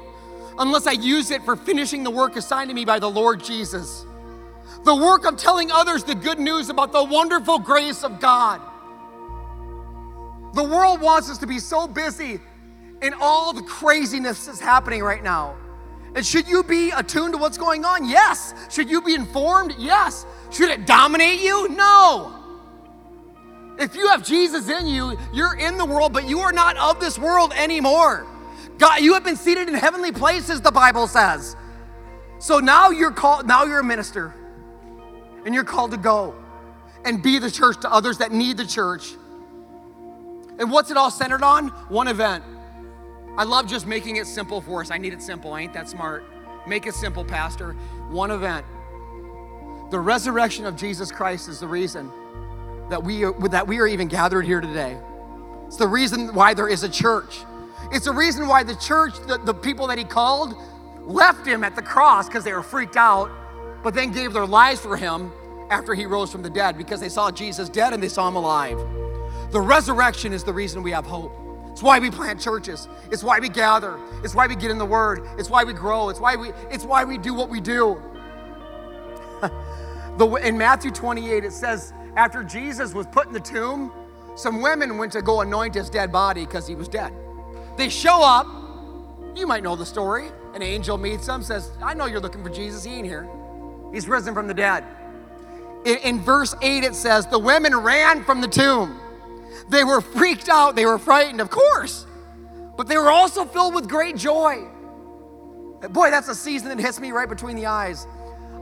unless 0.59 0.85
I 0.85 0.91
use 0.91 1.31
it 1.31 1.45
for 1.45 1.55
finishing 1.55 2.03
the 2.03 2.11
work 2.11 2.35
assigned 2.35 2.67
to 2.71 2.75
me 2.75 2.83
by 2.83 2.99
the 2.99 3.09
Lord 3.09 3.41
Jesus. 3.41 4.05
The 4.83 4.95
work 4.95 5.25
of 5.25 5.37
telling 5.37 5.71
others 5.71 6.03
the 6.03 6.15
good 6.15 6.39
news 6.39 6.69
about 6.69 6.91
the 6.91 7.05
wonderful 7.05 7.59
grace 7.59 8.03
of 8.03 8.19
God. 8.19 8.59
The 10.53 10.63
world 10.63 11.01
wants 11.01 11.29
us 11.29 11.37
to 11.39 11.47
be 11.47 11.59
so 11.59 11.87
busy 11.87 12.39
in 13.01 13.13
all 13.19 13.53
the 13.53 13.61
craziness 13.61 14.45
that's 14.45 14.59
happening 14.59 15.03
right 15.03 15.23
now. 15.23 15.55
And 16.15 16.25
should 16.25 16.47
you 16.47 16.63
be 16.63 16.89
attuned 16.91 17.33
to 17.33 17.37
what's 17.37 17.57
going 17.57 17.85
on? 17.85 18.09
Yes. 18.09 18.53
Should 18.71 18.89
you 18.89 19.01
be 19.01 19.13
informed? 19.13 19.75
Yes. 19.77 20.25
Should 20.51 20.69
it 20.69 20.87
dominate 20.87 21.41
you? 21.41 21.69
No. 21.69 22.33
If 23.77 23.95
you 23.95 24.07
have 24.07 24.25
Jesus 24.25 24.69
in 24.69 24.87
you, 24.87 25.17
you're 25.31 25.55
in 25.57 25.77
the 25.77 25.85
world, 25.85 26.13
but 26.13 26.27
you 26.27 26.39
are 26.39 26.51
not 26.51 26.75
of 26.77 26.99
this 26.99 27.19
world 27.19 27.53
anymore. 27.55 28.25
God, 28.79 29.01
you 29.01 29.13
have 29.13 29.23
been 29.23 29.35
seated 29.35 29.67
in 29.67 29.75
heavenly 29.75 30.11
places, 30.11 30.61
the 30.61 30.71
Bible 30.71 31.07
says. 31.07 31.55
So 32.39 32.59
now 32.59 32.89
you're 32.89 33.11
called, 33.11 33.47
now 33.47 33.65
you're 33.65 33.79
a 33.79 33.83
minister, 33.83 34.33
and 35.45 35.53
you're 35.53 35.63
called 35.63 35.91
to 35.91 35.97
go 35.97 36.35
and 37.05 37.21
be 37.21 37.39
the 37.39 37.51
church 37.51 37.79
to 37.81 37.91
others 37.91 38.17
that 38.19 38.31
need 38.31 38.57
the 38.57 38.65
church. 38.65 39.13
And 40.59 40.71
what's 40.71 40.91
it 40.91 40.97
all 40.97 41.11
centered 41.11 41.43
on? 41.43 41.69
One 41.89 42.07
event. 42.07 42.43
I 43.37 43.43
love 43.43 43.67
just 43.67 43.85
making 43.85 44.15
it 44.15 44.25
simple 44.25 44.61
for 44.61 44.81
us. 44.81 44.89
I 44.89 44.97
need 44.97 45.13
it 45.13 45.21
simple. 45.21 45.53
I 45.53 45.61
ain't 45.61 45.73
that 45.73 45.87
smart. 45.87 46.23
Make 46.67 46.87
it 46.87 46.95
simple, 46.95 47.23
Pastor. 47.23 47.73
One 48.09 48.31
event. 48.31 48.65
The 49.91 49.99
resurrection 49.99 50.65
of 50.65 50.75
Jesus 50.75 51.11
Christ 51.11 51.47
is 51.47 51.59
the 51.59 51.67
reason 51.67 52.11
that 52.89 53.03
we 53.03 53.23
are, 53.23 53.33
that 53.49 53.67
we 53.67 53.79
are 53.79 53.87
even 53.87 54.07
gathered 54.07 54.45
here 54.45 54.59
today. 54.59 54.97
It's 55.67 55.77
the 55.77 55.87
reason 55.87 56.33
why 56.33 56.53
there 56.53 56.67
is 56.67 56.83
a 56.83 56.89
church. 56.89 57.43
It's 57.91 58.05
the 58.05 58.13
reason 58.13 58.47
why 58.47 58.63
the 58.63 58.75
church, 58.75 59.13
the, 59.27 59.37
the 59.37 59.53
people 59.53 59.87
that 59.87 59.97
he 59.97 60.03
called, 60.03 60.55
left 61.01 61.45
him 61.45 61.63
at 61.63 61.75
the 61.75 61.81
cross 61.81 62.27
because 62.27 62.43
they 62.43 62.53
were 62.53 62.63
freaked 62.63 62.97
out, 62.97 63.29
but 63.83 63.93
then 63.93 64.11
gave 64.11 64.33
their 64.33 64.45
lives 64.45 64.79
for 64.79 64.97
him 64.97 65.31
after 65.69 65.93
he 65.93 66.05
rose 66.05 66.31
from 66.31 66.41
the 66.41 66.49
dead 66.49 66.77
because 66.77 66.99
they 66.99 67.09
saw 67.09 67.29
Jesus 67.31 67.69
dead 67.69 67.93
and 67.93 68.01
they 68.01 68.09
saw 68.09 68.27
him 68.27 68.35
alive. 68.35 68.77
The 69.51 69.61
resurrection 69.61 70.33
is 70.33 70.43
the 70.43 70.53
reason 70.53 70.83
we 70.83 70.91
have 70.91 71.05
hope. 71.05 71.33
It's 71.71 71.83
why 71.83 71.99
we 71.99 72.09
plant 72.09 72.41
churches. 72.41 72.87
It's 73.11 73.23
why 73.23 73.39
we 73.39 73.49
gather. 73.49 73.99
It's 74.23 74.33
why 74.33 74.47
we 74.47 74.55
get 74.55 74.71
in 74.71 74.77
the 74.77 74.85
word. 74.85 75.27
It's 75.37 75.49
why 75.49 75.63
we 75.63 75.73
grow. 75.73 76.09
It's 76.09 76.19
why 76.19 76.35
we 76.35 76.49
it's 76.71 76.83
why 76.83 77.03
we 77.03 77.17
do 77.17 77.33
what 77.33 77.49
we 77.49 77.61
do. 77.61 78.01
the, 80.17 80.25
in 80.43 80.57
Matthew 80.57 80.91
28 80.91 81.45
it 81.45 81.53
says 81.53 81.93
after 82.15 82.43
Jesus 82.43 82.95
was 82.95 83.05
put 83.05 83.27
in 83.27 83.33
the 83.33 83.39
tomb, 83.39 83.91
some 84.35 84.61
women 84.61 84.97
went 84.97 85.11
to 85.13 85.21
go 85.21 85.41
anoint 85.41 85.75
his 85.75 85.89
dead 85.89 86.11
body 86.11 86.45
because 86.45 86.67
he 86.67 86.75
was 86.75 86.87
dead. 86.87 87.13
They 87.77 87.89
show 87.89 88.23
up. 88.23 88.47
You 89.35 89.45
might 89.45 89.61
know 89.61 89.75
the 89.75 89.85
story. 89.85 90.29
An 90.55 90.63
angel 90.63 90.97
meets 90.97 91.27
them, 91.27 91.43
says, 91.43 91.71
I 91.81 91.93
know 91.93 92.07
you're 92.07 92.19
looking 92.19 92.43
for 92.43 92.49
Jesus. 92.49 92.83
He 92.83 92.93
ain't 92.93 93.05
here. 93.05 93.29
He's 93.93 94.07
risen 94.07 94.33
from 94.33 94.47
the 94.47 94.53
dead. 94.55 94.83
In, 95.85 95.97
in 95.97 96.19
verse 96.21 96.55
8, 96.61 96.83
it 96.83 96.95
says, 96.95 97.27
The 97.27 97.37
women 97.37 97.75
ran 97.75 98.23
from 98.23 98.41
the 98.41 98.47
tomb. 98.47 98.99
They 99.69 99.83
were 99.83 100.01
freaked 100.01 100.49
out. 100.49 100.75
They 100.75 100.85
were 100.85 100.97
frightened, 100.97 101.41
of 101.41 101.49
course. 101.49 102.05
But 102.77 102.87
they 102.87 102.97
were 102.97 103.11
also 103.11 103.45
filled 103.45 103.73
with 103.73 103.89
great 103.89 104.15
joy. 104.15 104.67
Boy, 105.89 106.09
that's 106.09 106.27
a 106.27 106.35
season 106.35 106.69
that 106.69 106.79
hits 106.79 106.99
me 106.99 107.11
right 107.11 107.29
between 107.29 107.55
the 107.55 107.65
eyes. 107.65 108.07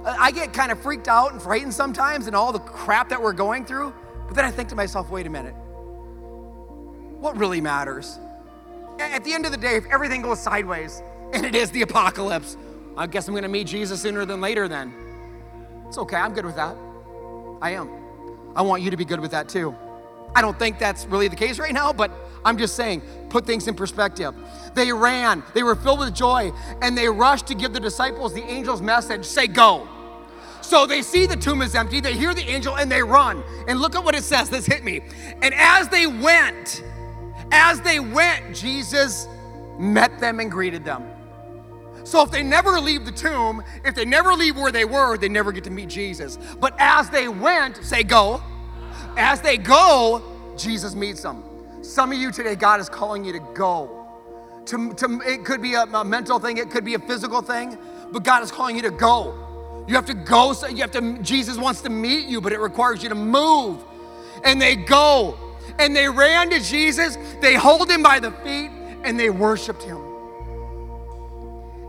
I 0.06 0.32
get 0.32 0.54
kind 0.54 0.72
of 0.72 0.80
freaked 0.80 1.08
out 1.08 1.32
and 1.32 1.42
frightened 1.42 1.74
sometimes 1.74 2.28
and 2.28 2.36
all 2.36 2.52
the 2.52 2.60
crap 2.60 3.10
that 3.10 3.22
we're 3.22 3.34
going 3.34 3.66
through. 3.66 3.94
But 4.28 4.36
then 4.36 4.46
I 4.46 4.52
think 4.52 4.70
to 4.70 4.76
myself, 4.76 5.10
wait 5.10 5.28
a 5.28 5.30
minute. 5.30 5.56
What 7.20 7.38
really 7.38 7.62
matters? 7.62 8.20
At 9.00 9.24
the 9.24 9.34
end 9.34 9.46
of 9.46 9.52
the 9.52 9.58
day, 9.58 9.76
if 9.76 9.86
everything 9.88 10.22
goes 10.22 10.40
sideways 10.40 11.02
and 11.34 11.46
it 11.46 11.56
is 11.56 11.72
the 11.72 11.82
apocalypse, 11.82 12.58
I 12.98 13.08
guess 13.08 13.28
I'm 13.28 13.36
to 13.36 13.48
meet 13.48 13.68
Jesus 13.68 14.02
sooner 14.02 14.26
than 14.26 14.42
later 14.42 14.68
then. 14.68 14.94
It's 15.88 15.98
okay. 15.98 16.18
I'm 16.18 16.34
good 16.34 16.46
with 16.46 16.56
that. 16.56 16.76
I 17.62 17.72
am. 17.72 17.90
I 18.56 18.62
want 18.62 18.84
you 18.84 18.92
to 18.92 18.98
be 18.98 19.06
good 19.06 19.20
with 19.20 19.32
that 19.32 19.50
too. 19.50 19.76
I 20.36 20.42
don't 20.42 20.60
think 20.60 20.78
that's 20.78 21.06
really 21.06 21.30
the 21.30 21.36
case 21.36 21.58
right 21.58 21.74
now, 21.74 21.94
but 21.94 22.12
I'm 22.44 22.58
just 22.58 22.76
saying, 22.76 23.02
put 23.30 23.46
things 23.46 23.68
in 23.68 23.74
perspective. 23.74 24.36
They 24.76 24.92
ran, 24.92 25.44
they 25.54 25.64
were 25.64 25.76
filled 25.76 26.00
with 26.00 26.14
joy, 26.14 26.52
and 26.82 26.98
they 26.98 27.10
rushed 27.10 27.48
to 27.48 27.56
give 27.56 27.74
the 27.74 27.80
disciples 27.80 28.34
the 28.34 28.44
angel's 28.44 28.82
message 28.82 29.26
say, 29.26 29.48
Go. 29.48 29.88
So 30.62 30.86
they 30.86 31.02
see 31.04 31.26
the 31.26 31.36
tomb 31.36 31.62
is 31.62 31.76
empty, 31.76 32.00
they 32.02 32.14
hear 32.14 32.34
the 32.34 32.48
angel, 32.50 32.76
and 32.76 32.92
they 32.92 33.02
run. 33.02 33.44
And 33.68 33.80
look 33.80 33.96
at 33.96 34.04
what 34.04 34.16
it 34.16 34.24
says. 34.24 34.50
This 34.50 34.66
hit 34.66 34.84
me. 34.84 35.02
And 35.42 35.54
as 35.54 35.88
they 35.90 36.08
went, 36.08 36.84
as 37.52 37.82
they 37.82 38.00
went, 38.00 38.56
Jesus 38.56 39.28
met 39.78 40.20
them 40.20 40.40
and 40.40 40.52
greeted 40.52 40.84
them. 40.84 41.04
So 42.04 42.22
if 42.24 42.32
they 42.32 42.44
never 42.44 42.80
leave 42.80 43.06
the 43.06 43.12
tomb, 43.12 43.64
if 43.84 43.96
they 43.96 44.06
never 44.06 44.34
leave 44.34 44.56
where 44.56 44.72
they 44.72 44.86
were, 44.86 45.18
they 45.18 45.30
never 45.30 45.52
get 45.52 45.64
to 45.66 45.72
meet 45.72 45.90
Jesus. 45.90 46.38
But 46.60 46.76
as 46.80 47.10
they 47.10 47.28
went, 47.28 47.78
say 47.78 48.04
go. 48.04 48.42
As 49.18 49.42
they 49.42 49.58
go, 49.58 50.22
Jesus 50.58 50.96
meets 50.96 51.22
them. 51.22 51.44
Some 51.82 52.12
of 52.12 52.18
you 52.18 52.32
today, 52.32 52.56
God 52.56 52.80
is 52.80 52.90
calling 52.90 53.24
you 53.24 53.34
to 53.34 53.40
go. 53.54 54.08
To, 54.66 54.94
to, 54.94 55.22
it 55.26 55.46
could 55.46 55.62
be 55.62 55.76
a, 55.76 55.84
a 55.84 56.04
mental 56.04 56.40
thing, 56.40 56.58
it 56.58 56.72
could 56.72 56.84
be 56.84 56.96
a 56.96 57.00
physical 57.00 57.42
thing, 57.42 57.78
but 58.12 58.24
God 58.24 58.44
is 58.44 58.52
calling 58.52 58.76
you 58.76 58.82
to 58.82 58.92
go. 58.92 59.86
You 59.88 59.94
have 59.96 60.08
to 60.08 60.16
go, 60.16 60.54
so 60.54 60.68
you 60.68 60.78
have 60.78 60.92
to, 60.92 61.20
Jesus 61.20 61.58
wants 61.58 61.82
to 61.82 61.90
meet 61.90 62.28
you, 62.28 62.42
but 62.42 62.52
it 62.52 62.60
requires 62.60 63.04
you 63.04 63.10
to 63.10 63.16
move. 63.16 63.84
And 64.44 64.60
they 64.60 64.76
go 64.76 65.38
and 65.80 65.96
they 65.96 66.08
ran 66.08 66.50
to 66.52 66.60
Jesus, 66.60 67.18
they 67.42 67.56
hold 67.56 67.90
him 67.90 68.02
by 68.02 68.20
the 68.20 68.32
feet, 68.32 68.72
and 69.04 69.20
they 69.20 69.30
worshiped 69.30 69.84
him. 69.84 69.98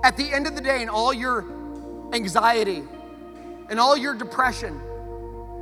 At 0.03 0.17
the 0.17 0.33
end 0.33 0.47
of 0.47 0.55
the 0.55 0.61
day, 0.61 0.83
in 0.83 0.89
all 0.89 1.13
your 1.13 1.45
anxiety, 2.13 2.83
and 3.69 3.81
all 3.81 3.97
your 3.97 4.15
depression, 4.15 4.81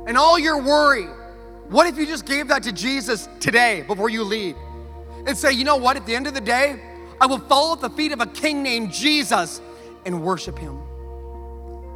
and 0.07 0.17
all 0.17 0.37
your 0.37 0.61
worry, 0.61 1.07
what 1.69 1.87
if 1.87 1.97
you 1.97 2.05
just 2.05 2.25
gave 2.25 2.49
that 2.49 2.63
to 2.63 2.71
Jesus 2.71 3.27
today 3.39 3.83
before 3.87 4.09
you 4.09 4.23
leave? 4.23 4.55
And 5.25 5.35
say, 5.37 5.51
you 5.51 5.63
know 5.63 5.77
what, 5.77 5.97
at 5.97 6.05
the 6.05 6.15
end 6.15 6.27
of 6.27 6.33
the 6.33 6.41
day, 6.41 6.79
I 7.19 7.25
will 7.25 7.39
fall 7.39 7.73
at 7.73 7.81
the 7.81 7.89
feet 7.89 8.11
of 8.11 8.21
a 8.21 8.27
king 8.27 8.61
named 8.61 8.91
Jesus 8.91 9.61
and 10.05 10.21
worship 10.21 10.59
him. 10.59 10.79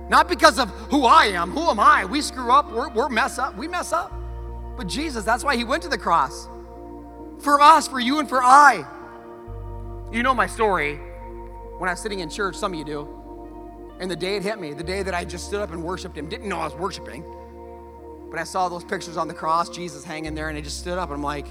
Not 0.10 0.28
because 0.28 0.58
of 0.58 0.70
who 0.90 1.06
I 1.06 1.26
am. 1.26 1.52
Who 1.52 1.62
am 1.70 1.80
I? 1.80 2.06
We 2.06 2.22
screw 2.22 2.52
up. 2.52 2.72
We're, 2.72 2.90
we're 2.90 3.10
mess 3.10 3.38
up. 3.38 3.56
We 3.56 3.68
mess 3.68 3.94
up. 3.94 4.12
But 4.76 4.88
Jesus, 4.88 5.24
that's 5.24 5.44
why 5.44 5.56
he 5.56 5.64
went 5.64 5.84
to 5.84 5.90
the 5.90 5.98
cross. 5.98 6.48
For 7.40 7.62
us, 7.62 7.88
for 7.88 8.00
you, 8.00 8.20
and 8.20 8.28
for 8.28 8.44
I. 8.44 8.86
You 10.12 10.24
know 10.24 10.34
my 10.34 10.48
story. 10.48 10.96
When 11.78 11.88
I 11.88 11.94
was 11.94 12.00
sitting 12.00 12.22
in 12.22 12.30
church, 12.30 12.56
some 12.56 12.74
of 12.74 12.80
you 12.80 12.86
do. 12.86 13.08
And 14.00 14.10
the 14.10 14.16
day 14.16 14.36
it 14.36 14.44
hit 14.44 14.60
me, 14.60 14.74
the 14.74 14.84
day 14.84 15.04
that 15.04 15.14
I 15.14 15.26
just 15.26 15.46
stood 15.46 15.62
up 15.62 15.72
and 15.72 15.84
worshiped 15.84 16.18
him, 16.18 16.28
didn't 16.28 16.50
know 16.50 16.58
I 16.58 16.66
was 16.66 16.76
worshiping. 16.76 17.24
But 18.30 18.40
I 18.40 18.44
saw 18.44 18.70
those 18.70 18.84
pictures 18.84 19.18
on 19.18 19.28
the 19.28 19.34
cross, 19.34 19.70
Jesus 19.70 20.04
hanging 20.04 20.36
there, 20.36 20.50
and 20.50 20.58
I 20.58 20.62
just 20.62 20.80
stood 20.80 20.98
up 20.98 21.10
and 21.10 21.18
I'm 21.18 21.24
like, 21.24 21.48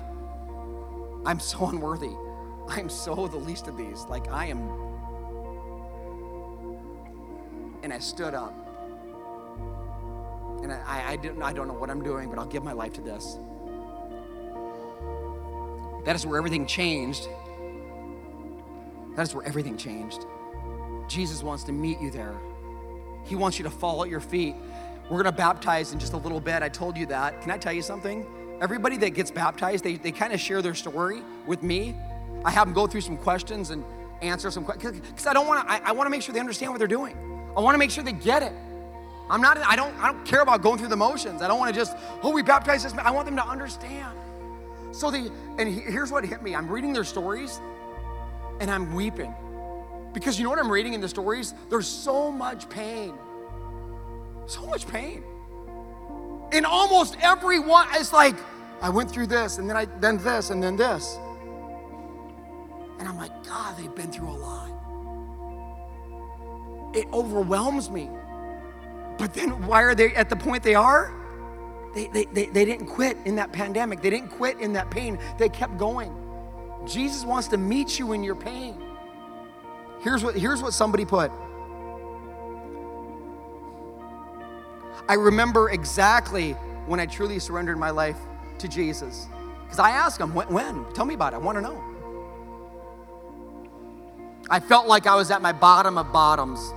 I'm 1.27 1.41
so 1.41 1.67
unworthy. 1.69 2.13
I'm 2.69 2.89
so 2.89 3.27
the 3.27 3.39
least 3.39 3.67
of 3.67 3.77
these. 3.77 4.05
Like, 4.09 4.31
I 4.31 4.47
am. 4.47 4.89
and 7.83 7.93
I 7.93 7.99
stood 7.99 8.35
up. 8.35 8.55
And 10.63 10.73
I, 10.73 11.13
I, 11.13 11.17
didn't, 11.17 11.43
I 11.43 11.53
don't 11.53 11.69
know 11.69 11.75
what 11.75 11.91
I'm 11.91 12.03
doing, 12.03 12.29
but 12.29 12.39
I'll 12.39 12.47
give 12.47 12.65
my 12.65 12.73
life 12.73 12.93
to 12.95 13.01
this. 13.01 13.39
That 16.05 16.17
is 16.17 16.27
where 16.27 16.39
everything 16.39 16.67
changed. 16.67 17.29
That 19.17 19.23
is 19.23 19.35
where 19.35 19.47
everything 19.47 19.77
changed. 19.77 20.27
Jesus 21.07 21.43
wants 21.43 21.65
to 21.65 21.73
meet 21.73 22.01
you 22.01 22.11
there. 22.11 22.35
He 23.25 23.37
wants 23.37 23.59
you 23.59 23.65
to 23.65 23.71
fall 23.71 24.03
at 24.03 24.11
your 24.11 24.21
feet. 24.21 24.55
We're 25.11 25.23
to 25.23 25.33
baptize 25.33 25.93
in 25.93 25.99
just 25.99 26.13
a 26.13 26.19
little 26.19 26.41
bit. 26.41 26.63
I 26.63 26.69
told 26.69 26.97
you 26.97 27.07
that. 27.07 27.41
Can 27.41 27.51
I 27.51 27.57
tell 27.57 27.73
you 27.73 27.83
something? 27.83 28.27
Everybody 28.61 28.97
that 28.99 29.11
gets 29.11 29.31
baptized, 29.31 29.85
they, 29.85 29.95
they 29.95 30.13
kind 30.13 30.33
of 30.33 30.41
share 30.41 30.61
their 30.61 30.75
story 30.75 31.23
with 31.47 31.63
me. 31.63 31.97
I 32.45 32.51
have 32.51 32.67
them 32.67 32.75
go 32.75 32.87
through 32.87 33.01
some 33.01 33.17
questions 33.17 33.71
and 33.71 33.85
answer 34.21 34.51
some 34.51 34.65
questions 34.65 35.01
because 35.01 35.27
I 35.27 35.33
don't 35.33 35.47
want 35.47 35.67
to. 35.67 35.73
I, 35.73 35.81
I 35.91 35.93
want 35.93 36.07
to 36.07 36.11
make 36.11 36.23
sure 36.23 36.33
they 36.33 36.41
understand 36.41 36.73
what 36.73 36.79
they're 36.79 36.87
doing. 36.87 37.17
I 37.57 37.61
want 37.61 37.75
to 37.75 37.79
make 37.79 37.91
sure 37.91 38.05
they 38.05 38.13
get 38.13 38.43
it. 38.43 38.53
I'm 39.31 39.41
not. 39.41 39.59
I 39.59 39.77
don't. 39.77 39.97
I 39.99 40.13
don't 40.13 40.25
care 40.25 40.41
about 40.41 40.63
going 40.63 40.79
through 40.79 40.89
the 40.89 40.97
motions. 40.97 41.41
I 41.41 41.49
don't 41.49 41.59
want 41.59 41.73
to 41.73 41.79
just. 41.79 41.97
Oh, 42.23 42.33
we 42.33 42.43
baptized 42.43 42.85
this 42.85 42.95
man. 42.95 43.07
I 43.07 43.11
want 43.11 43.27
them 43.27 43.37
to 43.37 43.47
understand. 43.47 44.17
So 44.93 45.11
they. 45.11 45.29
And 45.59 45.69
here's 45.69 46.11
what 46.11 46.25
hit 46.25 46.43
me. 46.43 46.55
I'm 46.55 46.69
reading 46.69 46.93
their 46.93 47.05
stories, 47.05 47.61
and 48.61 48.71
I'm 48.71 48.95
weeping 48.95 49.35
because 50.13 50.39
you 50.39 50.45
know 50.45 50.51
what 50.51 50.59
I'm 50.59 50.71
reading 50.71 50.95
in 50.95 51.01
the 51.01 51.09
stories. 51.09 51.55
There's 51.71 51.87
so 51.87 52.31
much 52.31 52.69
pain. 52.69 53.15
So 54.49 54.67
much 54.67 54.89
pain. 54.89 55.23
In 56.53 56.65
almost 56.65 57.17
every 57.21 57.59
one, 57.59 57.87
it's 57.93 58.15
like 58.15 58.35
I 58.81 58.89
went 58.89 59.11
through 59.11 59.27
this, 59.27 59.59
and 59.59 59.69
then 59.69 59.77
I 59.77 59.85
then 59.85 60.17
this, 60.17 60.49
and 60.49 60.63
then 60.63 60.75
this. 60.75 61.19
And 62.99 63.07
I'm 63.07 63.19
like, 63.19 63.45
God, 63.47 63.77
they've 63.77 63.95
been 63.95 64.11
through 64.11 64.31
a 64.31 64.39
lot. 64.39 64.71
It 66.95 67.07
overwhelms 67.13 67.91
me. 67.91 68.09
But 69.19 69.35
then 69.35 69.67
why 69.67 69.83
are 69.83 69.95
they 69.95 70.15
at 70.15 70.31
the 70.31 70.37
point 70.37 70.63
they 70.63 70.75
are? 70.75 71.15
They, 71.95 72.07
they, 72.09 72.25
they, 72.25 72.47
they 72.47 72.65
didn't 72.65 72.87
quit 72.87 73.19
in 73.27 73.37
that 73.37 73.53
pandemic. 73.53 74.01
They 74.01 74.11
didn't 74.11 74.31
quit 74.31 74.59
in 74.61 74.73
that 74.73 74.91
pain. 74.91 75.19
They 75.39 75.51
kept 75.51 75.77
going. 75.77 76.15
Jesus 76.87 77.25
wants 77.25 77.49
to 77.49 77.59
meet 77.59 77.99
you 77.99 78.13
in 78.13 78.25
your 78.25 78.35
pain. 78.35 78.83
Here's 80.01 80.25
what, 80.25 80.37
here's 80.37 80.63
what 80.63 80.73
somebody 80.73 81.05
put. 81.05 81.31
I 85.09 85.15
remember 85.15 85.71
exactly 85.71 86.53
when 86.87 87.01
I 87.01 87.07
truly 87.07 87.39
surrendered 87.39 87.79
my 87.79 87.91
life 87.91 88.19
to 88.59 88.69
Jesus. 88.69 89.27
Because 89.65 89.79
I 89.79 89.91
asked 89.91 90.21
him, 90.21 90.35
when, 90.35 90.49
when? 90.49 90.85
Tell 90.93 91.05
me 91.05 91.15
about 91.15 91.33
it. 91.33 91.37
I 91.37 91.39
want 91.39 91.57
to 91.57 91.63
know. 91.63 91.83
I 94.51 94.61
felt 94.61 94.87
like 94.87 95.07
I 95.07 95.15
was 95.15 95.31
at 95.31 95.43
my 95.43 95.53
bottom 95.53 95.99
of 95.99 96.13
bottoms. 96.13 96.73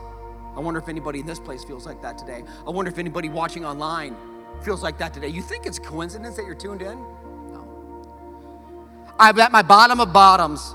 I 0.56 0.60
wonder 0.60 0.80
if 0.80 0.90
anybody 0.90 1.22
in 1.22 1.26
this 1.26 1.40
place 1.40 1.64
feels 1.64 1.86
like 1.86 2.02
that 2.02 2.18
today. 2.18 2.44
I 2.66 2.70
wonder 2.70 2.92
if 2.92 2.98
anybody 2.98 3.30
watching 3.30 3.66
online 3.66 4.16
feels 4.64 4.84
like 4.84 4.98
that 4.98 5.14
today. 5.14 5.30
You 5.30 5.42
think 5.42 5.66
it's 5.66 5.80
coincidence 5.80 6.36
that 6.36 6.46
you're 6.46 6.56
tuned 6.56 6.82
in? 6.82 6.98
No. 7.52 7.66
I'm 9.18 9.40
at 9.40 9.52
my 9.52 9.62
bottom 9.62 10.00
of 10.00 10.12
bottoms. 10.12 10.74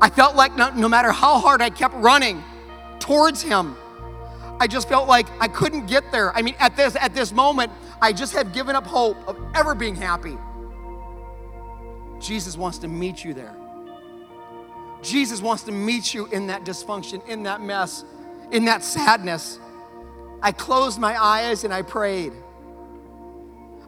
I 0.00 0.08
felt 0.08 0.36
like 0.36 0.56
no, 0.56 0.70
no 0.70 0.88
matter 0.88 1.12
how 1.12 1.38
hard 1.38 1.60
I 1.60 1.70
kept 1.70 1.94
running 1.96 2.42
towards 2.98 3.42
Him, 3.42 3.76
I 4.60 4.66
just 4.66 4.88
felt 4.88 5.08
like 5.08 5.26
I 5.40 5.48
couldn't 5.48 5.86
get 5.86 6.10
there. 6.10 6.34
I 6.36 6.42
mean, 6.42 6.54
at 6.58 6.76
this 6.76 6.96
at 6.96 7.14
this 7.14 7.32
moment, 7.32 7.72
I 8.02 8.12
just 8.12 8.32
had 8.32 8.52
given 8.52 8.74
up 8.74 8.86
hope 8.86 9.16
of 9.28 9.38
ever 9.54 9.74
being 9.74 9.94
happy. 9.94 10.36
Jesus 12.20 12.56
wants 12.56 12.78
to 12.78 12.88
meet 12.88 13.24
you 13.24 13.34
there. 13.34 13.54
Jesus 15.02 15.40
wants 15.40 15.62
to 15.64 15.72
meet 15.72 16.12
you 16.12 16.26
in 16.26 16.48
that 16.48 16.64
dysfunction, 16.64 17.26
in 17.28 17.44
that 17.44 17.60
mess, 17.60 18.04
in 18.50 18.64
that 18.64 18.82
sadness. 18.82 19.60
I 20.42 20.52
closed 20.52 20.98
my 20.98 21.20
eyes 21.20 21.64
and 21.64 21.72
I 21.72 21.82
prayed. 21.82 22.32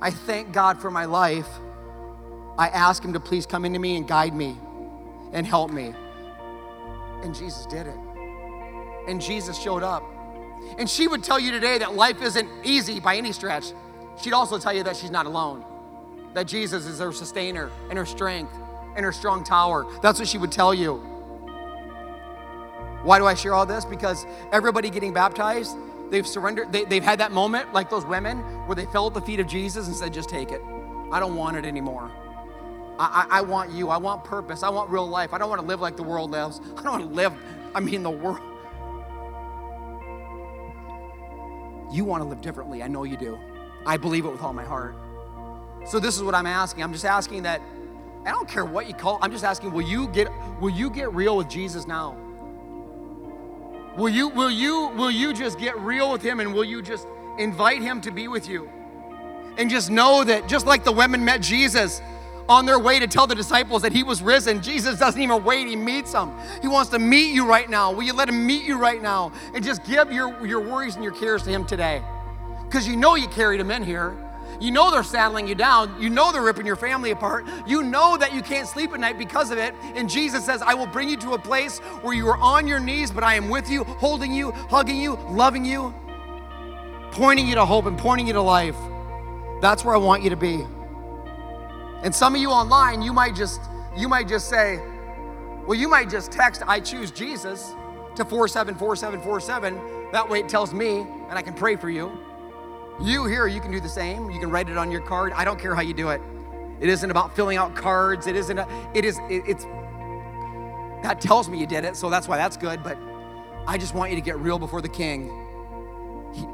I 0.01 0.11
thank 0.11 0.53
God 0.53 0.81
for 0.81 0.91
my 0.91 1.05
life. 1.05 1.49
I 2.57 2.69
asked 2.69 3.05
Him 3.05 3.13
to 3.13 3.21
please 3.21 3.47
come 3.47 3.65
into 3.65 3.79
me 3.79 3.97
and 3.97 4.07
guide 4.07 4.35
me 4.35 4.57
and 5.33 5.47
help 5.47 5.71
me. 5.71 5.95
And 7.23 7.35
Jesus 7.35 7.67
did 7.67 7.87
it. 7.87 7.99
And 9.09 9.21
Jesus 9.21 9.59
showed 9.59 9.83
up. 9.83 10.03
And 10.79 10.89
she 10.89 11.09
would 11.09 11.23
tell 11.23 11.39
you 11.39 11.51
today 11.51 11.79
that 11.79 11.95
life 11.95 12.23
isn't 12.23 12.49
easy 12.65 13.01
by 13.01 13.17
any 13.17 13.33
stretch. 13.33 13.73
She'd 14.23 14.33
also 14.33 14.59
tell 14.59 14.73
you 14.73 14.83
that 14.85 14.97
she's 14.97 15.11
not 15.11 15.27
alone, 15.27 15.65
that 16.35 16.47
Jesus 16.47 16.87
is 16.87 16.99
her 16.99 17.13
sustainer 17.13 17.71
and 17.89 17.99
her 17.99 18.07
strength 18.07 18.53
and 18.97 19.05
her 19.05 19.13
strong 19.13 19.45
tower. 19.45 19.87
That's 20.03 20.19
what 20.19 20.29
she 20.29 20.39
would 20.39 20.53
tell 20.53 20.75
you. 20.75 20.97
Why 23.03 23.19
do 23.19 23.27
I 23.27 23.35
share 23.35 23.55
all 23.55 23.65
this? 23.65 23.85
Because 23.85 24.27
everybody 24.53 24.91
getting 24.91 25.15
baptized, 25.15 25.75
they've 26.11 26.27
surrendered, 26.27 26.71
they, 26.73 26.85
have 26.97 27.05
had 27.05 27.21
that 27.21 27.33
moment, 27.33 27.73
like 27.73 27.89
those 27.89 28.05
women, 28.05 28.39
where 28.67 28.77
they 28.77 28.85
fell 28.87 29.07
at 29.07 29.15
the 29.15 29.23
feet 29.23 29.41
of 29.41 29.47
Jesus 29.47 29.87
and 29.87 29.97
said, 29.97 30.13
Just 30.13 30.29
take 30.29 30.53
it. 30.53 30.61
I 31.11 31.19
don't 31.19 31.35
want 31.35 31.57
it 31.57 31.65
anymore. 31.65 32.11
I, 32.99 33.27
I, 33.31 33.39
I 33.39 33.41
want 33.41 33.73
you. 33.73 33.89
I 33.89 33.97
want 33.97 34.25
purpose. 34.25 34.63
I 34.63 34.69
want 34.69 34.91
real 34.91 35.09
life. 35.09 35.33
I 35.33 35.39
don't 35.39 35.49
want 35.49 35.63
to 35.63 35.67
live 35.67 35.81
like 35.81 35.97
the 35.97 36.03
world 36.03 36.31
lives. 36.31 36.61
I 36.77 36.83
don't 36.83 36.93
want 36.93 37.05
to 37.05 37.15
live, 37.15 37.33
I 37.75 37.81
mean, 37.81 38.03
the 38.03 38.11
world. 38.11 38.50
You 41.93 42.05
want 42.05 42.23
to 42.23 42.29
live 42.29 42.41
differently. 42.41 42.83
I 42.83 42.89
know 42.89 43.05
you 43.05 43.17
do. 43.17 43.39
I 43.85 43.97
believe 43.97 44.25
it 44.25 44.31
with 44.31 44.43
all 44.43 44.53
my 44.53 44.65
heart. 44.65 44.95
So 45.87 45.99
this 45.99 46.17
is 46.17 46.23
what 46.23 46.35
I'm 46.35 46.47
asking. 46.47 46.85
I'm 46.85 46.93
just 46.93 47.05
asking 47.05 47.43
that 47.45 47.63
I 48.27 48.31
don't 48.31 48.49
care 48.49 48.65
what 48.65 48.87
you 48.87 48.95
call. 48.95 49.19
I'm 49.23 49.33
just 49.33 49.45
asking, 49.45 49.73
will 49.73 49.83
you 49.83 50.09
get 50.09 50.29
will 50.61 50.71
you 50.71 50.91
get 50.91 51.13
real 51.15 51.37
with 51.37 51.49
Jesus 51.49 51.87
now? 51.87 52.17
Will 53.97 54.09
you 54.09 54.29
will 54.29 54.51
you 54.51 54.89
will 54.89 55.11
you 55.11 55.33
just 55.33 55.59
get 55.59 55.79
real 55.81 56.13
with 56.13 56.23
him 56.23 56.41
and 56.41 56.55
will 56.55 56.65
you 56.65 56.83
just 56.83 57.07
invite 57.39 57.81
him 57.81 58.01
to 58.03 58.11
be 58.11 58.29
with 58.29 58.49
you? 58.49 58.71
And 59.57 59.71
just 59.71 59.91
know 59.91 60.23
that 60.25 60.49
just 60.49 60.67
like 60.67 60.85
the 60.85 60.93
women 60.93 61.25
met 61.25 61.41
Jesus 61.41 62.01
on 62.51 62.67
their 62.67 62.81
way 62.81 62.99
to 62.99 63.07
tell 63.07 63.29
the 63.29 63.35
disciples 63.35 63.81
that 63.83 63.93
he 63.93 64.03
was 64.03 64.21
risen, 64.21 64.61
Jesus 64.61 64.99
doesn't 64.99 65.23
even 65.23 65.45
wait, 65.45 65.69
he 65.69 65.77
meets 65.77 66.11
them. 66.11 66.37
He 66.61 66.67
wants 66.67 66.91
to 66.91 66.99
meet 66.99 67.33
you 67.33 67.47
right 67.47 67.71
now. 67.71 67.93
Will 67.93 68.03
you 68.03 68.13
let 68.13 68.29
him 68.29 68.45
meet 68.45 68.65
you 68.65 68.77
right 68.77 69.01
now 69.01 69.31
and 69.55 69.65
just 69.65 69.85
give 69.85 70.13
your, 70.13 70.45
your 70.45 70.61
worries 70.61 70.97
and 70.97 71.05
your 71.05 71.15
cares 71.15 71.45
to 71.45 71.51
him 71.51 71.65
today? 71.65 72.03
Because 72.65 72.89
you 72.89 72.97
know 72.97 73.15
you 73.15 73.29
carried 73.29 73.61
him 73.61 73.71
in 73.71 73.85
here. 73.85 74.17
You 74.61 74.73
know 74.73 74.91
they're 74.91 75.05
saddling 75.05 75.47
you 75.47 75.55
down. 75.55 76.03
You 76.03 76.11
know 76.11 76.33
they're 76.33 76.43
ripping 76.43 76.67
your 76.67 76.75
family 76.75 77.13
apart. 77.13 77.47
You 77.69 77.85
know 77.85 78.17
that 78.17 78.35
you 78.35 78.43
can't 78.43 78.67
sleep 78.67 78.93
at 78.93 78.99
night 78.99 79.17
because 79.17 79.53
of 79.53 79.59
it. 79.59 79.73
And 79.95 80.11
Jesus 80.11 80.45
says, 80.45 80.61
I 80.61 80.75
will 80.75 80.89
bring 80.89 81.09
you 81.09 81.17
to 81.19 81.35
a 81.35 81.39
place 81.39 81.79
where 82.03 82.15
you 82.15 82.27
are 82.27 82.37
on 82.37 82.67
your 82.67 82.81
knees, 82.81 83.13
but 83.13 83.23
I 83.23 83.35
am 83.35 83.49
with 83.49 83.71
you, 83.71 83.85
holding 83.85 84.33
you, 84.33 84.51
hugging 84.51 85.01
you, 85.01 85.15
loving 85.29 85.65
you, 85.65 85.95
pointing 87.13 87.47
you 87.47 87.55
to 87.55 87.65
hope 87.65 87.87
and 87.87 87.97
pointing 87.97 88.27
you 88.27 88.33
to 88.33 88.43
life. 88.43 88.77
That's 89.63 89.85
where 89.85 89.95
I 89.95 89.99
want 89.99 90.25
you 90.25 90.31
to 90.31 90.37
be. 90.37 90.67
And 92.03 92.15
some 92.15 92.35
of 92.35 92.41
you 92.41 92.51
online, 92.51 93.03
you 93.03 93.13
might 93.13 93.35
just 93.35 93.61
you 93.97 94.09
might 94.09 94.29
just 94.29 94.49
say, 94.49 94.81
well, 95.67 95.79
you 95.79 95.89
might 95.89 96.09
just 96.09 96.33
text 96.33 96.63
I 96.67 96.81
choose 96.81 97.11
Jesus 97.11 97.75
to 98.17 98.25
474747. 98.25 100.11
That 100.13 100.29
way 100.29 100.41
it 100.41 100.49
tells 100.49 100.73
me 100.73 101.01
and 101.01 101.33
I 101.33 101.43
can 101.43 101.55
pray 101.55 101.77
for 101.77 101.91
you. 101.91 102.11
You 103.01 103.25
here, 103.27 103.47
you 103.47 103.61
can 103.61 103.71
do 103.71 103.81
the 103.81 103.89
same. 103.89 104.31
You 104.31 104.39
can 104.39 104.51
write 104.51 104.69
it 104.69 104.77
on 104.77 104.91
your 104.91 105.01
card. 105.01 105.33
I 105.35 105.45
don't 105.45 105.59
care 105.59 105.75
how 105.75 105.81
you 105.81 105.95
do 105.95 106.11
it. 106.11 106.21
It 106.81 106.89
isn't 106.89 107.11
about 107.11 107.35
filling 107.37 107.57
out 107.57 107.75
cards. 107.75 108.27
It 108.27 108.37
isn't, 108.37 108.59
a, 108.59 108.67
it 108.95 109.05
is, 109.05 109.19
it, 109.31 109.43
it's, 109.47 109.65
that 111.03 111.21
tells 111.21 111.49
me 111.49 111.59
you 111.59 111.67
did 111.67 111.85
it, 111.85 111.97
so 111.97 112.11
that's 112.11 112.29
why 112.29 112.37
that's 112.37 112.57
good. 112.57 112.83
But 112.83 112.99
I 113.67 113.79
just 113.79 113.95
want 113.95 114.11
you 114.11 114.17
to 114.17 114.23
get 114.23 114.39
real 114.39 114.59
before 114.59 114.83
the 114.83 114.89
King. 114.89 115.31
He, 116.35 116.47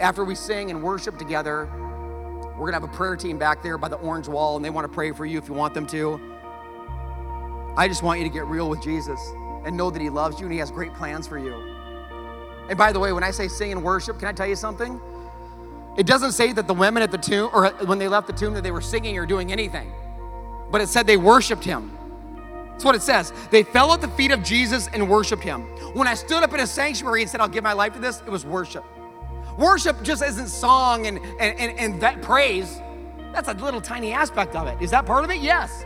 after 0.00 0.24
we 0.24 0.34
sing 0.34 0.70
and 0.70 0.82
worship 0.82 1.18
together, 1.18 1.68
we're 2.62 2.70
gonna 2.70 2.86
have 2.86 2.94
a 2.94 2.96
prayer 2.96 3.16
team 3.16 3.38
back 3.38 3.60
there 3.60 3.76
by 3.76 3.88
the 3.88 3.96
orange 3.96 4.28
wall, 4.28 4.54
and 4.54 4.64
they 4.64 4.70
wanna 4.70 4.88
pray 4.88 5.10
for 5.10 5.26
you 5.26 5.36
if 5.36 5.48
you 5.48 5.54
want 5.54 5.74
them 5.74 5.84
to. 5.88 6.20
I 7.76 7.88
just 7.88 8.04
want 8.04 8.20
you 8.20 8.24
to 8.24 8.32
get 8.32 8.46
real 8.46 8.68
with 8.68 8.80
Jesus 8.80 9.18
and 9.64 9.76
know 9.76 9.90
that 9.90 10.00
He 10.00 10.08
loves 10.08 10.38
you 10.38 10.46
and 10.46 10.52
He 10.52 10.60
has 10.60 10.70
great 10.70 10.94
plans 10.94 11.26
for 11.26 11.38
you. 11.38 11.54
And 12.68 12.78
by 12.78 12.92
the 12.92 13.00
way, 13.00 13.12
when 13.12 13.24
I 13.24 13.32
say 13.32 13.48
sing 13.48 13.72
and 13.72 13.82
worship, 13.82 14.20
can 14.20 14.28
I 14.28 14.32
tell 14.32 14.46
you 14.46 14.54
something? 14.54 15.00
It 15.98 16.06
doesn't 16.06 16.32
say 16.32 16.52
that 16.52 16.68
the 16.68 16.74
women 16.74 17.02
at 17.02 17.10
the 17.10 17.18
tomb, 17.18 17.50
or 17.52 17.70
when 17.86 17.98
they 17.98 18.06
left 18.06 18.28
the 18.28 18.32
tomb, 18.32 18.54
that 18.54 18.62
they 18.62 18.70
were 18.70 18.80
singing 18.80 19.18
or 19.18 19.26
doing 19.26 19.50
anything, 19.50 19.92
but 20.70 20.80
it 20.80 20.88
said 20.88 21.04
they 21.04 21.16
worshiped 21.16 21.64
him. 21.64 21.90
That's 22.70 22.84
what 22.84 22.94
it 22.94 23.02
says. 23.02 23.32
They 23.50 23.64
fell 23.64 23.92
at 23.92 24.00
the 24.00 24.08
feet 24.08 24.30
of 24.30 24.44
Jesus 24.44 24.88
and 24.92 25.10
worshiped 25.10 25.42
him. 25.42 25.62
When 25.94 26.06
I 26.06 26.14
stood 26.14 26.44
up 26.44 26.54
in 26.54 26.60
a 26.60 26.66
sanctuary 26.66 27.22
and 27.22 27.30
said, 27.30 27.40
I'll 27.40 27.48
give 27.48 27.64
my 27.64 27.72
life 27.72 27.92
to 27.94 27.98
this, 27.98 28.20
it 28.20 28.30
was 28.30 28.46
worship. 28.46 28.84
Worship 29.58 30.02
just 30.02 30.22
isn't 30.22 30.48
song 30.48 31.06
and, 31.06 31.18
and, 31.18 31.58
and, 31.58 31.78
and 31.78 32.00
that 32.00 32.22
praise. 32.22 32.80
That's 33.32 33.48
a 33.48 33.54
little 33.54 33.80
tiny 33.80 34.12
aspect 34.12 34.54
of 34.56 34.66
it. 34.66 34.80
Is 34.82 34.90
that 34.90 35.06
part 35.06 35.24
of 35.24 35.30
it? 35.30 35.40
Yes. 35.40 35.84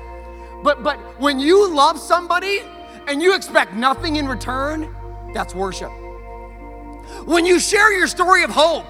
But 0.63 0.83
but 0.83 0.99
when 1.21 1.39
you 1.39 1.73
love 1.73 1.99
somebody 1.99 2.61
and 3.07 3.23
you 3.23 3.35
expect 3.35 3.75
nothing 3.75 4.17
in 4.17 4.27
return, 4.27 4.95
that's 5.33 5.55
worship. 5.55 5.91
When 7.25 7.47
you 7.47 7.61
share 7.61 7.97
your 7.97 8.07
story 8.07 8.43
of 8.43 8.51
hope 8.51 8.87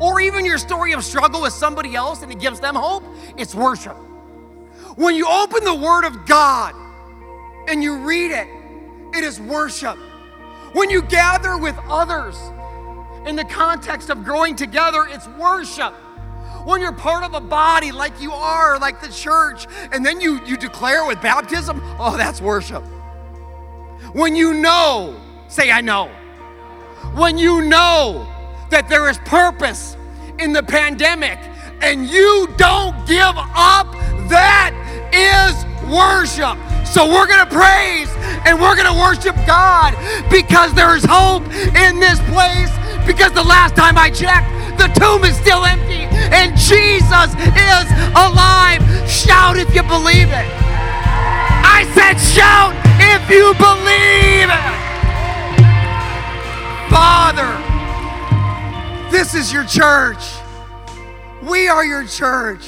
or 0.00 0.20
even 0.20 0.44
your 0.44 0.58
story 0.58 0.92
of 0.92 1.04
struggle 1.04 1.42
with 1.42 1.52
somebody 1.52 1.94
else 1.94 2.22
and 2.22 2.32
it 2.32 2.40
gives 2.40 2.58
them 2.58 2.74
hope, 2.74 3.04
it's 3.36 3.54
worship. 3.54 3.96
When 4.96 5.14
you 5.14 5.28
open 5.28 5.64
the 5.64 5.74
Word 5.74 6.04
of 6.04 6.26
God 6.26 6.74
and 7.68 7.82
you 7.82 7.98
read 7.98 8.32
it, 8.32 8.48
it 9.14 9.24
is 9.24 9.40
worship. 9.40 9.96
When 10.72 10.90
you 10.90 11.02
gather 11.02 11.58
with 11.58 11.76
others 11.88 12.36
In 13.26 13.36
the 13.36 13.44
context 13.44 14.08
of 14.08 14.24
growing 14.24 14.56
together, 14.56 15.06
it's 15.08 15.28
worship. 15.28 15.92
When 16.64 16.80
you're 16.80 16.92
part 16.92 17.24
of 17.24 17.34
a 17.34 17.40
body 17.40 17.92
like 17.92 18.20
you 18.20 18.32
are, 18.32 18.78
like 18.78 19.00
the 19.00 19.08
church, 19.08 19.66
and 19.92 20.04
then 20.04 20.20
you, 20.20 20.44
you 20.44 20.56
declare 20.56 21.06
with 21.06 21.20
baptism, 21.20 21.80
oh, 21.98 22.16
that's 22.16 22.40
worship. 22.40 22.82
When 24.12 24.34
you 24.34 24.54
know, 24.54 25.18
say, 25.48 25.70
I 25.70 25.80
know. 25.80 26.10
When 27.14 27.38
you 27.38 27.62
know 27.62 28.26
that 28.70 28.88
there 28.88 29.08
is 29.08 29.18
purpose 29.18 29.96
in 30.38 30.52
the 30.52 30.62
pandemic 30.62 31.38
and 31.82 32.08
you 32.08 32.48
don't 32.56 32.94
give 33.06 33.34
up, 33.36 33.92
that 34.28 34.72
is 35.12 35.54
worship. 35.90 36.56
So 36.86 37.06
we're 37.06 37.26
going 37.26 37.46
to 37.46 37.54
praise 37.54 38.08
and 38.46 38.60
we're 38.60 38.76
going 38.76 38.92
to 38.92 38.98
worship 38.98 39.36
God 39.46 39.94
because 40.30 40.74
there 40.74 40.96
is 40.96 41.04
hope 41.04 41.42
in 41.76 42.00
this 42.00 42.20
place. 42.30 42.70
Because 43.06 43.32
the 43.32 43.42
last 43.42 43.76
time 43.76 43.98
I 43.98 44.10
checked, 44.10 44.48
the 44.78 44.88
tomb 44.98 45.24
is 45.24 45.36
still 45.36 45.64
empty 45.64 46.06
and 46.32 46.56
Jesus 46.56 47.30
is 47.56 47.86
alive. 48.14 48.80
Shout 49.08 49.56
if 49.56 49.74
you 49.74 49.82
believe 49.82 50.28
it. 50.28 50.48
I 51.62 51.84
said, 51.94 52.18
shout 52.18 52.74
if 52.98 53.28
you 53.30 53.54
believe 53.54 54.48
it. 54.48 54.80
Father, 56.90 57.50
this 59.10 59.34
is 59.34 59.52
your 59.52 59.64
church. 59.64 60.22
We 61.42 61.68
are 61.68 61.84
your 61.84 62.06
church. 62.06 62.66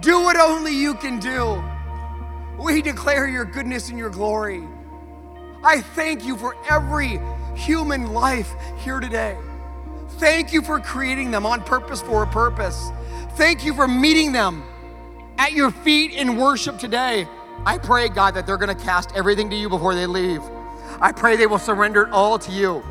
Do 0.00 0.20
what 0.20 0.38
only 0.38 0.74
you 0.74 0.94
can 0.94 1.18
do. 1.18 1.62
We 2.58 2.82
declare 2.82 3.26
your 3.26 3.44
goodness 3.44 3.88
and 3.88 3.98
your 3.98 4.10
glory. 4.10 4.62
I 5.62 5.80
thank 5.80 6.24
you 6.24 6.36
for 6.36 6.56
every 6.68 7.20
human 7.54 8.12
life 8.12 8.54
here 8.78 9.00
today. 9.00 9.36
Thank 10.18 10.52
you 10.52 10.62
for 10.62 10.80
creating 10.80 11.30
them 11.30 11.46
on 11.46 11.62
purpose 11.62 12.02
for 12.02 12.22
a 12.22 12.26
purpose. 12.26 12.90
Thank 13.36 13.64
you 13.64 13.74
for 13.74 13.88
meeting 13.88 14.32
them 14.32 14.62
at 15.38 15.52
your 15.52 15.70
feet 15.70 16.12
in 16.12 16.36
worship 16.36 16.78
today. 16.78 17.26
I 17.64 17.78
pray, 17.78 18.08
God, 18.08 18.34
that 18.34 18.46
they're 18.46 18.58
going 18.58 18.76
to 18.76 18.84
cast 18.84 19.14
everything 19.14 19.48
to 19.50 19.56
you 19.56 19.68
before 19.68 19.94
they 19.94 20.06
leave. 20.06 20.42
I 21.00 21.12
pray 21.12 21.36
they 21.36 21.46
will 21.46 21.58
surrender 21.58 22.02
it 22.02 22.10
all 22.10 22.38
to 22.38 22.52
you. 22.52 22.82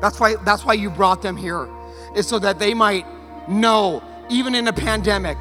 That's 0.00 0.18
why, 0.18 0.34
that's 0.44 0.64
why 0.64 0.72
you 0.72 0.90
brought 0.90 1.22
them 1.22 1.36
here, 1.36 1.68
is 2.16 2.26
so 2.26 2.38
that 2.40 2.58
they 2.58 2.74
might 2.74 3.06
know, 3.48 4.02
even 4.28 4.54
in 4.54 4.66
a 4.66 4.72
pandemic, 4.72 5.38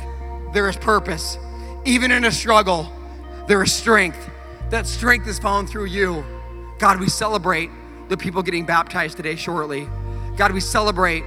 there 0.53 0.69
is 0.69 0.77
purpose. 0.77 1.37
Even 1.85 2.11
in 2.11 2.25
a 2.25 2.31
struggle, 2.31 2.91
there 3.47 3.63
is 3.63 3.73
strength. 3.73 4.29
That 4.69 4.85
strength 4.85 5.27
is 5.27 5.39
found 5.39 5.69
through 5.69 5.85
you. 5.85 6.23
God, 6.77 6.99
we 6.99 7.09
celebrate 7.09 7.71
the 8.11 8.17
people 8.17 8.43
getting 8.43 8.65
baptized 8.65 9.15
today 9.15 9.37
shortly. 9.37 9.87
God, 10.35 10.51
we 10.51 10.59
celebrate 10.59 11.23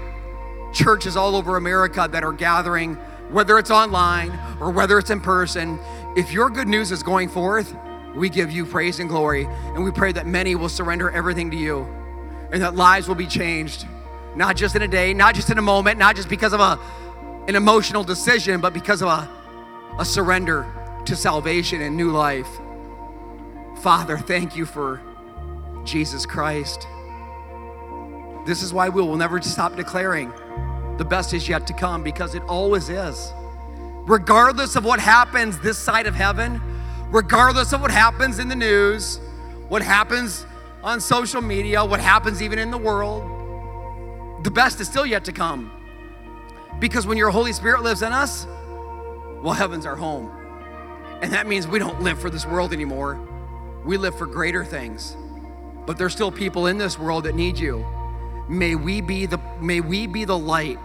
churches 0.74 1.16
all 1.16 1.34
over 1.34 1.56
America 1.56 2.06
that 2.12 2.22
are 2.22 2.32
gathering, 2.32 2.96
whether 3.30 3.58
it's 3.58 3.70
online 3.70 4.30
or 4.60 4.70
whether 4.70 4.98
it's 4.98 5.08
in 5.08 5.18
person. 5.18 5.78
If 6.14 6.30
your 6.30 6.50
good 6.50 6.68
news 6.68 6.92
is 6.92 7.02
going 7.02 7.30
forth, 7.30 7.74
we 8.14 8.28
give 8.28 8.50
you 8.50 8.66
praise 8.66 9.00
and 9.00 9.08
glory. 9.08 9.46
And 9.46 9.82
we 9.82 9.92
pray 9.92 10.12
that 10.12 10.26
many 10.26 10.56
will 10.56 10.68
surrender 10.68 11.10
everything 11.10 11.50
to 11.52 11.56
you 11.56 11.84
and 12.52 12.62
that 12.62 12.76
lives 12.76 13.08
will 13.08 13.14
be 13.14 13.26
changed, 13.26 13.86
not 14.36 14.54
just 14.54 14.76
in 14.76 14.82
a 14.82 14.88
day, 14.88 15.14
not 15.14 15.34
just 15.34 15.48
in 15.48 15.56
a 15.56 15.62
moment, 15.62 15.98
not 15.98 16.16
just 16.16 16.28
because 16.28 16.52
of 16.52 16.60
a, 16.60 16.78
an 17.48 17.56
emotional 17.56 18.04
decision, 18.04 18.60
but 18.60 18.74
because 18.74 19.00
of 19.00 19.08
a, 19.08 19.26
a 19.98 20.04
surrender 20.04 20.66
to 21.06 21.16
salvation 21.16 21.80
and 21.80 21.96
new 21.96 22.10
life. 22.10 22.48
Father, 23.80 24.18
thank 24.18 24.54
you 24.54 24.66
for 24.66 25.00
Jesus 25.84 26.26
Christ. 26.26 26.86
This 28.46 28.62
is 28.62 28.72
why 28.72 28.88
we 28.88 29.02
will 29.02 29.16
never 29.16 29.40
stop 29.42 29.76
declaring 29.76 30.32
the 30.98 31.04
best 31.04 31.32
is 31.32 31.48
yet 31.48 31.66
to 31.66 31.72
come 31.72 32.02
because 32.02 32.34
it 32.34 32.42
always 32.44 32.88
is. 32.88 33.32
Regardless 34.06 34.76
of 34.76 34.84
what 34.84 35.00
happens 35.00 35.58
this 35.58 35.78
side 35.78 36.06
of 36.06 36.14
heaven, 36.14 36.60
regardless 37.10 37.72
of 37.72 37.80
what 37.80 37.90
happens 37.90 38.38
in 38.38 38.48
the 38.48 38.54
news, 38.54 39.18
what 39.68 39.82
happens 39.82 40.46
on 40.82 41.00
social 41.00 41.40
media, 41.40 41.84
what 41.84 42.00
happens 42.00 42.42
even 42.42 42.58
in 42.58 42.70
the 42.70 42.78
world, 42.78 43.24
the 44.44 44.50
best 44.50 44.80
is 44.80 44.86
still 44.86 45.06
yet 45.06 45.24
to 45.24 45.32
come. 45.32 45.72
Because 46.78 47.06
when 47.06 47.16
your 47.16 47.30
Holy 47.30 47.52
Spirit 47.52 47.82
lives 47.82 48.02
in 48.02 48.12
us, 48.12 48.46
well, 49.42 49.54
heaven's 49.54 49.86
our 49.86 49.96
home. 49.96 50.30
And 51.22 51.32
that 51.32 51.46
means 51.46 51.66
we 51.66 51.78
don't 51.78 52.02
live 52.02 52.18
for 52.18 52.28
this 52.28 52.44
world 52.44 52.72
anymore. 52.72 53.18
We 53.84 53.96
live 53.96 54.16
for 54.16 54.26
greater 54.26 54.64
things. 54.64 55.16
But 55.86 55.98
there's 55.98 56.12
still 56.12 56.30
people 56.30 56.66
in 56.66 56.78
this 56.78 56.98
world 56.98 57.24
that 57.24 57.34
need 57.34 57.58
you. 57.58 57.84
May 58.48 58.74
we 58.74 59.00
be 59.00 59.26
the 59.26 59.38
may 59.60 59.80
we 59.80 60.06
be 60.06 60.24
the 60.24 60.36
light. 60.36 60.78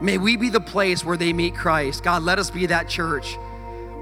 May 0.00 0.18
we 0.18 0.36
be 0.36 0.48
the 0.48 0.60
place 0.60 1.04
where 1.04 1.16
they 1.16 1.32
meet 1.32 1.54
Christ. 1.54 2.02
God, 2.02 2.22
let 2.22 2.38
us 2.38 2.50
be 2.50 2.66
that 2.66 2.88
church. 2.88 3.38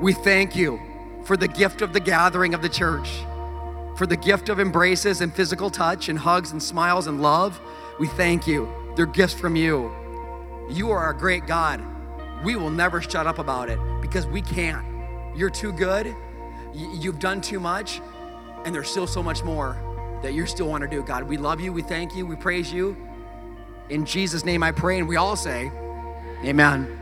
We 0.00 0.12
thank 0.12 0.56
you 0.56 0.80
for 1.24 1.36
the 1.36 1.48
gift 1.48 1.82
of 1.82 1.92
the 1.92 2.00
gathering 2.00 2.54
of 2.54 2.62
the 2.62 2.68
church, 2.68 3.08
for 3.96 4.06
the 4.06 4.16
gift 4.16 4.48
of 4.48 4.58
embraces 4.58 5.20
and 5.20 5.32
physical 5.32 5.70
touch 5.70 6.08
and 6.08 6.18
hugs 6.18 6.52
and 6.52 6.62
smiles 6.62 7.06
and 7.06 7.22
love. 7.22 7.60
We 8.00 8.08
thank 8.08 8.46
you. 8.46 8.72
They're 8.96 9.06
gifts 9.06 9.34
from 9.34 9.54
you. 9.54 9.92
You 10.70 10.90
are 10.90 11.10
a 11.10 11.16
great 11.16 11.46
God. 11.46 11.82
We 12.42 12.56
will 12.56 12.70
never 12.70 13.00
shut 13.00 13.26
up 13.26 13.38
about 13.38 13.68
it 13.68 13.78
because 14.00 14.26
we 14.26 14.42
can't. 14.42 14.84
You're 15.36 15.50
too 15.50 15.72
good. 15.72 16.14
You've 16.74 17.18
done 17.18 17.42
too 17.42 17.60
much, 17.60 18.00
and 18.64 18.74
there's 18.74 18.90
still 18.90 19.06
so 19.06 19.22
much 19.22 19.44
more 19.44 19.91
that 20.22 20.34
you 20.34 20.46
still 20.46 20.68
want 20.68 20.82
to 20.82 20.88
do, 20.88 21.02
God. 21.02 21.24
We 21.24 21.36
love 21.36 21.60
you. 21.60 21.72
We 21.72 21.82
thank 21.82 22.14
you. 22.14 22.26
We 22.26 22.36
praise 22.36 22.72
you. 22.72 22.96
In 23.88 24.04
Jesus' 24.04 24.44
name 24.44 24.62
I 24.62 24.72
pray, 24.72 24.98
and 24.98 25.08
we 25.08 25.16
all 25.16 25.36
say, 25.36 25.70
Amen. 26.44 27.01